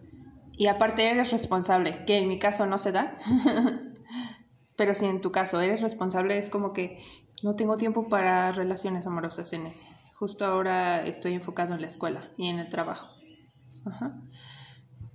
y 0.53 0.65
aparte 0.65 1.07
eres 1.07 1.31
responsable, 1.31 2.03
que 2.07 2.17
en 2.17 2.27
mi 2.27 2.39
caso 2.39 2.65
no 2.65 2.79
se 2.79 2.93
da, 2.93 3.15
pero 4.79 4.95
si 4.95 5.07
en 5.07 5.19
tu 5.19 5.29
caso 5.29 5.59
eres 5.59 5.81
responsable, 5.81 6.37
es 6.37 6.49
como 6.49 6.71
que 6.71 7.03
no 7.43 7.53
tengo 7.53 7.75
tiempo 7.75 8.07
para 8.07 8.53
relaciones 8.53 9.05
amorosas 9.05 9.51
en 9.51 9.67
Justo 10.15 10.45
ahora 10.45 11.05
estoy 11.05 11.33
enfocado 11.33 11.75
en 11.75 11.81
la 11.81 11.87
escuela 11.87 12.21
y 12.37 12.47
en 12.47 12.59
el 12.59 12.69
trabajo. 12.69 13.09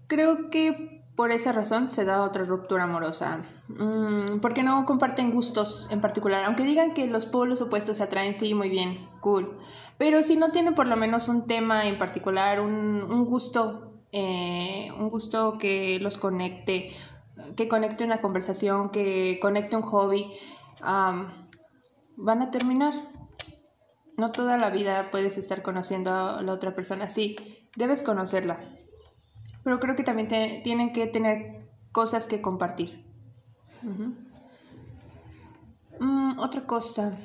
Creo 0.06 0.50
que 0.50 1.02
por 1.16 1.32
esa 1.32 1.52
razón 1.52 1.88
se 1.88 2.04
da 2.04 2.20
otra 2.20 2.44
ruptura 2.44 2.84
amorosa. 2.84 3.42
Mm, 3.68 4.40
porque 4.42 4.62
no 4.62 4.84
comparten 4.84 5.30
gustos 5.30 5.88
en 5.90 6.02
particular. 6.02 6.44
Aunque 6.44 6.64
digan 6.64 6.92
que 6.92 7.06
los 7.06 7.24
polos 7.24 7.62
opuestos 7.62 7.96
se 7.96 8.02
atraen, 8.02 8.34
sí, 8.34 8.52
muy 8.52 8.68
bien, 8.68 9.08
cool. 9.20 9.58
Pero 9.96 10.22
si 10.22 10.36
no 10.36 10.52
tienen 10.52 10.74
por 10.74 10.88
lo 10.88 10.96
menos 10.96 11.28
un 11.28 11.46
tema 11.46 11.86
en 11.86 11.96
particular, 11.96 12.60
un, 12.60 13.02
un 13.02 13.24
gusto, 13.24 13.94
eh, 14.12 14.90
un 14.98 15.08
gusto 15.08 15.56
que 15.56 15.98
los 16.00 16.18
conecte, 16.18 16.92
que 17.56 17.68
conecte 17.68 18.04
una 18.04 18.20
conversación, 18.20 18.90
que 18.90 19.38
conecte 19.40 19.76
un 19.76 19.82
hobby, 19.82 20.32
am, 20.80 21.44
van 22.16 22.42
a 22.42 22.50
terminar. 22.50 22.94
No 24.16 24.30
toda 24.30 24.56
la 24.58 24.70
vida 24.70 25.10
puedes 25.10 25.38
estar 25.38 25.62
conociendo 25.62 26.12
a 26.12 26.42
la 26.42 26.52
otra 26.52 26.74
persona. 26.74 27.08
Sí, 27.08 27.34
debes 27.76 28.02
conocerla, 28.04 28.60
pero 29.64 29.80
creo 29.80 29.96
que 29.96 30.04
también 30.04 30.28
te- 30.28 30.60
tienen 30.62 30.92
que 30.92 31.06
tener 31.08 31.68
cosas 31.90 32.26
que 32.26 32.40
compartir. 32.40 33.04
Mm, 35.98 36.38
otra 36.38 36.64
cosa. 36.66 37.16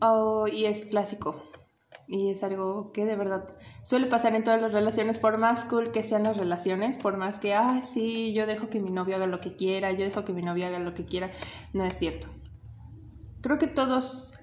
Oh, 0.00 0.46
y 0.48 0.64
es 0.66 0.86
clásico. 0.86 1.42
Y 2.08 2.30
es 2.30 2.44
algo 2.44 2.92
que 2.92 3.04
de 3.04 3.16
verdad 3.16 3.44
suele 3.82 4.06
pasar 4.06 4.34
en 4.34 4.44
todas 4.44 4.62
las 4.62 4.72
relaciones, 4.72 5.18
por 5.18 5.38
más 5.38 5.64
cool 5.64 5.90
que 5.90 6.02
sean 6.02 6.22
las 6.22 6.36
relaciones, 6.36 6.98
por 6.98 7.16
más 7.16 7.38
que, 7.38 7.54
ah, 7.54 7.80
sí, 7.82 8.32
yo 8.32 8.46
dejo 8.46 8.68
que 8.68 8.80
mi 8.80 8.90
novio 8.90 9.16
haga 9.16 9.26
lo 9.26 9.40
que 9.40 9.56
quiera, 9.56 9.90
yo 9.90 10.04
dejo 10.04 10.24
que 10.24 10.32
mi 10.32 10.42
novia 10.42 10.68
haga 10.68 10.78
lo 10.78 10.94
que 10.94 11.04
quiera, 11.04 11.30
no 11.72 11.84
es 11.84 11.96
cierto. 11.96 12.28
Creo 13.40 13.58
que 13.58 13.66
todos 13.66 14.34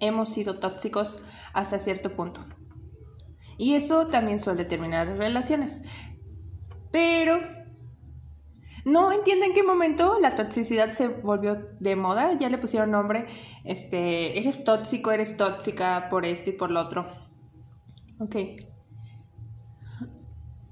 hemos 0.00 0.30
sido 0.30 0.54
tóxicos 0.54 1.22
hasta 1.52 1.78
cierto 1.78 2.16
punto. 2.16 2.40
Y 3.58 3.74
eso 3.74 4.06
también 4.06 4.40
suele 4.40 4.64
terminar 4.64 5.06
relaciones. 5.18 5.82
Pero 6.90 7.59
no 8.84 9.12
entiendo 9.12 9.44
en 9.44 9.52
qué 9.52 9.62
momento 9.62 10.18
la 10.20 10.34
toxicidad 10.34 10.92
se 10.92 11.08
volvió 11.08 11.68
de 11.78 11.96
moda. 11.96 12.34
Ya 12.38 12.48
le 12.48 12.58
pusieron 12.58 12.90
nombre. 12.90 13.26
Este, 13.64 14.38
eres 14.38 14.64
tóxico, 14.64 15.10
eres 15.10 15.36
tóxica 15.36 16.08
por 16.10 16.24
esto 16.24 16.50
y 16.50 16.52
por 16.54 16.70
lo 16.70 16.80
otro. 16.80 17.06
Ok. 18.18 18.36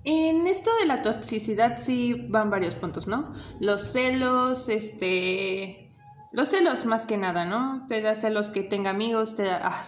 En 0.04 0.46
esto 0.46 0.70
de 0.80 0.86
la 0.86 1.02
toxicidad 1.02 1.78
sí 1.78 2.14
van 2.28 2.50
varios 2.50 2.74
puntos, 2.74 3.06
¿no? 3.06 3.34
Los 3.60 3.92
celos, 3.92 4.68
este... 4.68 5.90
Los 6.32 6.50
celos 6.50 6.86
más 6.86 7.06
que 7.06 7.16
nada, 7.16 7.44
¿no? 7.44 7.86
Te 7.88 8.00
da 8.00 8.14
celos 8.14 8.50
que 8.50 8.62
tenga 8.62 8.90
amigos, 8.90 9.34
te 9.34 9.44
da, 9.44 9.60
ah, 9.62 9.82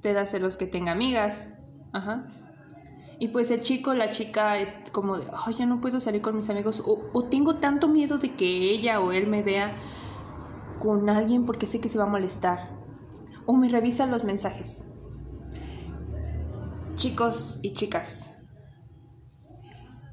te 0.00 0.12
da 0.12 0.24
celos 0.24 0.56
que 0.56 0.66
tenga 0.66 0.92
amigas. 0.92 1.50
Ajá. 1.92 2.26
Y 3.20 3.28
pues 3.28 3.50
el 3.50 3.62
chico, 3.62 3.92
la 3.92 4.10
chica 4.10 4.58
es 4.58 4.74
como 4.92 5.18
de, 5.18 5.26
ay, 5.46 5.54
ya 5.54 5.66
no 5.66 5.82
puedo 5.82 6.00
salir 6.00 6.22
con 6.22 6.34
mis 6.34 6.48
amigos. 6.48 6.82
O, 6.86 7.10
o 7.12 7.24
tengo 7.24 7.56
tanto 7.56 7.86
miedo 7.86 8.16
de 8.16 8.34
que 8.34 8.46
ella 8.70 8.98
o 8.98 9.12
él 9.12 9.26
me 9.26 9.42
vea 9.42 9.76
con 10.78 11.10
alguien 11.10 11.44
porque 11.44 11.66
sé 11.66 11.80
que 11.80 11.90
se 11.90 11.98
va 11.98 12.04
a 12.04 12.08
molestar. 12.08 12.70
O 13.44 13.56
me 13.56 13.68
revisa 13.68 14.06
los 14.06 14.24
mensajes. 14.24 14.86
Chicos 16.94 17.58
y 17.62 17.74
chicas, 17.74 18.42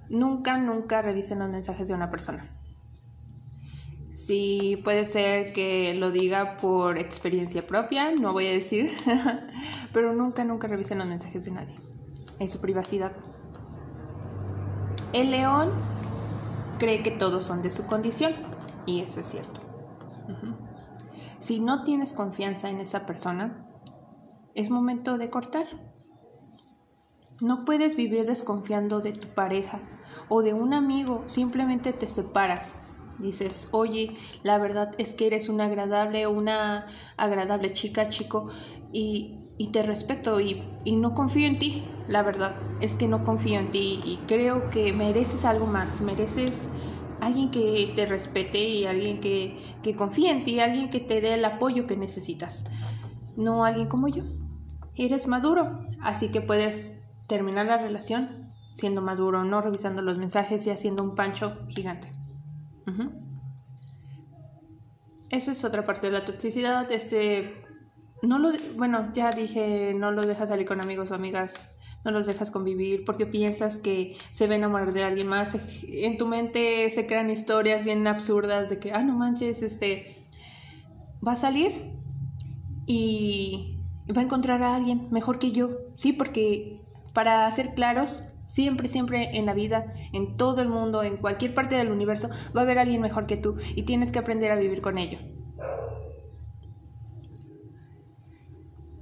nunca, 0.09 0.57
nunca 0.57 1.01
revisen 1.01 1.39
los 1.39 1.49
mensajes 1.49 1.87
de 1.87 1.93
una 1.93 2.11
persona. 2.11 2.57
Sí, 4.13 4.81
puede 4.83 5.05
ser 5.05 5.53
que 5.53 5.93
lo 5.93 6.11
diga 6.11 6.57
por 6.57 6.97
experiencia 6.97 7.65
propia, 7.65 8.11
no 8.19 8.33
voy 8.33 8.47
a 8.47 8.51
decir, 8.51 8.91
pero 9.93 10.13
nunca, 10.13 10.43
nunca 10.43 10.67
revisen 10.67 10.97
los 10.97 11.07
mensajes 11.07 11.45
de 11.45 11.51
nadie. 11.51 11.86
Es 12.39 12.51
su 12.51 12.61
privacidad. 12.61 13.11
El 15.13 15.31
león 15.31 15.69
cree 16.79 17.01
que 17.01 17.11
todos 17.11 17.43
son 17.43 17.61
de 17.61 17.71
su 17.71 17.85
condición, 17.85 18.33
y 18.85 19.01
eso 19.01 19.19
es 19.19 19.27
cierto. 19.27 19.61
Si 21.39 21.59
no 21.59 21.83
tienes 21.83 22.13
confianza 22.13 22.69
en 22.69 22.79
esa 22.79 23.05
persona, 23.05 23.65
es 24.53 24.69
momento 24.69 25.17
de 25.17 25.29
cortar. 25.29 25.65
No 27.41 27.65
puedes 27.65 27.95
vivir 27.95 28.25
desconfiando 28.25 28.99
de 28.99 29.13
tu 29.13 29.27
pareja 29.29 29.79
o 30.29 30.41
de 30.41 30.53
un 30.53 30.73
amigo, 30.73 31.23
simplemente 31.27 31.93
te 31.93 32.07
separas. 32.07 32.75
Dices, 33.19 33.69
oye, 33.71 34.15
la 34.43 34.57
verdad 34.57 34.91
es 34.97 35.13
que 35.13 35.27
eres 35.27 35.49
una 35.49 35.65
agradable 35.65 36.27
una 36.27 36.88
agradable 37.17 37.71
chica, 37.73 38.09
chico, 38.09 38.49
y 38.91 39.46
y 39.57 39.71
te 39.71 39.83
respeto 39.83 40.39
y, 40.39 40.79
y 40.83 40.97
no 40.97 41.13
confío 41.13 41.47
en 41.47 41.59
ti, 41.59 42.03
la 42.07 42.21
verdad. 42.23 42.55
Es 42.79 42.95
que 42.95 43.07
no 43.07 43.23
confío 43.23 43.59
en 43.59 43.71
ti 43.71 43.99
y 44.03 44.25
creo 44.27 44.69
que 44.69 44.93
mereces 44.93 45.45
algo 45.45 45.65
más, 45.65 46.01
mereces 46.01 46.69
alguien 47.19 47.49
que 47.49 47.93
te 47.95 48.05
respete 48.05 48.63
y 48.63 48.85
alguien 48.85 49.19
que, 49.19 49.63
que 49.81 49.95
confíe 49.95 50.29
en 50.29 50.43
ti, 50.43 50.59
alguien 50.59 50.89
que 50.89 50.99
te 50.99 51.21
dé 51.21 51.33
el 51.33 51.45
apoyo 51.45 51.87
que 51.87 51.97
necesitas, 51.97 52.65
no 53.35 53.65
alguien 53.65 53.87
como 53.87 54.07
yo. 54.07 54.23
Eres 54.95 55.27
maduro, 55.27 55.81
así 56.01 56.29
que 56.29 56.41
puedes 56.41 57.01
terminar 57.27 57.65
la 57.65 57.77
relación 57.77 58.53
siendo 58.71 59.01
maduro, 59.01 59.43
no 59.43 59.59
revisando 59.61 60.03
los 60.03 60.19
mensajes 60.19 60.67
y 60.67 60.69
haciendo 60.69 61.03
un 61.03 61.15
pancho 61.15 61.65
gigante. 61.69 62.13
Ujú. 62.85 63.11
Esa 65.29 65.51
es 65.51 65.65
otra 65.65 65.83
parte 65.83 66.07
de 66.07 66.13
la 66.13 66.25
toxicidad. 66.25 66.89
Este, 66.91 67.66
no 68.22 68.39
lo, 68.39 68.51
bueno, 68.76 69.11
ya 69.13 69.32
dije, 69.32 69.93
no 69.93 70.11
los 70.11 70.28
dejas 70.28 70.49
salir 70.49 70.65
con 70.65 70.82
amigos 70.82 71.11
o 71.11 71.15
amigas, 71.15 71.76
no 72.03 72.11
los 72.11 72.26
dejas 72.26 72.51
convivir 72.51 73.03
porque 73.05 73.26
piensas 73.26 73.78
que 73.78 74.15
se 74.32 74.47
va 74.47 74.53
a 74.53 74.57
enamorar 74.57 74.93
de 74.93 75.03
alguien 75.03 75.28
más. 75.28 75.57
En 75.84 76.18
tu 76.18 76.26
mente 76.26 76.89
se 76.89 77.05
crean 77.05 77.30
historias 77.30 77.84
bien 77.84 78.07
absurdas 78.07 78.70
de 78.70 78.80
que, 78.80 78.91
ah, 78.91 79.03
no 79.03 79.15
manches, 79.15 79.61
este, 79.61 80.28
va 81.26 81.34
a 81.34 81.36
salir 81.36 81.93
y 82.86 83.80
va 84.15 84.22
a 84.22 84.26
encontrar 84.26 84.63
a 84.63 84.76
alguien 84.76 85.07
mejor 85.11 85.39
que 85.39 85.51
yo. 85.51 85.72
Sí, 85.95 86.13
porque 86.13 86.82
para 87.13 87.51
ser 87.51 87.74
claros, 87.74 88.34
siempre, 88.45 88.88
siempre 88.88 89.38
en 89.38 89.45
la 89.45 89.53
vida, 89.53 89.93
en 90.13 90.38
todo 90.38 90.61
el 90.61 90.70
mundo, 90.70 91.03
en 91.03 91.18
cualquier 91.18 91.53
parte 91.53 91.76
del 91.76 91.91
universo, 91.91 92.30
va 92.55 92.61
a 92.61 92.63
haber 92.63 92.80
alguien 92.80 93.01
mejor 93.01 93.28
que 93.28 93.38
tú 93.38 93.57
y 93.76 93.84
tienes 93.84 94.11
que 94.11 94.20
aprender 94.20 94.51
a 94.51 94.55
vivir 94.55 94.82
con 94.82 94.97
ello. 94.97 95.20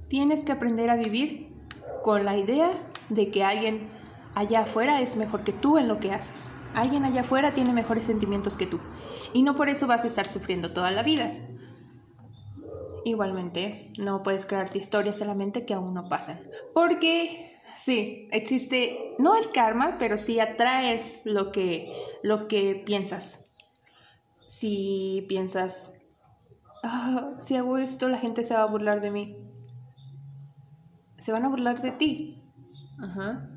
Tienes 0.08 0.44
que 0.44 0.52
aprender 0.52 0.90
a 0.90 0.96
vivir 0.96 1.66
con 2.02 2.24
la 2.24 2.36
idea 2.36 2.70
de 3.08 3.30
que 3.30 3.42
alguien 3.42 3.90
allá 4.34 4.60
afuera 4.60 5.00
es 5.00 5.16
mejor 5.16 5.42
que 5.42 5.52
tú 5.52 5.78
en 5.78 5.88
lo 5.88 5.98
que 5.98 6.12
haces. 6.12 6.54
Alguien 6.74 7.04
allá 7.04 7.22
afuera 7.22 7.54
tiene 7.54 7.72
mejores 7.72 8.04
sentimientos 8.04 8.56
que 8.56 8.66
tú. 8.66 8.80
Y 9.32 9.42
no 9.42 9.56
por 9.56 9.68
eso 9.68 9.86
vas 9.86 10.04
a 10.04 10.06
estar 10.06 10.26
sufriendo 10.26 10.72
toda 10.72 10.90
la 10.92 11.02
vida. 11.02 11.32
Igualmente, 13.02 13.92
no 13.98 14.22
puedes 14.22 14.46
crearte 14.46 14.78
historias 14.78 15.20
en 15.20 15.28
la 15.28 15.34
mente 15.34 15.64
que 15.64 15.74
aún 15.74 15.94
no 15.94 16.08
pasan. 16.08 16.50
Porque 16.74 17.50
sí, 17.76 18.28
existe, 18.30 19.14
no 19.18 19.36
el 19.36 19.50
karma, 19.52 19.96
pero 19.98 20.18
sí 20.18 20.38
atraes 20.38 21.22
lo 21.24 21.50
que, 21.50 21.94
lo 22.22 22.46
que 22.46 22.82
piensas. 22.84 23.46
Si 24.46 25.24
piensas, 25.28 25.94
"Ah, 26.82 27.34
si 27.40 27.56
hago 27.56 27.78
esto, 27.78 28.08
la 28.08 28.18
gente 28.18 28.44
se 28.44 28.54
va 28.54 28.62
a 28.62 28.66
burlar 28.66 29.00
de 29.00 29.10
mí. 29.10 29.45
Se 31.18 31.32
van 31.32 31.44
a 31.44 31.48
burlar 31.48 31.80
de 31.80 31.92
ti. 31.92 32.42
Ajá. 33.02 33.48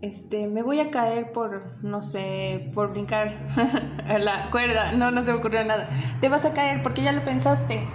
Este, 0.00 0.48
me 0.48 0.62
voy 0.62 0.80
a 0.80 0.90
caer 0.90 1.32
por, 1.32 1.82
no 1.82 2.02
sé, 2.02 2.70
por 2.74 2.92
brincar 2.92 3.34
a 4.06 4.18
la 4.18 4.50
cuerda. 4.50 4.92
No, 4.92 5.10
no 5.10 5.22
se 5.22 5.32
me 5.32 5.38
ocurrió 5.38 5.64
nada. 5.64 5.88
Te 6.20 6.28
vas 6.28 6.44
a 6.44 6.52
caer 6.52 6.82
porque 6.82 7.02
ya 7.02 7.12
lo 7.12 7.24
pensaste. 7.24 7.86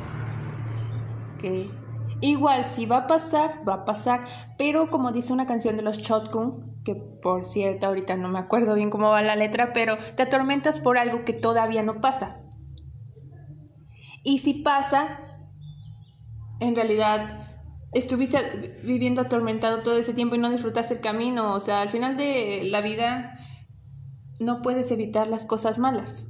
Ok. 1.35 1.71
Igual, 2.21 2.65
si 2.65 2.85
va 2.85 2.97
a 2.97 3.07
pasar, 3.07 3.61
va 3.67 3.75
a 3.75 3.85
pasar. 3.85 4.25
Pero 4.57 4.89
como 4.89 5.11
dice 5.11 5.33
una 5.33 5.45
canción 5.45 5.77
de 5.77 5.83
los 5.83 5.99
Shotgun, 5.99 6.81
que 6.83 6.95
por 6.95 7.45
cierto 7.45 7.87
ahorita 7.87 8.15
no 8.15 8.27
me 8.29 8.39
acuerdo 8.39 8.73
bien 8.73 8.89
cómo 8.89 9.09
va 9.09 9.21
la 9.21 9.35
letra, 9.35 9.71
pero 9.73 9.97
te 10.15 10.23
atormentas 10.23 10.79
por 10.79 10.97
algo 10.97 11.23
que 11.25 11.33
todavía 11.33 11.83
no 11.83 12.01
pasa. 12.01 12.41
Y 14.23 14.39
si 14.39 14.55
pasa, 14.55 15.19
en 16.59 16.75
realidad 16.75 17.48
estuviste 17.93 18.37
viviendo 18.83 19.21
atormentado 19.21 19.79
todo 19.79 19.97
ese 19.97 20.13
tiempo 20.13 20.35
y 20.35 20.39
no 20.39 20.49
disfrutaste 20.49 20.95
el 20.95 21.01
camino. 21.01 21.53
O 21.53 21.59
sea, 21.59 21.81
al 21.81 21.89
final 21.89 22.17
de 22.17 22.67
la 22.71 22.81
vida 22.81 23.37
no 24.39 24.61
puedes 24.61 24.91
evitar 24.91 25.27
las 25.27 25.45
cosas 25.45 25.77
malas. 25.77 26.27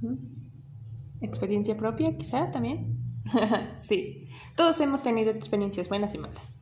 ¿Mm? 0.00 1.24
Experiencia 1.24 1.76
propia, 1.76 2.16
quizá 2.16 2.50
también. 2.50 2.98
sí, 3.80 4.28
todos 4.56 4.80
hemos 4.80 5.02
tenido 5.02 5.30
experiencias 5.30 5.88
buenas 5.88 6.14
y 6.14 6.18
malas. 6.18 6.60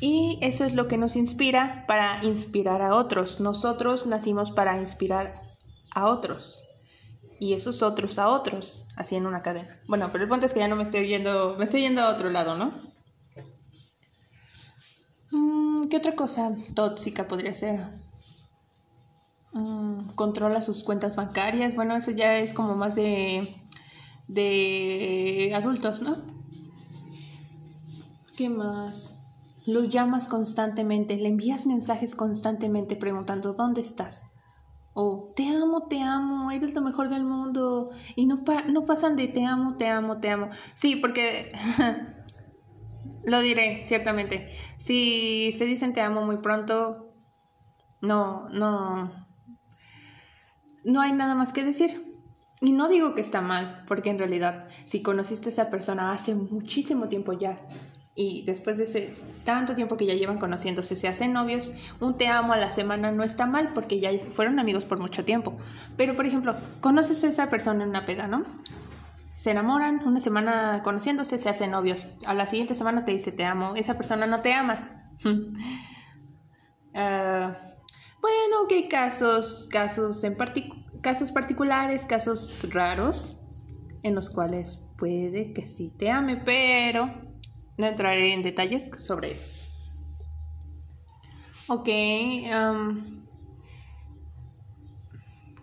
Y 0.00 0.38
eso 0.40 0.64
es 0.64 0.74
lo 0.74 0.88
que 0.88 0.96
nos 0.96 1.14
inspira 1.14 1.84
para 1.86 2.24
inspirar 2.24 2.80
a 2.80 2.94
otros. 2.94 3.38
Nosotros 3.40 4.06
nacimos 4.06 4.50
para 4.50 4.80
inspirar 4.80 5.42
a 5.94 6.06
otros. 6.06 6.62
Y 7.38 7.52
esos 7.52 7.82
otros 7.82 8.18
a 8.18 8.28
otros, 8.28 8.86
así 9.00 9.16
en 9.16 9.26
una 9.26 9.42
cadena. 9.42 9.80
Bueno, 9.88 10.10
pero 10.12 10.24
el 10.24 10.30
punto 10.30 10.44
es 10.44 10.52
que 10.52 10.60
ya 10.60 10.68
no 10.68 10.76
me 10.76 10.82
estoy 10.82 11.08
yendo, 11.08 11.56
me 11.58 11.64
estoy 11.64 11.80
yendo 11.80 12.02
a 12.02 12.10
otro 12.10 12.28
lado, 12.28 12.56
¿no? 12.56 12.72
Mm, 15.30 15.88
¿Qué 15.88 15.96
otra 15.96 16.14
cosa 16.14 16.54
tóxica 16.74 17.26
podría 17.26 17.54
ser? 17.54 17.80
Mm, 19.52 20.10
controla 20.14 20.60
sus 20.60 20.84
cuentas 20.84 21.16
bancarias. 21.16 21.74
Bueno, 21.74 21.96
eso 21.96 22.10
ya 22.10 22.36
es 22.36 22.52
como 22.52 22.76
más 22.76 22.94
de 22.94 23.48
de 24.28 25.52
adultos, 25.56 26.02
¿no? 26.02 26.16
¿Qué 28.36 28.48
más? 28.48 29.14
Los 29.66 29.88
llamas 29.88 30.28
constantemente, 30.28 31.16
le 31.16 31.28
envías 31.28 31.66
mensajes 31.66 32.14
constantemente 32.14 32.96
preguntando 32.96 33.54
¿dónde 33.54 33.80
estás? 33.80 34.24
O 34.92 35.32
te 35.36 35.48
amo, 35.48 35.86
te 35.88 36.02
amo, 36.02 36.50
eres 36.50 36.74
lo 36.74 36.80
mejor 36.80 37.08
del 37.08 37.24
mundo. 37.24 37.90
Y 38.16 38.26
no, 38.26 38.44
pa 38.44 38.62
no 38.62 38.84
pasan 38.84 39.16
de 39.16 39.28
te 39.28 39.44
amo, 39.44 39.76
te 39.76 39.88
amo, 39.88 40.18
te 40.18 40.30
amo. 40.30 40.50
Sí, 40.74 40.96
porque 40.96 41.52
lo 43.24 43.40
diré, 43.40 43.84
ciertamente. 43.84 44.50
Si 44.76 45.52
se 45.52 45.64
dicen 45.64 45.92
te 45.92 46.00
amo 46.00 46.24
muy 46.24 46.38
pronto, 46.38 47.14
no, 48.02 48.48
no, 48.48 49.26
no 50.84 51.00
hay 51.00 51.12
nada 51.12 51.34
más 51.34 51.52
que 51.52 51.64
decir. 51.64 52.06
Y 52.62 52.72
no 52.72 52.88
digo 52.88 53.14
que 53.14 53.22
está 53.22 53.40
mal, 53.40 53.84
porque 53.86 54.10
en 54.10 54.18
realidad 54.18 54.68
si 54.84 55.02
conociste 55.02 55.48
a 55.48 55.52
esa 55.52 55.70
persona 55.70 56.12
hace 56.12 56.34
muchísimo 56.34 57.08
tiempo 57.08 57.32
ya 57.32 57.58
y 58.14 58.42
después 58.42 58.76
de 58.76 58.84
ese 58.84 59.14
tanto 59.44 59.74
tiempo 59.74 59.96
que 59.96 60.06
ya 60.06 60.14
llevan 60.14 60.38
conociéndose, 60.38 60.96
se 60.96 61.08
hacen 61.08 61.32
novios, 61.32 61.74
un 62.00 62.16
te 62.16 62.28
amo 62.28 62.52
a 62.52 62.56
la 62.56 62.70
semana 62.70 63.12
no 63.12 63.22
está 63.22 63.46
mal 63.46 63.72
porque 63.72 64.00
ya 64.00 64.10
fueron 64.32 64.58
amigos 64.58 64.84
por 64.84 64.98
mucho 64.98 65.24
tiempo. 65.24 65.56
Pero 65.96 66.14
por 66.14 66.26
ejemplo, 66.26 66.54
conoces 66.80 67.22
a 67.24 67.28
esa 67.28 67.48
persona 67.48 67.84
en 67.84 67.90
una 67.90 68.04
peda, 68.04 68.26
¿no? 68.26 68.44
Se 69.36 69.52
enamoran, 69.52 70.02
una 70.06 70.20
semana 70.20 70.82
conociéndose, 70.82 71.38
se 71.38 71.48
hacen 71.48 71.70
novios. 71.70 72.08
A 72.26 72.34
la 72.34 72.46
siguiente 72.46 72.74
semana 72.74 73.04
te 73.04 73.12
dice 73.12 73.32
te 73.32 73.44
amo, 73.44 73.74
esa 73.76 73.94
persona 73.96 74.26
no 74.26 74.40
te 74.40 74.52
ama. 74.52 75.12
Ah, 76.92 77.56
bueno, 78.20 78.66
¿qué 78.68 78.88
casos? 78.88 79.68
Casos 79.70 80.24
en 80.24 80.36
casos 81.00 81.30
particulares, 81.30 82.04
casos 82.04 82.66
raros, 82.72 83.40
en 84.02 84.16
los 84.16 84.28
cuales 84.28 84.88
puede 84.98 85.52
que 85.52 85.66
sí 85.66 85.94
te 85.96 86.10
ame, 86.10 86.36
pero 86.36 87.29
no 87.80 87.86
entraré 87.86 88.32
en 88.32 88.42
detalles 88.42 88.90
sobre 88.98 89.32
eso. 89.32 89.46
Ok, 91.68 91.84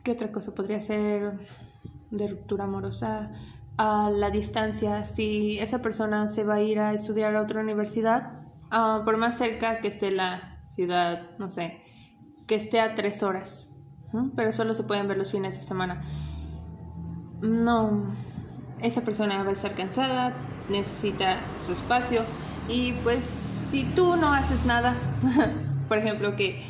¿qué 0.04 0.12
otra 0.12 0.32
cosa 0.32 0.54
podría 0.56 0.80
ser 0.80 1.34
de 2.12 2.28
ruptura 2.28 2.66
amorosa? 2.66 3.32
A 3.78 4.10
la 4.10 4.30
distancia, 4.32 5.06
si 5.06 5.60
esa 5.60 5.82
persona 5.82 6.28
se 6.30 6.44
va 6.44 6.56
a 6.56 6.62
ir 6.62 6.80
a 6.80 6.94
estudiar 6.94 7.36
a 7.36 7.42
otra 7.42 7.62
universidad, 7.62 8.42
uh, 8.72 9.06
por 9.06 9.18
más 9.18 9.38
cerca 9.38 9.82
que 9.82 9.88
esté 9.88 10.12
la 10.12 10.66
ciudad, 10.72 11.38
no 11.38 11.50
sé, 11.52 11.82
que 12.48 12.56
esté 12.56 12.80
a 12.82 12.96
tres 12.96 13.22
horas 13.22 13.68
pero 14.36 14.52
solo 14.52 14.74
se 14.74 14.84
pueden 14.84 15.08
ver 15.08 15.18
los 15.18 15.32
fines 15.32 15.56
de 15.56 15.62
semana. 15.62 16.02
No, 17.42 18.16
esa 18.82 19.02
persona 19.02 19.44
va 19.44 19.50
a 19.50 19.54
estar 19.54 19.76
cansada, 19.76 20.34
necesita 20.70 21.38
su 21.66 21.74
espacio 21.74 22.22
y 22.68 22.94
pues 23.04 23.24
si 23.26 23.86
tú 23.96 24.16
no 24.18 24.34
haces 24.34 24.66
nada, 24.66 24.96
por 25.88 25.98
ejemplo, 25.98 26.36
que, 26.36 26.62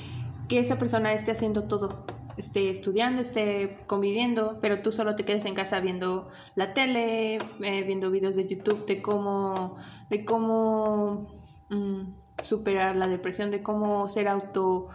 que 0.48 0.60
esa 0.60 0.78
persona 0.78 1.14
esté 1.14 1.32
haciendo 1.32 1.64
todo, 1.64 2.06
esté 2.38 2.70
estudiando, 2.70 3.22
esté 3.22 3.78
conviviendo, 3.88 4.58
pero 4.62 4.82
tú 4.82 4.92
solo 4.92 5.16
te 5.16 5.26
quedes 5.26 5.46
en 5.46 5.56
casa 5.56 5.80
viendo 5.80 6.30
la 6.56 6.74
tele, 6.74 7.36
eh, 7.36 7.84
viendo 7.84 8.12
videos 8.12 8.36
de 8.36 8.48
YouTube 8.48 8.86
de 8.86 9.02
cómo, 9.02 9.76
de 10.10 10.26
cómo 10.26 11.28
mm, 11.70 12.02
superar 12.42 12.96
la 12.96 13.08
depresión, 13.08 13.52
de 13.52 13.64
cómo 13.64 14.08
ser 14.08 14.28
auto 14.28 14.90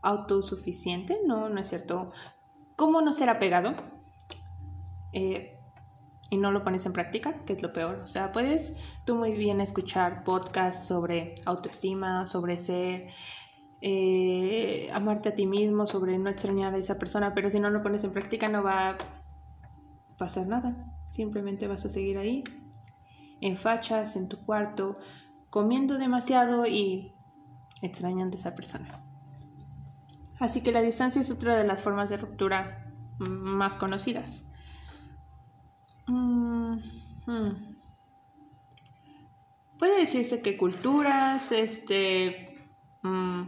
autosuficiente, 0.00 1.20
no, 1.26 1.48
no 1.48 1.60
es 1.60 1.68
cierto. 1.68 2.12
¿Cómo 2.76 3.00
no 3.02 3.12
ser 3.12 3.30
apegado? 3.30 3.74
Eh, 5.12 5.57
y 6.30 6.36
no 6.36 6.50
lo 6.50 6.62
pones 6.62 6.84
en 6.86 6.92
práctica, 6.92 7.34
que 7.44 7.54
es 7.54 7.62
lo 7.62 7.72
peor. 7.72 8.00
O 8.02 8.06
sea, 8.06 8.32
puedes 8.32 8.76
tú 9.04 9.14
muy 9.14 9.32
bien 9.32 9.60
escuchar 9.60 10.24
podcasts 10.24 10.86
sobre 10.86 11.34
autoestima, 11.46 12.26
sobre 12.26 12.58
ser, 12.58 13.08
eh, 13.80 14.90
amarte 14.92 15.30
a 15.30 15.34
ti 15.34 15.46
mismo, 15.46 15.86
sobre 15.86 16.18
no 16.18 16.28
extrañar 16.28 16.74
a 16.74 16.78
esa 16.78 16.98
persona, 16.98 17.34
pero 17.34 17.50
si 17.50 17.60
no 17.60 17.70
lo 17.70 17.82
pones 17.82 18.04
en 18.04 18.12
práctica 18.12 18.48
no 18.48 18.62
va 18.62 18.90
a 18.90 18.98
pasar 20.18 20.46
nada. 20.46 20.94
Simplemente 21.08 21.66
vas 21.66 21.84
a 21.86 21.88
seguir 21.88 22.18
ahí 22.18 22.44
en 23.40 23.56
fachas, 23.56 24.16
en 24.16 24.28
tu 24.28 24.44
cuarto, 24.44 24.96
comiendo 25.48 25.96
demasiado 25.96 26.66
y 26.66 27.14
extrañando 27.82 28.36
a 28.36 28.40
esa 28.40 28.54
persona. 28.54 29.04
Así 30.38 30.60
que 30.60 30.72
la 30.72 30.82
distancia 30.82 31.20
es 31.20 31.30
otra 31.30 31.56
de 31.56 31.64
las 31.64 31.82
formas 31.82 32.10
de 32.10 32.16
ruptura 32.16 32.92
más 33.18 33.76
conocidas. 33.76 34.47
Mm, 36.08 36.78
hmm. 37.26 37.78
Puede 39.78 40.00
decirse 40.00 40.42
que 40.42 40.56
culturas, 40.56 41.52
este, 41.52 42.68
mm, 43.02 43.42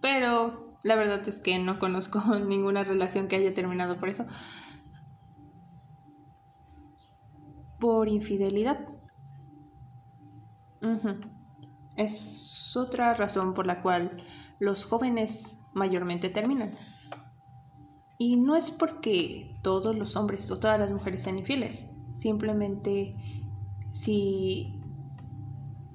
pero 0.00 0.78
la 0.82 0.94
verdad 0.94 1.26
es 1.28 1.40
que 1.40 1.58
no 1.58 1.78
conozco 1.78 2.20
ninguna 2.48 2.84
relación 2.84 3.28
que 3.28 3.36
haya 3.36 3.52
terminado 3.52 3.98
por 3.98 4.08
eso. 4.08 4.24
Por 7.78 8.08
infidelidad. 8.08 8.88
Es 11.96 12.76
otra 12.76 13.12
razón 13.14 13.52
por 13.52 13.66
la 13.66 13.80
cual 13.80 14.24
los 14.60 14.84
jóvenes 14.84 15.60
mayormente 15.74 16.28
terminan. 16.28 16.70
Y 18.18 18.36
no 18.36 18.54
es 18.54 18.70
porque 18.70 19.58
todos 19.62 19.96
los 19.96 20.16
hombres 20.16 20.50
o 20.50 20.60
todas 20.60 20.78
las 20.78 20.92
mujeres 20.92 21.22
sean 21.22 21.38
infieles. 21.38 21.95
Simplemente 22.16 23.12
si 23.92 24.80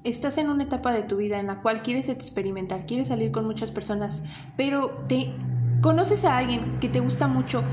estás 0.04 0.38
en 0.38 0.50
una 0.50 0.64
etapa 0.64 0.94
de 0.94 1.02
tu 1.02 1.18
vida 1.18 1.40
en 1.40 1.48
la 1.48 1.62
cual 1.62 1.82
quieres 1.82 2.10
experimentar, 2.10 2.86
quieres 2.86 3.08
salir 3.08 3.32
con 3.32 3.46
muchas 3.46 3.72
personas, 3.72 4.24
pero 4.56 5.06
te 5.08 5.34
conoces 5.82 6.24
a 6.26 6.38
alguien 6.38 6.80
que 6.80 6.90
te 6.90 7.00
gusta 7.00 7.28
mucho 7.28 7.64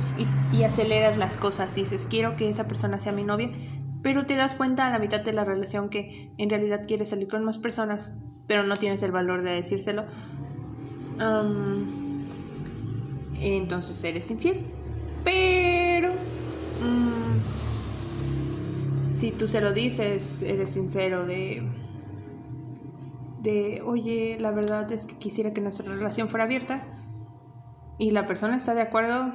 y, 0.51 0.63
aceleras 0.63 1.19
las 1.19 1.37
cosas 1.37 1.75
dices, 1.75 2.07
quiero 2.09 2.37
que 2.37 2.49
esa 2.49 2.67
persona 2.67 2.99
sea 2.99 3.13
mi 3.13 3.23
novia, 3.23 3.51
pero 4.03 4.25
te 4.25 4.37
das 4.37 4.55
cuenta 4.55 4.87
a 4.87 4.91
la 4.91 4.99
mitad 4.99 5.21
de 5.21 5.35
la 5.35 5.45
relación 5.45 5.91
que 5.91 6.33
en 6.39 6.49
realidad 6.49 6.87
quieres 6.87 7.11
salir 7.11 7.29
con 7.29 7.45
más 7.45 7.59
personas, 7.59 8.13
pero 8.47 8.63
no 8.63 8.77
tienes 8.77 9.03
el 9.03 9.13
valor 9.13 9.45
de 9.45 9.51
decírselo, 9.51 10.07
entonces 13.35 14.03
eres 14.05 14.31
infiel. 14.31 14.75
Pero 15.23 16.15
mm, 16.81 17.18
si 19.19 19.33
tú 19.33 19.49
se 19.49 19.61
lo 19.61 19.73
dices, 19.73 20.43
eres 20.43 20.71
sincero 20.71 21.27
de 21.27 21.69
de, 23.41 23.83
oye, 23.85 24.37
la 24.39 24.51
verdad 24.51 24.91
es 24.93 25.07
que 25.07 25.17
quisiera 25.17 25.53
que 25.53 25.61
nuestra 25.61 25.93
relación 25.93 26.29
fuera 26.29 26.45
abierta 26.45 26.87
y 27.99 28.11
la 28.11 28.27
persona 28.27 28.57
está 28.57 28.75
de 28.75 28.83
acuerdo, 28.83 29.33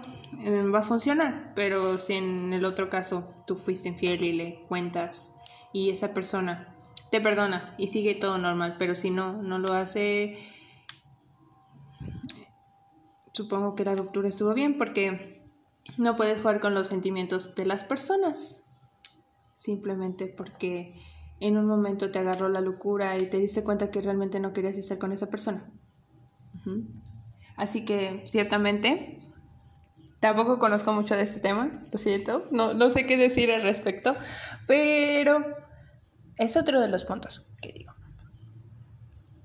va 0.73 0.79
a 0.79 0.83
funcionar. 0.83 1.53
Pero 1.55 1.97
si 1.97 2.13
en 2.13 2.53
el 2.53 2.65
otro 2.65 2.89
caso 2.89 3.33
tú 3.45 3.55
fuiste 3.55 3.89
infiel 3.89 4.23
y 4.23 4.33
le 4.33 4.65
cuentas 4.67 5.35
y 5.73 5.89
esa 5.89 6.13
persona 6.13 6.75
te 7.11 7.21
perdona 7.21 7.75
y 7.77 7.87
sigue 7.87 8.15
todo 8.15 8.37
normal, 8.37 8.75
pero 8.79 8.95
si 8.95 9.09
no, 9.09 9.41
no 9.41 9.59
lo 9.59 9.73
hace, 9.73 10.37
supongo 13.33 13.75
que 13.75 13.85
la 13.85 13.93
ruptura 13.93 14.29
estuvo 14.29 14.53
bien 14.53 14.77
porque 14.77 15.41
no 15.97 16.15
puedes 16.15 16.39
jugar 16.39 16.59
con 16.59 16.73
los 16.73 16.87
sentimientos 16.87 17.55
de 17.55 17.65
las 17.65 17.83
personas. 17.83 18.62
Simplemente 19.63 20.27
porque 20.27 20.93
en 21.39 21.57
un 21.57 21.65
momento 21.65 22.11
te 22.11 22.19
agarró 22.19 22.49
la 22.49 22.59
locura 22.59 23.15
y 23.15 23.29
te 23.29 23.37
diste 23.37 23.63
cuenta 23.63 23.91
que 23.91 24.01
realmente 24.01 24.41
no 24.41 24.51
querías 24.51 24.75
estar 24.75 24.97
con 24.97 25.13
esa 25.13 25.29
persona. 25.29 25.71
Así 27.55 27.85
que 27.85 28.23
ciertamente 28.25 29.21
tampoco 30.19 30.59
conozco 30.59 30.91
mucho 30.91 31.15
de 31.15 31.23
este 31.23 31.39
tema, 31.39 31.85
lo 31.89 31.97
siento, 31.97 32.45
no, 32.51 32.73
no 32.73 32.89
sé 32.89 33.05
qué 33.05 33.15
decir 33.15 33.53
al 33.53 33.61
respecto, 33.61 34.17
pero 34.67 35.55
es 36.37 36.57
otro 36.57 36.81
de 36.81 36.89
los 36.89 37.05
puntos 37.05 37.55
que 37.61 37.71
digo. 37.71 37.93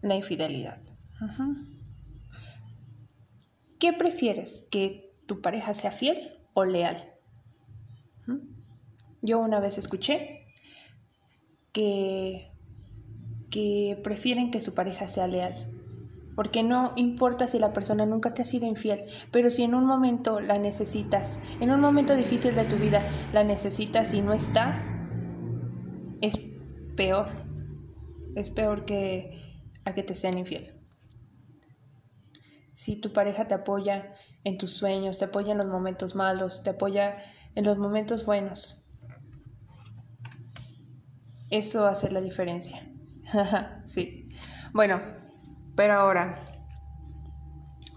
La 0.03 0.17
infidelidad. 0.17 0.83
¿Qué 3.79 3.93
prefieres? 3.93 4.67
¿Que 4.69 5.15
tu 5.27 5.41
pareja 5.41 5.75
sea 5.75 5.93
fiel 5.93 6.41
o 6.55 6.65
leal? 6.65 7.05
Yo 9.23 9.39
una 9.41 9.61
vez 9.61 9.79
escuché 9.79 10.47
que, 11.73 12.43
que 13.51 13.99
prefieren 14.03 14.51
que 14.51 14.61
su 14.61 14.75
pareja 14.75 15.09
sea 15.09 15.27
leal. 15.27 15.75
Porque 16.37 16.63
no 16.63 16.93
importa 16.95 17.49
si 17.49 17.59
la 17.59 17.73
persona 17.73 18.07
nunca 18.07 18.33
te 18.33 18.43
ha 18.43 18.45
sido 18.45 18.67
infiel, 18.67 19.03
pero 19.33 19.51
si 19.51 19.65
en 19.65 19.75
un 19.75 19.85
momento 19.85 20.39
la 20.39 20.57
necesitas, 20.57 21.41
en 21.61 21.73
un 21.73 21.81
momento 21.81 22.15
difícil 22.15 22.55
de 22.55 22.65
tu 22.65 22.77
vida 22.77 23.03
la 23.33 23.43
necesitas 23.43 24.15
y 24.15 24.23
no 24.23 24.33
está, 24.33 24.81
es 26.21 26.39
peor. 26.97 27.27
Es 28.37 28.51
peor 28.51 28.85
que 28.85 29.41
a 29.85 29.95
que 29.95 30.05
te 30.05 30.15
sean 30.15 30.39
infiel. 30.39 30.75
Si 32.73 33.01
tu 33.01 33.13
pareja 33.13 33.49
te 33.49 33.55
apoya 33.55 34.15
en 34.45 34.59
tus 34.59 34.73
sueños, 34.75 35.19
te 35.19 35.25
apoya 35.25 35.53
en 35.53 35.59
los 35.59 35.67
momentos 35.67 36.15
malos, 36.15 36.63
te 36.63 36.71
apoya 36.71 37.15
en 37.57 37.65
los 37.65 37.79
momentos 37.79 38.25
buenos, 38.25 38.78
eso 41.51 41.87
hace 41.87 42.11
la 42.11 42.21
diferencia. 42.21 42.83
sí. 43.85 44.29
Bueno, 44.73 45.01
pero 45.77 45.95
ahora, 45.95 46.41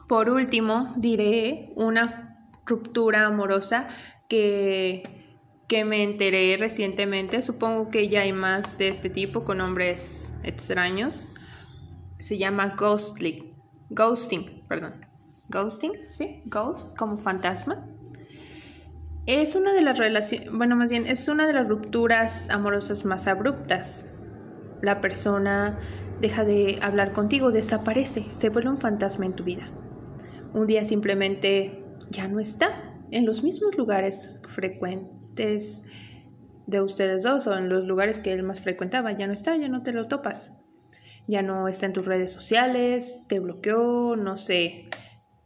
por 0.08 0.30
último, 0.30 0.92
diré 0.98 1.74
una 1.76 2.38
ruptura 2.66 3.26
amorosa 3.26 3.88
que, 4.30 5.04
que 5.68 5.84
me 5.86 6.04
enteré 6.04 6.56
recientemente. 6.58 7.42
Supongo 7.42 7.90
que 7.90 8.08
ya 8.08 8.22
hay 8.22 8.34
más 8.34 8.78
de 8.78 8.88
este 8.88 9.10
tipo 9.10 9.44
con 9.44 9.62
hombres 9.62 10.38
extraños. 10.44 11.34
Se 12.20 12.38
llama 12.38 12.76
ghostly, 12.78 13.50
ghosting, 13.90 14.66
perdón. 14.68 15.06
Ghosting, 15.50 15.94
sí, 16.10 16.44
ghost 16.46 16.98
como 16.98 17.18
fantasma. 17.18 17.91
Es 19.28 19.56
una 19.56 19.74
de 19.74 19.82
las 19.82 20.00
relaciones, 20.00 20.52
bueno, 20.52 20.76
más 20.76 20.90
bien, 20.90 21.06
es 21.06 21.28
una 21.28 21.46
de 21.46 21.54
las 21.54 21.68
rupturas 21.68 22.50
amorosas 22.50 23.06
más 23.06 23.28
abruptas. 23.28 24.12
La 24.82 25.00
persona 25.00 25.80
deja 26.22 26.44
de 26.44 26.80
hablar 26.82 27.14
contigo, 27.14 27.52
desaparece, 27.52 28.26
se 28.34 28.50
vuelve 28.50 28.70
un 28.70 28.80
fantasma 28.80 29.28
en 29.28 29.36
tu 29.36 29.44
vida. 29.44 29.70
Un 30.54 30.66
día 30.66 30.84
simplemente 30.84 31.86
ya 32.10 32.28
no 32.28 32.40
está 32.40 32.96
en 33.12 33.28
los 33.28 33.44
mismos 33.44 33.78
lugares 33.78 34.40
frecuentes 34.48 35.84
de 36.66 36.82
ustedes 36.82 37.22
dos 37.22 37.46
o 37.46 37.56
en 37.56 37.70
los 37.70 37.86
lugares 37.86 38.20
que 38.20 38.34
él 38.34 38.42
más 38.42 38.62
frecuentaba, 38.62 39.12
ya 39.12 39.28
no 39.28 39.34
está, 39.34 39.56
ya 39.56 39.70
no 39.70 39.84
te 39.84 39.92
lo 39.92 40.08
topas. 40.08 40.62
Ya 41.28 41.44
no 41.44 41.68
está 41.68 41.86
en 41.86 41.94
tus 41.94 42.08
redes 42.08 42.32
sociales, 42.32 43.24
te 43.28 43.40
bloqueó, 43.40 44.16
no 44.16 44.36
sé, 44.36 44.86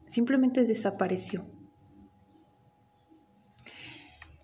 simplemente 0.07 0.63
desapareció. 0.63 1.54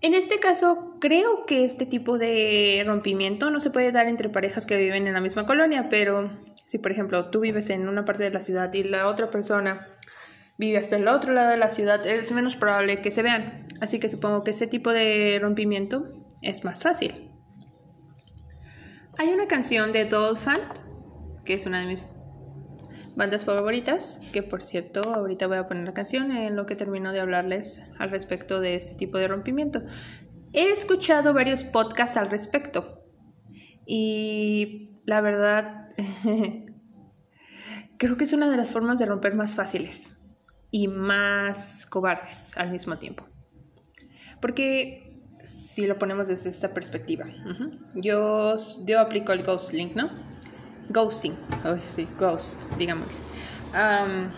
En 0.02 0.14
este 0.14 0.40
caso, 0.40 0.96
creo 1.00 1.46
que 1.46 1.64
este 1.64 1.86
tipo 1.86 2.18
de 2.18 2.82
rompimiento 2.84 3.52
no 3.52 3.60
se 3.60 3.70
puede 3.70 3.92
dar 3.92 4.08
entre 4.08 4.28
parejas 4.28 4.66
que 4.66 4.76
viven 4.76 5.06
en 5.06 5.14
la 5.14 5.20
misma 5.20 5.46
colonia, 5.46 5.88
pero 5.88 6.28
si 6.66 6.78
por 6.78 6.90
ejemplo 6.90 7.30
tú 7.30 7.38
vives 7.38 7.70
en 7.70 7.88
una 7.88 8.04
parte 8.04 8.24
de 8.24 8.30
la 8.30 8.42
ciudad 8.42 8.72
y 8.74 8.82
la 8.82 9.06
otra 9.06 9.30
persona 9.30 9.86
vive 10.58 10.78
hasta 10.78 10.96
el 10.96 11.06
otro 11.06 11.32
lado 11.32 11.50
de 11.50 11.56
la 11.56 11.70
ciudad, 11.70 12.04
es 12.04 12.32
menos 12.32 12.56
probable 12.56 13.00
que 13.00 13.12
se 13.12 13.22
vean. 13.22 13.68
Así 13.80 14.00
que 14.00 14.08
supongo 14.08 14.42
que 14.42 14.50
ese 14.50 14.66
tipo 14.66 14.92
de 14.92 15.38
rompimiento 15.40 16.08
es 16.40 16.64
más 16.64 16.82
fácil. 16.82 17.30
Hay 19.18 19.28
una 19.28 19.46
canción 19.46 19.92
de 19.92 20.06
Dolphin, 20.06 20.58
que 21.44 21.54
es 21.54 21.66
una 21.66 21.78
de 21.78 21.86
mis 21.86 22.02
bandas 23.16 23.44
favoritas, 23.44 24.20
que 24.32 24.42
por 24.42 24.64
cierto 24.64 25.14
ahorita 25.14 25.46
voy 25.46 25.58
a 25.58 25.66
poner 25.66 25.84
la 25.84 25.92
canción 25.92 26.32
en 26.32 26.56
lo 26.56 26.66
que 26.66 26.76
termino 26.76 27.12
de 27.12 27.20
hablarles 27.20 27.90
al 27.98 28.10
respecto 28.10 28.60
de 28.60 28.74
este 28.74 28.94
tipo 28.94 29.18
de 29.18 29.28
rompimiento. 29.28 29.82
He 30.52 30.70
escuchado 30.70 31.32
varios 31.32 31.64
podcasts 31.64 32.16
al 32.16 32.30
respecto 32.30 33.04
y 33.86 34.90
la 35.04 35.20
verdad 35.20 35.88
creo 37.98 38.16
que 38.16 38.24
es 38.24 38.32
una 38.32 38.50
de 38.50 38.56
las 38.56 38.70
formas 38.70 38.98
de 38.98 39.06
romper 39.06 39.34
más 39.34 39.54
fáciles 39.54 40.16
y 40.70 40.88
más 40.88 41.86
cobardes 41.86 42.56
al 42.56 42.70
mismo 42.70 42.98
tiempo. 42.98 43.26
Porque 44.40 45.20
si 45.44 45.86
lo 45.86 45.98
ponemos 45.98 46.28
desde 46.28 46.50
esta 46.50 46.72
perspectiva, 46.74 47.26
yo, 47.94 48.56
yo 48.86 49.00
aplico 49.00 49.32
el 49.32 49.42
Ghost 49.42 49.72
Link, 49.72 49.94
¿no? 49.94 50.10
Ghosting. 50.88 51.36
Ay, 51.64 51.80
sí, 51.82 52.08
ghost, 52.18 52.60
digamos. 52.78 53.06
Am, 53.74 54.30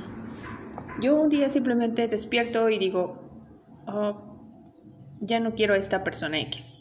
yo 1.01 1.21
un 1.21 1.29
día 1.29 1.49
simplemente 1.49 2.07
despierto 2.07 2.69
y 2.69 2.79
digo, 2.79 3.19
"Oh, 3.87 4.35
ya 5.21 5.41
no 5.41 5.55
quiero 5.55 5.75
a 5.75 5.79
esta 5.79 6.05
persona 6.05 6.39
X. 6.41 6.79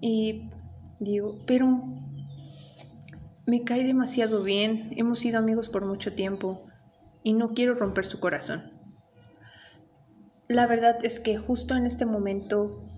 Y 0.00 0.50
digo, 0.98 1.38
pero 1.46 1.82
me 3.46 3.62
cae 3.64 3.84
demasiado 3.84 4.42
bien, 4.42 4.92
hemos 4.96 5.20
sido 5.20 5.38
amigos 5.38 5.68
por 5.68 5.86
mucho 5.86 6.14
tiempo 6.14 6.66
y 7.22 7.32
no 7.32 7.54
quiero 7.54 7.74
romper 7.74 8.06
su 8.06 8.20
corazón. 8.20 8.72
La 10.48 10.66
verdad 10.66 10.98
es 11.02 11.18
que 11.18 11.36
justo 11.36 11.74
en 11.74 11.86
este 11.86 12.06
momento 12.06 12.88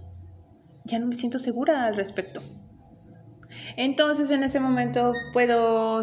ya 0.85 0.99
no 0.99 1.07
me 1.07 1.15
siento 1.15 1.39
segura 1.39 1.87
al 1.87 1.97
respecto. 1.97 2.41
Entonces 3.77 4.31
en 4.31 4.43
ese 4.43 4.61
momento 4.61 5.13
puedo 5.33 6.03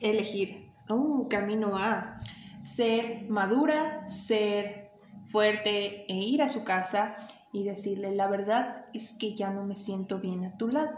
elegir 0.00 0.70
un 0.88 1.28
camino 1.28 1.76
a 1.76 2.18
ser 2.64 3.24
madura, 3.28 4.06
ser 4.06 4.90
fuerte 5.26 6.04
e 6.12 6.14
ir 6.14 6.42
a 6.42 6.48
su 6.48 6.64
casa 6.64 7.16
y 7.52 7.64
decirle 7.64 8.14
la 8.14 8.28
verdad 8.28 8.82
es 8.94 9.12
que 9.12 9.34
ya 9.34 9.50
no 9.50 9.64
me 9.64 9.76
siento 9.76 10.18
bien 10.18 10.44
a 10.44 10.56
tu 10.56 10.68
lado. 10.68 10.92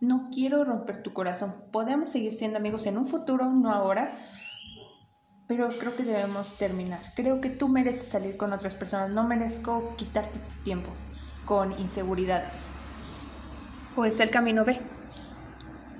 No 0.00 0.28
quiero 0.32 0.64
romper 0.64 1.02
tu 1.02 1.12
corazón. 1.12 1.54
Podemos 1.72 2.08
seguir 2.08 2.34
siendo 2.34 2.58
amigos 2.58 2.86
en 2.86 2.98
un 2.98 3.06
futuro, 3.06 3.50
no 3.50 3.72
ahora. 3.72 4.10
Pero 5.46 5.68
creo 5.68 5.96
que 5.96 6.02
debemos 6.02 6.58
terminar. 6.58 7.00
Creo 7.14 7.40
que 7.40 7.48
tú 7.48 7.68
mereces 7.68 8.08
salir 8.08 8.36
con 8.36 8.52
otras 8.52 8.74
personas. 8.74 9.10
No 9.10 9.24
merezco 9.24 9.94
quitarte 9.96 10.38
tu 10.38 10.62
tiempo 10.64 10.90
con 11.46 11.72
inseguridades. 11.78 12.68
O 13.96 14.04
está 14.04 14.22
el 14.22 14.30
camino 14.30 14.64
B. 14.64 14.78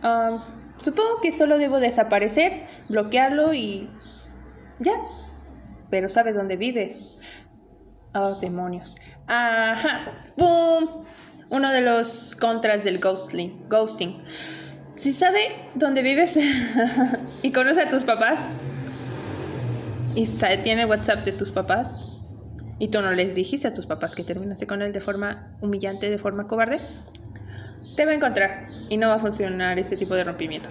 Um, 0.02 0.40
supongo 0.82 1.20
que 1.22 1.32
solo 1.32 1.58
debo 1.58 1.80
desaparecer, 1.80 2.66
bloquearlo 2.88 3.54
y 3.54 3.88
ya. 4.78 4.92
Pero 5.90 6.08
sabes 6.08 6.34
dónde 6.34 6.56
vives. 6.56 7.16
Oh, 8.14 8.34
demonios. 8.40 8.96
Ajá. 9.26 10.00
¡Pum! 10.36 11.04
Uno 11.48 11.70
de 11.70 11.80
los 11.80 12.34
contras 12.36 12.82
del 12.84 12.98
ghostling, 12.98 13.68
ghosting. 13.68 14.24
Si 14.96 15.12
sabe 15.12 15.40
dónde 15.74 16.02
vives 16.02 16.38
y 17.42 17.52
conoce 17.52 17.82
a 17.82 17.90
tus 17.90 18.04
papás 18.04 18.48
y 20.14 20.26
sabe- 20.26 20.58
tiene 20.58 20.82
el 20.82 20.88
WhatsApp 20.88 21.24
de 21.24 21.32
tus 21.32 21.52
papás 21.52 22.06
y 22.78 22.88
tú 22.88 23.00
no 23.02 23.12
les 23.12 23.34
dijiste 23.34 23.68
a 23.68 23.74
tus 23.74 23.86
papás 23.86 24.14
que 24.14 24.24
terminaste 24.24 24.66
con 24.66 24.82
él 24.82 24.92
de 24.92 25.00
forma 25.00 25.54
humillante, 25.60 26.08
de 26.08 26.18
forma 26.18 26.46
cobarde, 26.46 26.80
te 27.96 28.04
va 28.04 28.12
a 28.12 28.14
encontrar 28.14 28.84
y 28.88 28.96
no 28.98 29.08
va 29.08 29.16
a 29.16 29.20
funcionar 29.20 29.78
ese 29.78 29.96
tipo 29.96 30.14
de 30.14 30.24
rompimiento. 30.24 30.68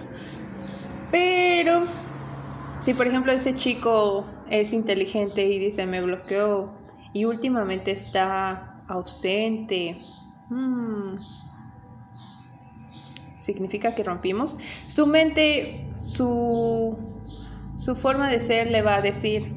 Pero 1.10 1.86
si 2.78 2.94
por 2.94 3.06
ejemplo 3.06 3.32
ese 3.32 3.56
chico 3.56 4.44
es 4.48 4.72
inteligente 4.72 5.46
y 5.46 5.58
dice 5.58 5.86
me 5.86 6.00
bloqueó 6.02 6.84
y 7.12 7.24
últimamente 7.24 7.90
está 7.92 8.84
ausente, 8.88 10.14
hmm, 10.48 11.16
significa 13.38 13.94
que 13.94 14.04
rompimos. 14.04 14.58
Su 14.86 15.06
mente, 15.06 15.90
su, 16.04 17.22
su 17.76 17.96
forma 17.96 18.28
de 18.28 18.40
ser 18.40 18.70
le 18.70 18.82
va 18.82 18.96
a 18.96 19.02
decir, 19.02 19.54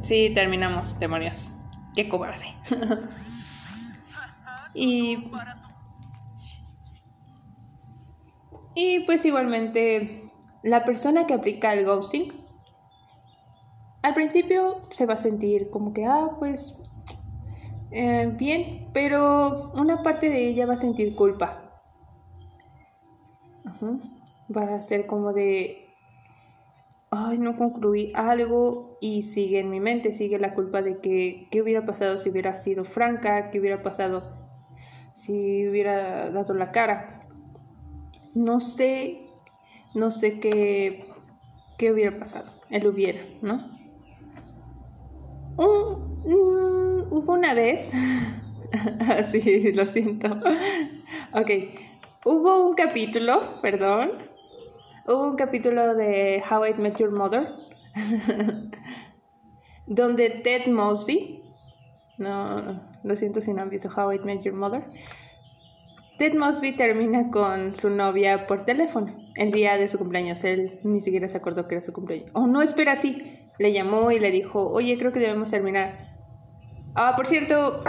sí, 0.00 0.32
terminamos, 0.34 0.98
demonios, 0.98 1.52
qué 1.94 2.08
cobarde. 2.08 2.46
y, 4.74 5.30
y 8.74 9.00
pues 9.00 9.24
igualmente, 9.24 10.30
la 10.62 10.84
persona 10.84 11.26
que 11.26 11.34
aplica 11.34 11.72
el 11.72 11.84
ghosting, 11.84 12.32
al 14.02 14.14
principio 14.14 14.88
se 14.90 15.06
va 15.06 15.14
a 15.14 15.18
sentir 15.18 15.70
como 15.70 15.92
que, 15.92 16.04
ah, 16.06 16.36
pues 16.38 16.82
eh, 17.92 18.32
bien, 18.38 18.88
pero 18.92 19.70
una 19.74 20.02
parte 20.02 20.30
de 20.30 20.48
ella 20.48 20.66
va 20.66 20.74
a 20.74 20.78
sentir 20.78 21.14
culpa. 21.14 21.58
Va 24.56 24.74
a 24.74 24.82
ser 24.82 25.06
como 25.06 25.32
de, 25.32 25.88
ay, 27.10 27.38
no 27.38 27.56
concluí 27.56 28.10
algo 28.14 28.96
y 29.00 29.22
sigue 29.22 29.58
en 29.60 29.70
mi 29.70 29.80
mente, 29.80 30.12
sigue 30.12 30.38
la 30.38 30.54
culpa 30.54 30.82
de 30.82 31.00
que, 31.00 31.48
¿qué 31.50 31.62
hubiera 31.62 31.84
pasado 31.84 32.18
si 32.18 32.30
hubiera 32.30 32.56
sido 32.56 32.84
franca? 32.84 33.50
¿Qué 33.50 33.60
hubiera 33.60 33.82
pasado 33.82 34.22
si 35.12 35.68
hubiera 35.68 36.30
dado 36.30 36.54
la 36.54 36.72
cara? 36.72 37.21
No 38.34 38.60
sé, 38.60 39.30
no 39.94 40.10
sé 40.10 40.40
qué, 40.40 41.06
qué 41.78 41.92
hubiera 41.92 42.16
pasado, 42.16 42.50
él 42.70 42.86
hubiera, 42.86 43.20
¿no? 43.42 43.68
Un- 45.56 46.20
mm, 46.24 47.12
hubo 47.12 47.32
una 47.34 47.54
vez, 47.54 47.92
sí, 49.30 49.72
lo 49.72 49.84
siento. 49.86 50.28
Ok, 51.34 51.50
hubo 52.24 52.66
un 52.66 52.74
capítulo, 52.74 53.60
perdón, 53.60 54.12
hubo 55.06 55.30
un 55.30 55.36
capítulo 55.36 55.94
de 55.94 56.42
How 56.50 56.66
I 56.66 56.74
Met 56.74 56.98
Your 56.98 57.12
Mother, 57.12 57.48
donde 59.86 60.30
Ted 60.30 60.68
Mosby, 60.72 61.42
no, 62.18 62.80
lo 63.02 63.16
siento 63.16 63.40
si 63.40 63.52
no 63.52 63.62
han 63.62 63.68
visto 63.70 63.90
How 63.94 64.12
I 64.12 64.18
Met 64.20 64.42
Your 64.42 64.54
Mother, 64.54 64.84
Ted 66.18 66.34
Mosby 66.34 66.76
termina 66.76 67.30
con 67.30 67.74
su 67.74 67.90
novia 67.90 68.46
por 68.46 68.64
teléfono 68.64 69.16
el 69.34 69.50
día 69.50 69.78
de 69.78 69.88
su 69.88 69.98
cumpleaños. 69.98 70.44
Él 70.44 70.80
ni 70.84 71.00
siquiera 71.00 71.28
se 71.28 71.38
acordó 71.38 71.66
que 71.66 71.76
era 71.76 71.82
su 71.82 71.92
cumpleaños. 71.92 72.30
Oh, 72.34 72.46
no, 72.46 72.62
espera, 72.62 72.96
sí. 72.96 73.50
Le 73.58 73.72
llamó 73.72 74.10
y 74.12 74.20
le 74.20 74.30
dijo, 74.30 74.70
oye, 74.70 74.98
creo 74.98 75.12
que 75.12 75.20
debemos 75.20 75.50
terminar. 75.50 76.16
Ah, 76.94 77.14
por 77.16 77.26
cierto, 77.26 77.82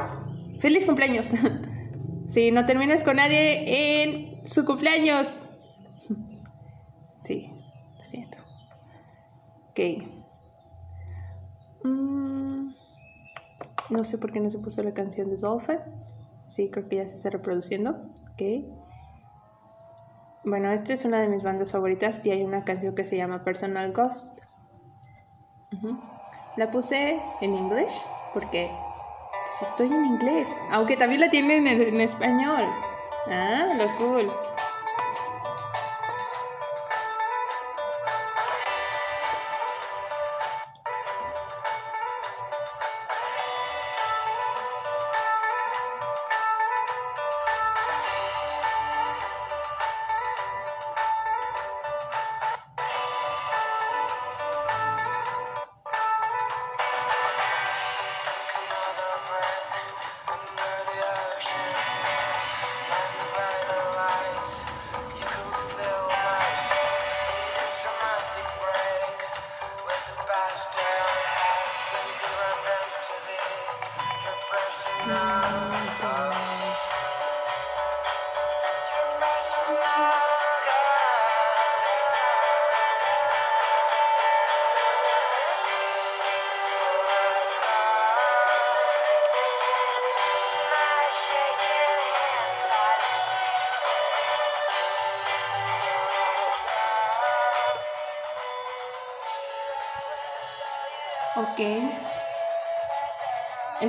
feliz 0.59 0.85
cumpleaños. 0.85 1.31
sí, 2.27 2.51
no 2.51 2.65
terminas 2.65 3.03
con 3.03 3.17
nadie 3.17 4.03
en 4.03 4.47
su 4.47 4.65
cumpleaños. 4.65 5.41
sí, 7.21 7.51
lo 7.97 8.03
siento. 8.03 8.37
Ok. 9.69 9.79
Mm, 11.83 12.73
no 13.89 14.03
sé 14.03 14.17
por 14.17 14.31
qué 14.31 14.39
no 14.39 14.49
se 14.49 14.59
puso 14.59 14.81
la 14.83 14.93
canción 14.93 15.29
de 15.29 15.37
Dolphin. 15.37 15.79
Sí, 16.47 16.69
creo 16.69 16.87
que 16.87 16.97
ya 16.97 17.07
se 17.07 17.15
está 17.15 17.29
reproduciendo. 17.29 18.12
Ok. 18.33 18.41
Bueno, 20.43 20.71
esta 20.71 20.93
es 20.93 21.05
una 21.05 21.21
de 21.21 21.27
mis 21.27 21.43
bandas 21.43 21.71
favoritas 21.71 22.25
y 22.25 22.31
hay 22.31 22.43
una 22.43 22.63
canción 22.65 22.95
que 22.95 23.05
se 23.05 23.15
llama 23.15 23.43
Personal 23.43 23.93
Ghost. 23.93 24.41
La 26.57 26.69
puse 26.69 27.21
en 27.41 27.55
inglés 27.55 28.05
porque 28.33 28.69
pues 29.45 29.69
estoy 29.69 29.87
en 29.87 30.05
inglés. 30.05 30.49
Aunque 30.71 30.97
también 30.97 31.21
la 31.21 31.29
tienen 31.29 31.67
en, 31.67 31.81
en 31.81 32.01
español. 32.01 32.63
Ah, 33.27 33.67
lo 33.77 33.85
cool. 33.97 34.27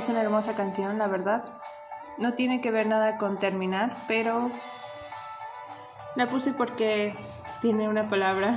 Es 0.05 0.09
una 0.09 0.21
hermosa 0.21 0.55
canción, 0.55 0.99
la 0.99 1.07
verdad. 1.07 1.43
No 2.19 2.35
tiene 2.35 2.61
que 2.61 2.69
ver 2.69 2.85
nada 2.85 3.17
con 3.17 3.37
terminar, 3.37 3.91
pero 4.07 4.51
la 6.15 6.27
puse 6.27 6.53
porque 6.53 7.15
tiene 7.59 7.89
una 7.89 8.07
palabra 8.07 8.55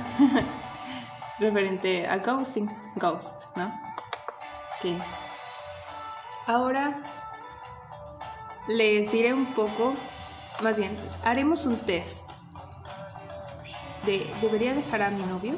referente 1.39 2.07
a 2.07 2.17
ghosting. 2.17 2.69
Ghost, 2.97 3.45
¿no? 3.55 3.65
Ok. 3.65 5.01
Ahora 6.45 7.01
les 8.67 9.11
diré 9.11 9.33
un 9.33 9.47
poco, 9.47 9.95
más 10.61 10.77
bien, 10.77 10.95
haremos 11.25 11.65
un 11.65 11.79
test 11.79 12.29
de 14.05 14.31
¿debería 14.41 14.75
dejar 14.75 15.01
a 15.01 15.09
mi 15.09 15.23
novio? 15.23 15.57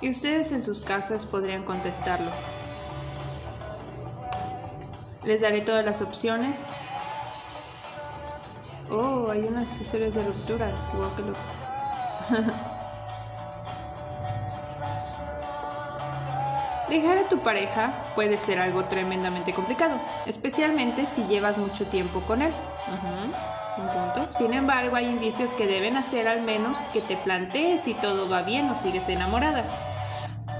Y 0.00 0.10
ustedes 0.10 0.50
en 0.50 0.60
sus 0.60 0.82
casas 0.82 1.24
podrían 1.24 1.62
contestarlo. 1.62 2.32
Les 5.24 5.40
daré 5.40 5.60
todas 5.60 5.84
las 5.84 6.00
opciones. 6.00 6.66
Oh, 8.90 9.30
hay 9.30 9.44
unas 9.44 9.80
historias 9.80 10.14
de 10.14 10.24
rupturas. 10.24 10.88
Wow, 10.94 11.14
qué 11.16 11.22
loco. 11.22 11.38
Dejar 16.88 17.16
a 17.18 17.22
tu 17.22 17.38
pareja 17.38 17.92
puede 18.14 18.36
ser 18.36 18.58
algo 18.58 18.84
tremendamente 18.84 19.54
complicado, 19.54 19.98
especialmente 20.26 21.06
si 21.06 21.24
llevas 21.24 21.56
mucho 21.56 21.86
tiempo 21.86 22.20
con 22.20 22.42
él. 22.42 22.52
Punto. 23.76 24.30
Sin 24.30 24.52
embargo, 24.52 24.96
hay 24.96 25.06
indicios 25.06 25.52
que 25.52 25.66
deben 25.66 25.96
hacer 25.96 26.28
al 26.28 26.42
menos 26.42 26.76
que 26.92 27.00
te 27.00 27.16
plantees 27.16 27.80
si 27.80 27.94
todo 27.94 28.28
va 28.28 28.42
bien 28.42 28.68
o 28.68 28.76
sigues 28.76 29.08
enamorada 29.08 29.64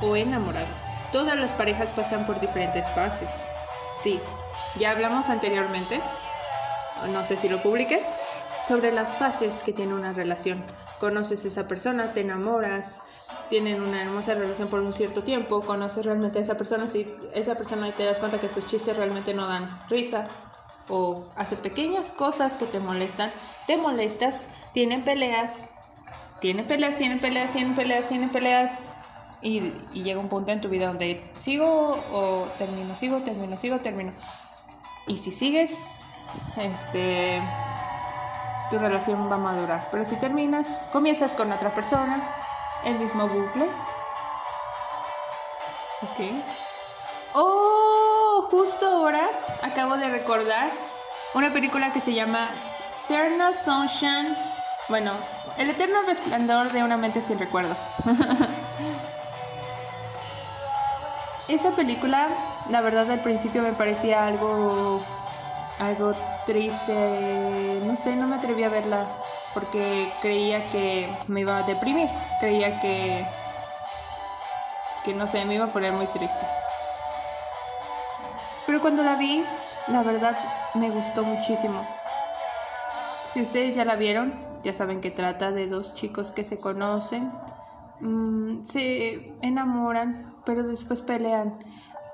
o 0.00 0.16
enamorado. 0.16 0.66
Todas 1.12 1.36
las 1.36 1.52
parejas 1.52 1.90
pasan 1.90 2.24
por 2.24 2.40
diferentes 2.40 2.88
fases. 2.94 3.42
Sí, 3.94 4.18
ya 4.78 4.90
hablamos 4.92 5.28
anteriormente, 5.28 6.00
no 7.12 7.24
sé 7.24 7.36
si 7.36 7.48
lo 7.48 7.62
publiqué, 7.62 8.00
sobre 8.66 8.92
las 8.92 9.16
fases 9.16 9.62
que 9.64 9.72
tiene 9.72 9.94
una 9.94 10.12
relación. 10.12 10.62
Conoces 11.00 11.44
a 11.44 11.48
esa 11.48 11.68
persona, 11.68 12.12
te 12.12 12.20
enamoras, 12.20 13.00
tienen 13.50 13.82
una 13.82 14.02
hermosa 14.02 14.34
relación 14.34 14.68
por 14.68 14.80
un 14.80 14.94
cierto 14.94 15.22
tiempo, 15.22 15.60
conoces 15.60 16.06
realmente 16.06 16.38
a 16.38 16.42
esa 16.42 16.56
persona, 16.56 16.86
si 16.86 17.06
esa 17.34 17.54
persona 17.56 17.90
te 17.90 18.04
das 18.04 18.18
cuenta 18.18 18.38
que 18.38 18.48
sus 18.48 18.66
chistes 18.68 18.96
realmente 18.96 19.34
no 19.34 19.46
dan 19.46 19.66
risa 19.90 20.26
o 20.88 21.28
hace 21.36 21.56
pequeñas 21.56 22.12
cosas 22.12 22.54
que 22.54 22.66
te 22.66 22.80
molestan, 22.80 23.30
te 23.66 23.76
molestas, 23.76 24.48
tienen 24.72 25.02
peleas, 25.02 25.64
tienen 26.40 26.66
peleas, 26.66 26.96
tienen 26.96 27.18
peleas, 27.18 27.52
tienen 27.52 27.74
peleas, 27.74 28.08
tienen 28.08 28.28
peleas 28.30 28.72
y, 29.42 29.58
y 29.92 30.02
llega 30.02 30.20
un 30.20 30.28
punto 30.28 30.52
en 30.52 30.60
tu 30.60 30.68
vida 30.68 30.88
donde 30.88 31.20
sigo 31.32 31.96
o 32.12 32.46
termino, 32.58 32.94
sigo, 32.94 33.18
termino, 33.18 33.56
sigo, 33.56 33.78
termino. 33.80 34.12
Y 35.06 35.18
si 35.18 35.32
sigues, 35.32 36.06
este, 36.56 37.40
tu 38.70 38.78
relación 38.78 39.30
va 39.30 39.36
a 39.36 39.38
madurar. 39.38 39.86
Pero 39.90 40.04
si 40.04 40.16
terminas, 40.16 40.78
comienzas 40.92 41.32
con 41.32 41.50
otra 41.50 41.70
persona, 41.70 42.20
el 42.84 42.94
mismo 42.98 43.28
bucle. 43.28 43.64
Ok. 46.02 46.34
Oh, 47.34 48.48
justo 48.50 48.86
ahora 48.86 49.28
acabo 49.62 49.96
de 49.96 50.08
recordar 50.08 50.68
una 51.34 51.50
película 51.50 51.92
que 51.92 52.00
se 52.00 52.14
llama 52.14 52.48
Eternal 53.04 53.54
Sunshine. 53.54 54.36
Bueno, 54.88 55.12
El 55.58 55.68
eterno 55.68 56.00
resplandor 56.06 56.72
de 56.72 56.82
una 56.82 56.96
mente 56.96 57.20
sin 57.20 57.38
recuerdos. 57.38 57.76
Esa 61.48 61.72
película, 61.72 62.28
la 62.70 62.80
verdad, 62.80 63.10
al 63.10 63.20
principio 63.20 63.62
me 63.62 63.72
parecía 63.72 64.26
algo, 64.26 65.00
algo 65.80 66.12
triste. 66.46 67.80
No 67.84 67.96
sé, 67.96 68.16
no 68.16 68.26
me 68.26 68.36
atreví 68.36 68.62
a 68.62 68.68
verla 68.68 69.06
porque 69.52 70.08
creía 70.22 70.62
que 70.70 71.08
me 71.28 71.40
iba 71.40 71.58
a 71.58 71.62
deprimir. 71.64 72.08
Creía 72.38 72.80
que, 72.80 73.26
que 75.04 75.14
no 75.14 75.26
sé, 75.26 75.44
me 75.44 75.56
iba 75.56 75.64
a 75.64 75.72
poner 75.72 75.92
muy 75.92 76.06
triste. 76.06 76.46
Pero 78.66 78.80
cuando 78.80 79.02
la 79.02 79.16
vi, 79.16 79.44
la 79.88 80.02
verdad, 80.02 80.36
me 80.76 80.90
gustó 80.90 81.24
muchísimo. 81.24 81.84
Si 83.32 83.42
ustedes 83.42 83.74
ya 83.74 83.84
la 83.84 83.96
vieron, 83.96 84.32
ya 84.62 84.72
saben 84.72 85.00
que 85.00 85.10
trata 85.10 85.50
de 85.50 85.66
dos 85.66 85.94
chicos 85.94 86.30
que 86.30 86.44
se 86.44 86.58
conocen, 86.58 87.32
mm, 88.02 88.64
se 88.64 89.32
enamoran, 89.42 90.22
pero 90.44 90.62
después 90.66 91.00
pelean 91.02 91.54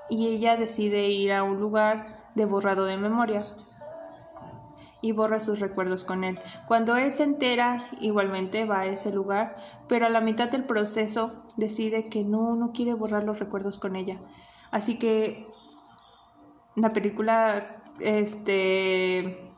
y 0.09 0.27
ella 0.27 0.55
decide 0.55 1.09
ir 1.09 1.33
a 1.33 1.43
un 1.43 1.59
lugar 1.59 2.05
de 2.35 2.45
borrado 2.45 2.85
de 2.85 2.97
memoria 2.97 3.43
y 5.01 5.11
borra 5.11 5.39
sus 5.39 5.59
recuerdos 5.59 6.03
con 6.03 6.23
él. 6.23 6.39
Cuando 6.67 6.97
él 6.97 7.11
se 7.11 7.23
entera, 7.23 7.83
igualmente 8.01 8.65
va 8.65 8.81
a 8.81 8.85
ese 8.85 9.11
lugar, 9.11 9.55
pero 9.87 10.05
a 10.05 10.09
la 10.09 10.21
mitad 10.21 10.49
del 10.49 10.65
proceso 10.65 11.43
decide 11.57 12.09
que 12.09 12.23
no, 12.23 12.55
no 12.55 12.71
quiere 12.71 12.93
borrar 12.93 13.23
los 13.23 13.39
recuerdos 13.39 13.77
con 13.77 13.95
ella. 13.95 14.19
Así 14.71 14.99
que 14.99 15.47
la 16.75 16.91
película, 16.91 17.59
este, 18.01 19.48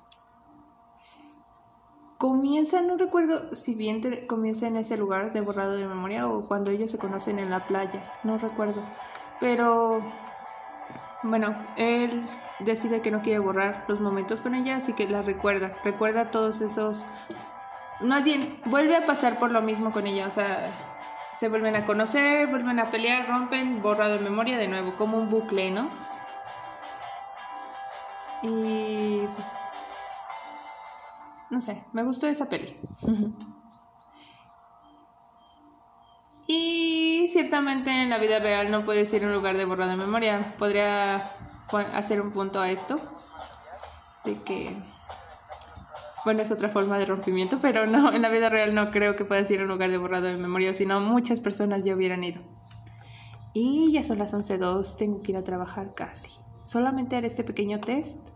comienza, 2.21 2.83
no 2.83 2.97
recuerdo 2.97 3.55
si 3.55 3.73
bien 3.73 3.99
comienza 4.27 4.67
en 4.67 4.77
ese 4.77 4.95
lugar 4.95 5.33
de 5.33 5.41
borrado 5.41 5.75
de 5.75 5.87
memoria 5.87 6.27
o 6.27 6.41
cuando 6.41 6.69
ellos 6.69 6.91
se 6.91 6.99
conocen 6.99 7.39
en 7.39 7.49
la 7.49 7.65
playa, 7.65 7.99
no 8.23 8.37
recuerdo. 8.37 8.83
Pero 9.39 10.03
bueno, 11.23 11.55
él 11.77 12.23
decide 12.59 13.01
que 13.01 13.09
no 13.09 13.23
quiere 13.23 13.39
borrar 13.39 13.85
los 13.87 13.99
momentos 14.01 14.41
con 14.41 14.53
ella, 14.53 14.75
así 14.75 14.93
que 14.93 15.07
la 15.07 15.23
recuerda, 15.23 15.73
recuerda 15.83 16.29
todos 16.29 16.61
esos... 16.61 17.07
Más 18.01 18.23
bien, 18.23 18.55
vuelve 18.67 18.95
a 18.95 19.05
pasar 19.07 19.39
por 19.39 19.49
lo 19.49 19.63
mismo 19.63 19.89
con 19.89 20.05
ella, 20.05 20.27
o 20.27 20.31
sea, 20.31 20.63
se 21.33 21.49
vuelven 21.49 21.75
a 21.75 21.87
conocer, 21.87 22.47
vuelven 22.49 22.79
a 22.79 22.83
pelear, 22.83 23.27
rompen, 23.27 23.81
borrado 23.81 24.19
de 24.19 24.23
memoria 24.23 24.59
de 24.59 24.67
nuevo, 24.67 24.93
como 24.95 25.17
un 25.17 25.27
bucle, 25.27 25.71
¿no? 25.71 25.87
Y... 28.43 29.27
No 31.51 31.59
sé, 31.59 31.83
me 31.91 32.03
gustó 32.03 32.27
esa 32.27 32.47
peli. 32.47 32.75
Y 36.47 37.27
ciertamente 37.27 37.91
en 37.91 38.09
la 38.09 38.17
vida 38.17 38.39
real 38.39 38.71
no 38.71 38.83
puede 38.83 39.05
ser 39.05 39.25
un 39.25 39.33
lugar 39.33 39.57
de 39.57 39.65
borrado 39.65 39.91
de 39.91 39.97
memoria. 39.97 40.39
Podría 40.57 41.15
hacer 41.93 42.21
un 42.21 42.31
punto 42.31 42.59
a 42.61 42.71
esto. 42.71 42.95
De 44.23 44.41
que. 44.43 44.75
Bueno, 46.23 46.41
es 46.41 46.51
otra 46.51 46.69
forma 46.69 46.97
de 46.97 47.05
rompimiento, 47.05 47.59
pero 47.61 47.85
no, 47.85 48.11
en 48.13 48.21
la 48.21 48.29
vida 48.29 48.49
real 48.49 48.73
no 48.73 48.89
creo 48.91 49.15
que 49.15 49.25
pueda 49.25 49.43
ser 49.43 49.61
un 49.61 49.67
lugar 49.67 49.91
de 49.91 49.97
borrado 49.97 50.27
de 50.27 50.37
memoria, 50.37 50.73
si 50.73 50.85
no 50.85 50.99
muchas 51.01 51.39
personas 51.39 51.83
ya 51.83 51.95
hubieran 51.95 52.23
ido. 52.23 52.41
Y 53.53 53.91
ya 53.91 54.03
son 54.03 54.19
las 54.19 54.33
11.02, 54.33 54.97
tengo 54.97 55.21
que 55.21 55.33
ir 55.33 55.37
a 55.37 55.43
trabajar 55.43 55.93
casi. 55.93 56.31
Solamente 56.63 57.17
haré 57.17 57.27
este 57.27 57.43
pequeño 57.43 57.79
test. 57.81 58.30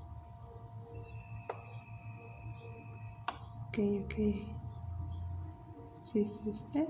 Ok, 3.75 3.81
ok. 4.05 4.15
Sí, 5.99 6.21
es 6.21 6.41
este. 6.45 6.87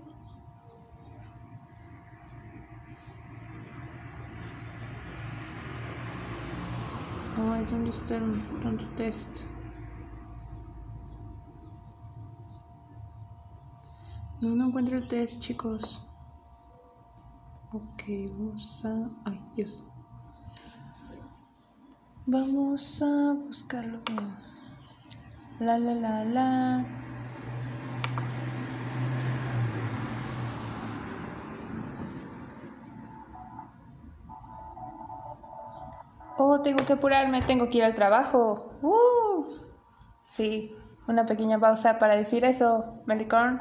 Ay, 7.35 7.65
¿dónde 7.65 7.89
está 7.89 8.17
el 8.17 8.45
tanto 8.61 8.85
test? 8.95 9.45
No, 14.41 14.53
no 14.53 14.67
encuentro 14.67 14.95
el 14.99 15.07
test, 15.07 15.41
chicos. 15.41 16.07
Ok, 17.71 18.03
vamos 18.37 18.85
a... 18.85 19.09
Ay, 19.23 19.41
Dios. 19.55 19.83
Vamos 22.27 23.01
a 23.01 23.33
buscarlo 23.33 23.99
bien. 24.05 24.54
La, 25.59 25.77
la, 25.77 25.93
la, 25.93 26.23
la. 26.25 26.85
Oh, 36.37 36.59
tengo 36.61 36.85
que 36.85 36.93
apurarme, 36.93 37.41
tengo 37.41 37.69
que 37.69 37.77
ir 37.77 37.83
al 37.85 37.95
trabajo. 37.95 38.77
¡Uh! 38.81 39.45
Sí, 40.25 40.75
una 41.07 41.25
pequeña 41.25 41.59
pausa 41.59 41.99
para 41.99 42.15
decir 42.15 42.43
eso, 42.43 43.01
Melicorn. 43.05 43.59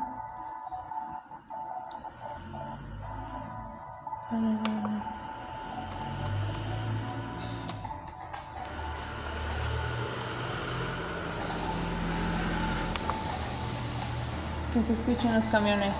Que 14.75 14.83
se 14.83 14.93
escuchen 14.93 15.33
los 15.33 15.47
camiones. 15.47 15.95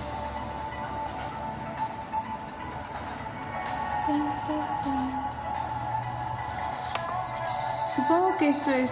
Supongo 7.95 8.37
que 8.37 8.49
esto 8.49 8.71
es. 8.71 8.91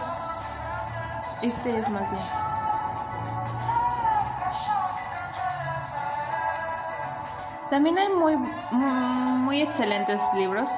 Este 1.41 1.79
es 1.79 1.89
más 1.89 2.09
bien. 2.09 2.23
También 7.69 7.97
hay 7.97 8.07
muy, 8.13 8.37
muy 9.41 9.61
excelentes 9.61 10.21
libros, 10.33 10.69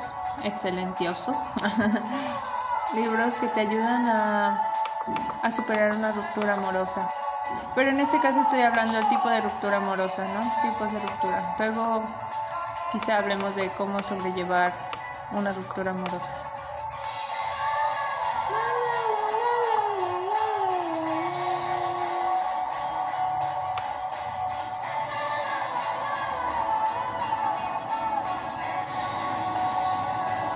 excelentiosos, 0.44 1.38
libros 2.96 3.38
que 3.38 3.50
te 3.50 3.60
ayudan 3.60 4.08
a, 4.08 4.60
a 5.44 5.52
superar 5.52 5.94
una 5.94 6.12
ruptura 6.12 6.56
amorosa. 6.56 7.08
Pero 7.76 7.90
en 7.90 8.00
este 8.00 8.20
caso 8.20 8.42
estoy 8.42 8.62
hablando 8.62 8.94
del 8.94 9.08
tipo 9.10 9.30
de 9.30 9.42
ruptura 9.42 9.78
amorosa, 9.78 10.26
¿no? 10.34 10.40
Tipos 10.62 10.92
de 10.92 11.00
ruptura. 11.00 11.56
Luego 11.60 12.04
quizá 12.92 13.18
hablemos 13.18 13.56
de 13.56 13.70
cómo 13.78 14.02
sobrellevar 14.02 14.74
una 15.32 15.52
ruptura 15.52 15.92
amorosa. 15.92 16.32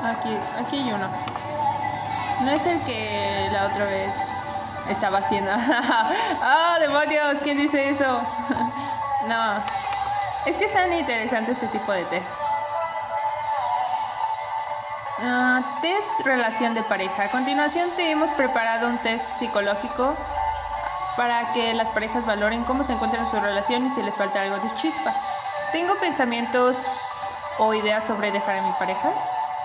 Aquí, 0.05 0.37
aquí 0.57 0.77
hay 0.77 0.91
uno. 0.93 1.07
No 2.45 2.51
es 2.51 2.65
el 2.65 2.79
que 2.85 3.49
la 3.51 3.65
otra 3.65 3.85
vez 3.85 4.28
estaba 4.89 5.19
haciendo. 5.19 5.51
¡Ah, 6.41 6.77
demonios! 6.79 7.39
¿Quién 7.43 7.57
dice 7.57 7.89
eso? 7.89 8.05
no. 9.27 9.53
Es 10.45 10.57
que 10.57 10.65
es 10.65 10.73
tan 10.73 10.91
interesante 10.93 11.51
este 11.51 11.67
tipo 11.67 11.91
de 11.91 12.03
test. 12.05 12.35
Ah, 15.21 15.61
test 15.81 16.25
relación 16.25 16.73
de 16.73 16.83
pareja. 16.83 17.23
A 17.23 17.29
continuación 17.29 17.89
te 17.95 18.11
hemos 18.11 18.29
preparado 18.31 18.87
un 18.87 18.97
test 18.97 19.39
psicológico 19.39 20.15
para 21.17 21.51
que 21.53 21.73
las 21.73 21.89
parejas 21.89 22.25
valoren 22.25 22.63
cómo 22.63 22.83
se 22.83 22.93
encuentran 22.93 23.25
en 23.25 23.29
su 23.29 23.39
relación 23.39 23.85
y 23.85 23.91
si 23.91 24.01
les 24.01 24.15
falta 24.15 24.41
algo 24.41 24.55
de 24.57 24.71
chispa. 24.75 25.11
¿Tengo 25.73 25.93
pensamientos 25.95 26.77
o 27.57 27.73
ideas 27.73 28.05
sobre 28.05 28.31
dejar 28.31 28.57
a 28.57 28.61
mi 28.61 28.71
pareja? 28.79 29.11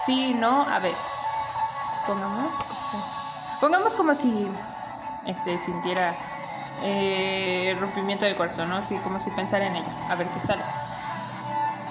Sí, 0.04 0.34
no, 0.34 0.62
a 0.68 0.78
veces. 0.80 1.24
Pongamos, 2.06 2.50
pongamos 3.60 3.94
como 3.94 4.14
si 4.14 4.50
este, 5.26 5.58
sintiera 5.58 6.12
eh, 6.82 7.76
rompimiento 7.80 8.24
del 8.24 8.36
corazón, 8.36 8.68
¿no? 8.68 8.76
Así 8.76 8.96
como 8.98 9.20
si 9.20 9.30
pensara 9.30 9.66
en 9.66 9.76
ella, 9.76 9.92
a 10.10 10.16
ver 10.16 10.26
qué 10.26 10.46
sale. 10.46 10.62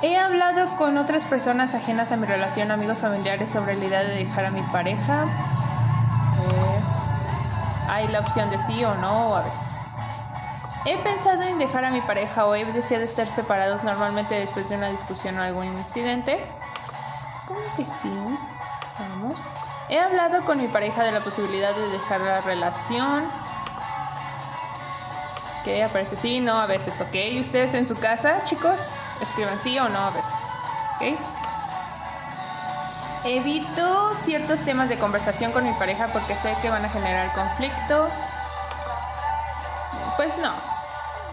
He 0.01 0.17
hablado 0.17 0.67
con 0.77 0.97
otras 0.97 1.25
personas 1.25 1.73
ajenas 1.73 2.11
a 2.11 2.17
mi 2.17 2.27
relación, 2.27 2.71
amigos 2.71 2.99
familiares, 2.99 3.49
sobre 3.49 3.75
la 3.75 3.85
idea 3.85 4.03
de 4.03 4.15
dejar 4.15 4.45
a 4.45 4.51
mi 4.51 4.61
pareja. 4.63 5.23
Eh, 5.23 6.79
hay 7.89 8.07
la 8.09 8.19
opción 8.19 8.49
de 8.49 8.61
sí 8.61 8.83
o 8.83 8.93
no, 8.95 9.35
a 9.35 9.43
veces. 9.43 9.73
He 10.85 10.97
pensado 10.97 11.43
en 11.43 11.57
dejar 11.57 11.85
a 11.85 11.91
mi 11.91 12.01
pareja 12.01 12.45
o 12.45 12.53
he 12.53 12.65
deseado 12.65 13.05
estar 13.05 13.25
separados 13.25 13.85
normalmente 13.85 14.35
después 14.35 14.67
de 14.67 14.75
una 14.75 14.89
discusión 14.89 15.37
o 15.37 15.41
algún 15.41 15.67
incidente. 15.67 16.45
¿Cómo 17.47 17.61
que 17.61 17.85
sí? 17.85 18.11
Vamos. 18.99 19.72
He 19.93 19.99
hablado 19.99 20.43
con 20.43 20.59
mi 20.59 20.67
pareja 20.69 21.03
de 21.03 21.11
la 21.11 21.19
posibilidad 21.19 21.71
de 21.71 21.89
dejar 21.89 22.19
la 22.21 22.39
relación. 22.39 23.23
Que 25.63 25.83
aparece 25.83 26.17
sí, 26.17 26.39
no, 26.39 26.59
a 26.59 26.65
veces, 26.65 26.99
ok. 26.99 27.13
¿Y 27.13 27.39
ustedes 27.39 27.75
en 27.75 27.87
su 27.87 27.95
casa, 27.99 28.43
chicos? 28.45 28.89
Escriban 29.21 29.59
sí 29.59 29.77
o 29.77 29.87
no 29.87 29.99
a 29.99 30.09
veces. 30.09 30.33
¿Ok? 30.95 31.03
Evito 33.25 34.15
ciertos 34.15 34.61
temas 34.61 34.89
de 34.89 34.97
conversación 34.97 35.51
con 35.51 35.63
mi 35.63 35.73
pareja 35.73 36.07
porque 36.07 36.33
sé 36.33 36.55
que 36.63 36.71
van 36.71 36.83
a 36.83 36.89
generar 36.89 37.31
conflicto. 37.35 38.09
Pues 40.17 40.31
no. 40.39 40.53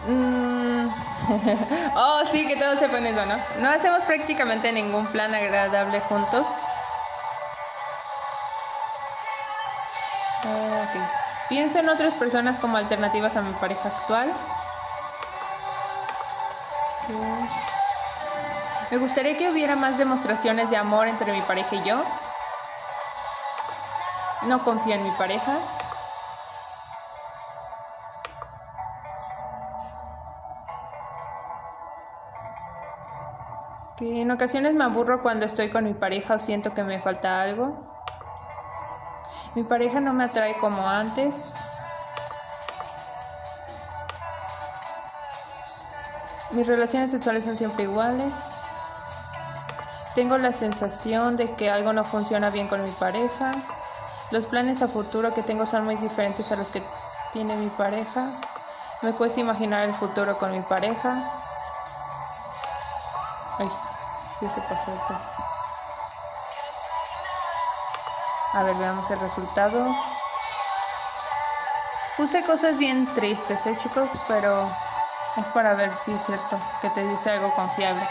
Mm. 0.07 0.87
oh, 1.95 2.21
sí, 2.31 2.47
que 2.47 2.57
todos 2.57 2.77
sepan 2.77 3.07
eso, 3.07 3.25
¿no? 3.25 3.35
No 3.63 3.69
hacemos 3.71 4.03
prácticamente 4.03 4.71
ningún 4.71 5.07
plan 5.07 5.33
agradable 5.33 5.99
juntos. 5.99 6.47
Ah. 10.43 10.81
Pienso 11.49 11.79
en 11.79 11.89
otras 11.89 12.13
personas 12.13 12.57
como 12.59 12.77
alternativas 12.77 13.35
a 13.35 13.41
mi 13.41 13.51
pareja 13.53 13.89
actual. 13.89 14.29
Me 18.89 18.97
gustaría 18.97 19.37
que 19.37 19.49
hubiera 19.49 19.75
más 19.75 19.97
demostraciones 19.97 20.69
de 20.69 20.77
amor 20.77 21.07
entre 21.07 21.33
mi 21.33 21.41
pareja 21.41 21.75
y 21.75 21.83
yo. 21.83 22.01
No 24.47 24.63
confío 24.63 24.95
en 24.95 25.03
mi 25.03 25.11
pareja. 25.11 25.57
Que 33.97 34.21
en 34.21 34.31
ocasiones 34.31 34.73
me 34.73 34.83
aburro 34.83 35.21
cuando 35.21 35.45
estoy 35.45 35.69
con 35.69 35.83
mi 35.83 35.93
pareja 35.93 36.35
o 36.35 36.39
siento 36.39 36.73
que 36.73 36.83
me 36.83 36.99
falta 36.99 37.41
algo. 37.41 38.00
Mi 39.53 39.63
pareja 39.63 39.99
no 39.99 40.13
me 40.13 40.23
atrae 40.23 40.55
como 40.59 40.87
antes. 40.87 41.53
Mis 46.51 46.67
relaciones 46.67 47.11
sexuales 47.11 47.43
son 47.43 47.57
siempre 47.57 47.83
iguales. 47.83 48.33
Tengo 50.15 50.37
la 50.37 50.53
sensación 50.53 51.35
de 51.35 51.53
que 51.55 51.69
algo 51.69 51.91
no 51.91 52.05
funciona 52.05 52.49
bien 52.49 52.67
con 52.67 52.81
mi 52.81 52.91
pareja. 52.91 53.53
Los 54.31 54.45
planes 54.45 54.81
a 54.81 54.87
futuro 54.87 55.33
que 55.33 55.43
tengo 55.43 55.65
son 55.65 55.83
muy 55.83 55.95
diferentes 55.95 56.51
a 56.53 56.55
los 56.55 56.69
que 56.69 56.81
tiene 57.33 57.55
mi 57.57 57.69
pareja. 57.69 58.25
Me 59.01 59.13
cuesta 59.13 59.41
imaginar 59.41 59.87
el 59.87 59.93
futuro 59.93 60.37
con 60.37 60.51
mi 60.51 60.61
pareja. 60.61 61.13
Ay, 63.57 63.69
ya 64.41 64.49
se 64.49 64.61
pasó 64.61 64.91
esto. 64.93 65.40
A 68.53 68.63
ver, 68.63 68.75
veamos 68.75 69.09
el 69.09 69.19
resultado. 69.19 69.95
Puse 72.17 72.43
cosas 72.43 72.77
bien 72.77 73.07
tristes, 73.15 73.65
¿eh, 73.65 73.77
chicos? 73.81 74.09
Pero 74.27 74.69
es 75.37 75.47
para 75.49 75.73
ver 75.73 75.93
si 75.93 76.11
es 76.11 76.25
cierto 76.25 76.59
que 76.81 76.89
te 76.89 77.07
dice 77.07 77.31
algo 77.31 77.49
confiable. 77.55 78.01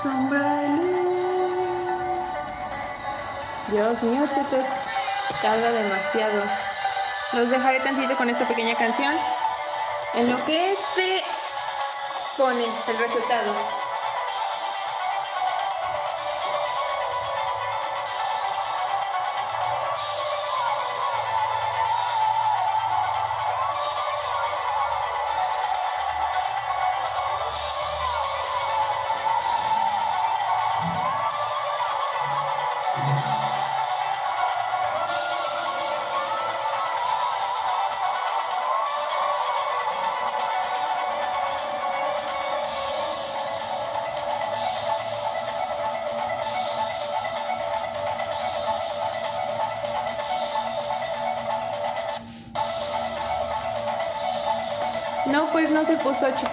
Sombra. 0.00 0.60
Dios 3.66 4.02
mío, 4.04 4.22
este 4.22 4.44
test 4.44 4.70
tarda 5.42 5.72
demasiado. 5.72 6.42
Los 7.32 7.50
dejaré 7.50 7.80
tantito 7.80 8.16
con 8.16 8.30
esta 8.30 8.46
pequeña 8.46 8.74
canción. 8.76 9.14
En 10.14 10.28
lo 10.28 10.36
que 10.44 10.74
se 10.76 11.22
pone 12.36 12.64
el 12.88 12.98
resultado. 12.98 13.79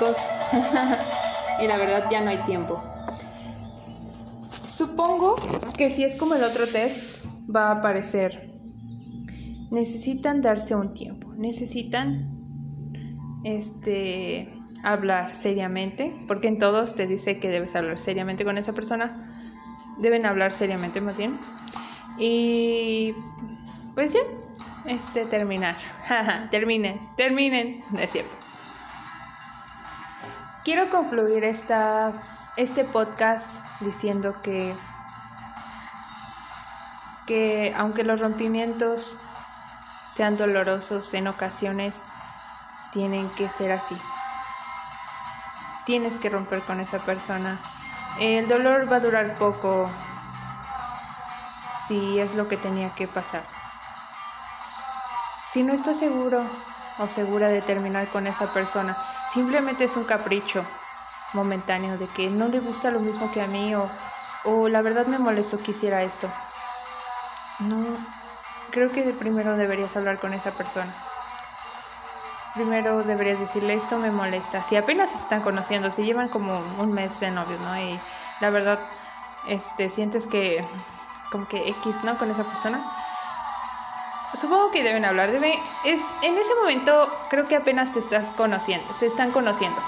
y 1.60 1.68
la 1.68 1.78
verdad 1.78 2.06
ya 2.12 2.22
no 2.22 2.30
hay 2.30 2.43
tiempo. 2.43 2.82
Supongo 4.72 5.36
que 5.78 5.89
si 5.89 6.04
es 6.04 6.16
como 6.16 6.36
el 6.36 6.43
otro 6.43 6.68
test, 6.68 7.26
va 7.54 7.70
a 7.70 7.72
aparecer. 7.74 8.54
Necesitan 9.72 10.41
darse 10.41 10.76
un 10.76 10.93
tiempo. 10.93 11.28
Necesitan 11.36 12.30
este 13.43 14.50
hablar 14.84 15.34
seriamente, 15.34 16.14
porque 16.28 16.48
en 16.48 16.60
todos 16.60 16.95
te 16.95 17.08
dice 17.08 17.39
que 17.39 17.50
debes 17.50 17.76
hablar 17.76 18.00
seriamente 18.00 18.45
con 18.45 18.58
esa 18.58 18.74
persona. 18.74 19.12
Deben 20.00 20.26
hablar 20.26 20.54
seriamente 20.54 21.02
más 21.02 21.18
bien. 21.18 21.38
Y 22.20 23.14
pues 23.95 24.14
ya, 24.14 24.20
este 24.86 25.26
terminar. 25.26 25.76
terminen, 26.52 27.00
terminen, 27.16 27.80
no 27.91 28.00
es 28.00 28.12
cierto. 28.12 28.36
Quiero 30.68 30.89
concluir 30.89 31.45
esta, 31.45 32.11
este 32.57 32.84
podcast 32.84 33.80
diciendo 33.80 34.41
que, 34.41 34.76
que 37.26 37.74
aunque 37.78 38.03
los 38.03 38.20
rompimientos 38.20 39.15
sean 40.11 40.38
dolorosos 40.38 41.13
en 41.13 41.30
ocasiones, 41.30 42.03
tienen 42.91 43.26
que 43.38 43.47
ser 43.47 43.72
así. 43.72 43.95
Tienes 45.86 46.18
que 46.18 46.28
romper 46.30 46.61
con 46.63 46.82
esa 46.82 46.99
persona. 46.99 47.57
El 48.20 48.49
dolor 48.49 48.91
va 48.91 48.97
a 48.97 48.99
durar 48.99 49.36
poco 49.36 49.89
si 51.88 52.20
es 52.20 52.36
lo 52.36 52.49
que 52.49 52.57
tenía 52.57 52.93
que 52.93 53.07
pasar. 53.07 53.45
Si 55.49 55.63
no 55.63 55.72
estás 55.72 55.97
seguro 55.97 56.43
o 56.97 57.07
segura 57.07 57.47
de 57.47 57.61
terminar 57.61 58.09
con 58.09 58.28
esa 58.28 58.53
persona, 58.53 58.97
simplemente 59.38 59.83
es 59.83 59.95
un 59.95 60.03
capricho 60.03 60.65
momentáneo 61.33 61.95
de 61.99 62.07
que 62.07 62.27
no 62.31 62.47
le 62.47 62.59
gusta 62.59 62.89
lo 62.89 62.99
mismo 62.99 63.31
que 63.31 63.39
a 63.41 63.45
mí 63.47 63.75
o, 63.75 63.88
o 64.45 64.67
la 64.67 64.81
verdad 64.81 65.05
me 65.05 65.19
molestó 65.19 65.61
que 65.61 65.73
hiciera 65.73 66.01
esto. 66.01 66.27
No, 67.59 67.77
creo 68.71 68.89
que 68.89 69.03
primero 69.13 69.55
deberías 69.55 69.95
hablar 69.95 70.19
con 70.19 70.33
esa 70.33 70.51
persona. 70.51 70.91
primero 72.53 73.03
deberías 73.03 73.39
decirle 73.39 73.75
esto 73.75 73.99
me 73.99 74.11
molesta. 74.11 74.63
Si 74.63 74.75
apenas 74.75 75.11
se 75.11 75.17
están 75.17 75.41
conociendo, 75.41 75.91
si 75.91 76.03
llevan 76.03 76.29
como 76.29 76.57
un 76.79 76.91
mes 76.93 77.19
de 77.19 77.31
novios, 77.31 77.59
¿no? 77.61 77.77
Y 77.77 77.99
la 78.41 78.49
verdad, 78.49 78.79
este, 79.47 79.89
sientes 79.89 80.27
que 80.27 80.67
como 81.31 81.47
que 81.47 81.69
X, 81.69 82.03
¿no? 82.03 82.17
Con 82.17 82.31
esa 82.31 82.43
persona. 82.43 82.83
Supongo 84.39 84.69
que 84.71 84.83
deben 84.83 85.03
hablar, 85.03 85.31
deben, 85.31 85.53
es, 85.83 86.01
en 86.21 86.38
ese 86.38 86.53
momento 86.61 87.11
creo 87.29 87.47
que 87.47 87.55
apenas 87.55 87.91
te 87.91 87.99
estás 87.99 88.27
conociendo, 88.27 88.93
se 88.93 89.07
están 89.07 89.31
conociendo. 89.31 89.81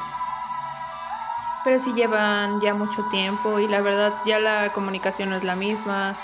Pero 1.63 1.79
si 1.79 1.93
llevan 1.93 2.59
ya 2.59 2.73
mucho 2.73 3.03
tiempo 3.11 3.59
y 3.59 3.67
la 3.67 3.81
verdad 3.81 4.11
ya 4.25 4.39
la 4.39 4.71
comunicación 4.73 5.29
no 5.29 5.35
es 5.35 5.43
la 5.43 5.55
misma, 5.55 6.15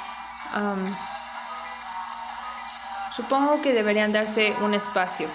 supongo 3.15 3.61
que 3.61 3.73
deberían 3.73 4.11
darse 4.11 4.55
un 4.61 4.73
espacio. 4.73 5.27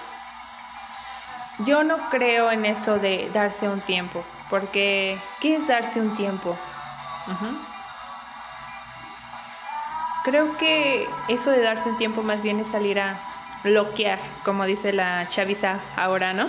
Yo 1.59 1.83
no 1.83 1.97
creo 2.09 2.51
en 2.51 2.65
eso 2.65 2.99
de 2.99 3.29
darse 3.33 3.69
un 3.69 3.79
tiempo, 3.79 4.23
porque 4.49 5.17
¿qué 5.39 5.55
es 5.55 5.67
darse 5.67 6.01
un 6.01 6.13
tiempo? 6.17 6.57
Creo 10.23 10.55
que 10.57 11.09
eso 11.29 11.51
de 11.51 11.61
darse 11.61 11.89
un 11.89 11.97
tiempo 11.97 12.21
más 12.21 12.43
bien 12.43 12.59
es 12.59 12.67
salir 12.67 12.99
a 12.99 13.15
loquear, 13.63 14.19
como 14.43 14.65
dice 14.65 14.93
la 14.93 15.27
chaviza 15.29 15.79
ahora, 15.95 16.33
¿no? 16.33 16.47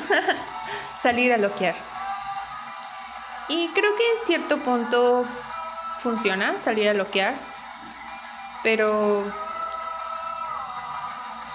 salir 1.00 1.32
a 1.32 1.38
loquear. 1.38 1.74
Y 3.48 3.68
creo 3.68 3.96
que 3.96 4.02
en 4.02 4.26
cierto 4.26 4.58
punto 4.58 5.24
funciona 5.98 6.58
salir 6.58 6.88
a 6.88 6.94
loquear, 6.94 7.34
pero 8.62 9.24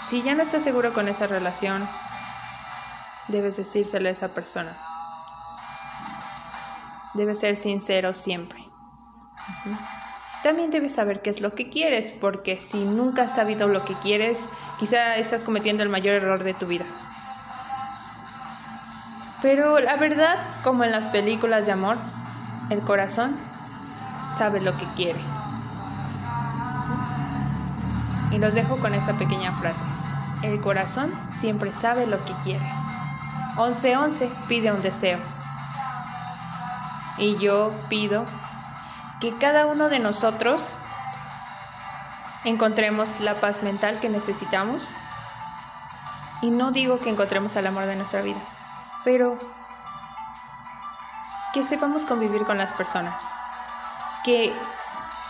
si 0.08 0.24
ya 0.24 0.36
no 0.36 0.44
estás 0.44 0.64
seguro 0.64 0.94
con 0.94 1.08
esa 1.08 1.28
relación, 1.28 1.88
debes 3.28 3.58
decírselo 3.58 4.10
a 4.10 4.12
esa 4.12 4.34
persona. 4.34 4.76
Debes 7.14 7.40
ser 7.40 7.58
sincero 7.58 8.14
siempre. 8.14 8.72
Ujú. 9.66 9.97
También 10.44 10.70
debes 10.72 10.94
saber 10.94 11.22
qué 11.22 11.30
es 11.30 11.42
lo 11.42 11.56
que 11.56 11.70
quieres, 11.70 12.12
porque 12.12 12.58
si 12.58 12.78
nunca 12.86 13.24
has 13.24 13.36
sabido 13.36 13.68
lo 13.68 13.84
que 13.84 13.94
quieres, 13.96 14.46
quizá 14.80 15.16
estás 15.18 15.44
cometiendo 15.44 15.84
el 15.84 15.90
mayor 15.90 16.16
error 16.16 16.44
de 16.44 16.54
tu 16.54 16.68
vida. 16.68 16.86
Pero 19.42 19.80
la 19.80 19.96
verdad, 19.96 20.38
como 20.64 20.84
en 20.84 20.92
las 20.92 21.08
películas 21.10 21.66
de 21.66 21.72
amor, 21.72 21.98
el 22.70 22.82
corazón 22.82 23.36
sabe 24.38 24.62
lo 24.62 24.76
que 24.78 24.86
quiere. 24.96 25.20
Y 28.32 28.40
los 28.40 28.54
dejo 28.54 28.78
con 28.78 28.94
esta 28.94 29.14
pequeña 29.14 29.52
frase. 29.54 29.86
El 30.44 30.62
corazón 30.62 31.12
siempre 31.32 31.72
sabe 31.74 32.06
lo 32.06 32.24
que 32.24 32.34
quiere. 32.44 32.64
1111 33.58 34.30
pide 34.48 34.72
un 34.72 34.82
deseo. 34.82 35.18
Y 37.18 37.38
yo 37.38 37.74
pido 37.90 38.26
que 39.20 39.36
cada 39.38 39.66
uno 39.66 39.90
de 39.90 40.00
nosotros 40.00 40.62
encontremos 42.46 43.20
la 43.22 43.34
paz 43.36 43.64
mental 43.64 44.00
que 44.00 44.10
necesitamos. 44.10 44.90
Y 46.42 46.52
no 46.52 46.72
digo 46.72 47.00
que 47.00 47.10
encontremos 47.10 47.56
el 47.56 47.66
amor 47.66 47.86
de 47.86 47.96
nuestra 47.96 48.22
vida, 48.22 48.40
pero 49.04 49.38
que 51.54 51.64
sepamos 51.64 52.06
convivir 52.06 52.46
con 52.46 52.60
las 52.60 52.72
personas, 52.74 53.20
que 54.24 54.54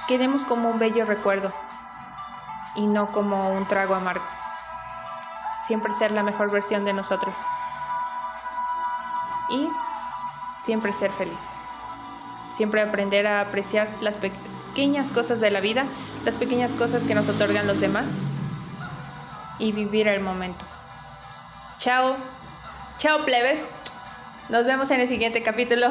quedemos 0.09 0.41
como 0.41 0.69
un 0.69 0.79
bello 0.79 1.05
recuerdo 1.05 1.53
y 2.75 2.87
no 2.87 3.09
como 3.11 3.51
un 3.51 3.65
trago 3.65 3.95
amargo. 3.95 4.25
Siempre 5.65 5.93
ser 5.93 6.11
la 6.11 6.23
mejor 6.23 6.51
versión 6.51 6.83
de 6.83 6.93
nosotros 6.93 7.33
y 9.49 9.69
siempre 10.61 10.93
ser 10.93 11.11
felices. 11.11 11.66
Siempre 12.57 12.81
aprender 12.81 13.27
a 13.27 13.41
apreciar 13.41 13.87
las 14.01 14.17
pequeñas 14.17 15.11
cosas 15.11 15.39
de 15.39 15.51
la 15.51 15.59
vida, 15.59 15.85
las 16.25 16.37
pequeñas 16.37 16.71
cosas 16.71 17.03
que 17.03 17.13
nos 17.13 17.29
otorgan 17.29 17.67
los 17.67 17.79
demás 17.79 18.07
y 19.59 19.73
vivir 19.73 20.07
el 20.07 20.21
momento. 20.21 20.65
Chao, 21.77 22.15
chao 22.97 23.23
plebes. 23.25 23.59
Nos 24.49 24.65
vemos 24.65 24.89
en 24.89 25.01
el 25.01 25.07
siguiente 25.07 25.43
capítulo. 25.43 25.87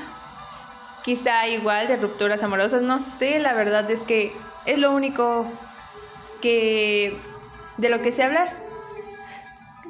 Quizá 1.04 1.48
igual 1.48 1.88
de 1.88 1.96
rupturas 1.96 2.42
amorosas, 2.42 2.82
no 2.82 2.98
sé, 2.98 3.38
la 3.38 3.54
verdad 3.54 3.90
es 3.90 4.00
que 4.00 4.30
es 4.66 4.78
lo 4.78 4.92
único 4.92 5.50
que 6.42 7.16
de 7.78 7.88
lo 7.88 8.02
que 8.02 8.12
sé 8.12 8.24
hablar. 8.24 8.52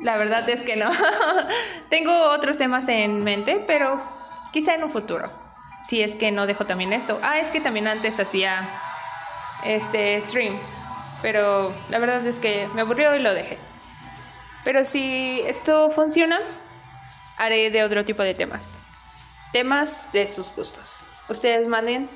La 0.00 0.16
verdad 0.16 0.48
es 0.48 0.62
que 0.62 0.76
no. 0.76 0.92
Tengo 1.90 2.30
otros 2.30 2.56
temas 2.56 2.86
en 2.86 3.24
mente, 3.24 3.64
pero 3.66 4.00
quizá 4.52 4.76
en 4.76 4.84
un 4.84 4.90
futuro. 4.90 5.41
Si 5.86 6.02
es 6.02 6.14
que 6.14 6.30
no 6.30 6.46
dejo 6.46 6.64
también 6.64 6.92
esto. 6.92 7.18
Ah, 7.22 7.38
es 7.38 7.48
que 7.48 7.60
también 7.60 7.88
antes 7.88 8.18
hacía 8.20 8.62
este 9.64 10.20
stream, 10.20 10.54
pero 11.22 11.72
la 11.90 11.98
verdad 11.98 12.26
es 12.26 12.38
que 12.38 12.68
me 12.74 12.82
aburrió 12.82 13.14
y 13.16 13.20
lo 13.20 13.34
dejé. 13.34 13.58
Pero 14.64 14.84
si 14.84 15.42
esto 15.46 15.90
funciona, 15.90 16.38
haré 17.38 17.70
de 17.70 17.82
otro 17.84 18.04
tipo 18.04 18.22
de 18.22 18.34
temas. 18.34 18.76
Temas 19.52 20.12
de 20.12 20.28
sus 20.28 20.54
gustos. 20.54 21.04
Ustedes 21.28 21.66
manden 21.66 22.08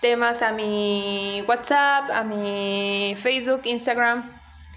temas 0.00 0.42
a 0.42 0.52
mi 0.52 1.42
WhatsApp, 1.46 2.10
a 2.10 2.22
mi 2.22 3.14
Facebook, 3.20 3.62
Instagram. 3.64 4.28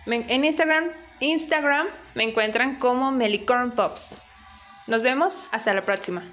En 0.05 0.43
Instagram, 0.43 0.85
Instagram 1.21 1.87
me 2.13 2.23
encuentran 2.23 2.75
como 2.75 3.11
Melicorn 3.11 3.71
Pops. 3.71 4.15
Nos 4.87 5.01
vemos 5.01 5.43
hasta 5.51 5.73
la 5.73 5.85
próxima. 5.85 6.23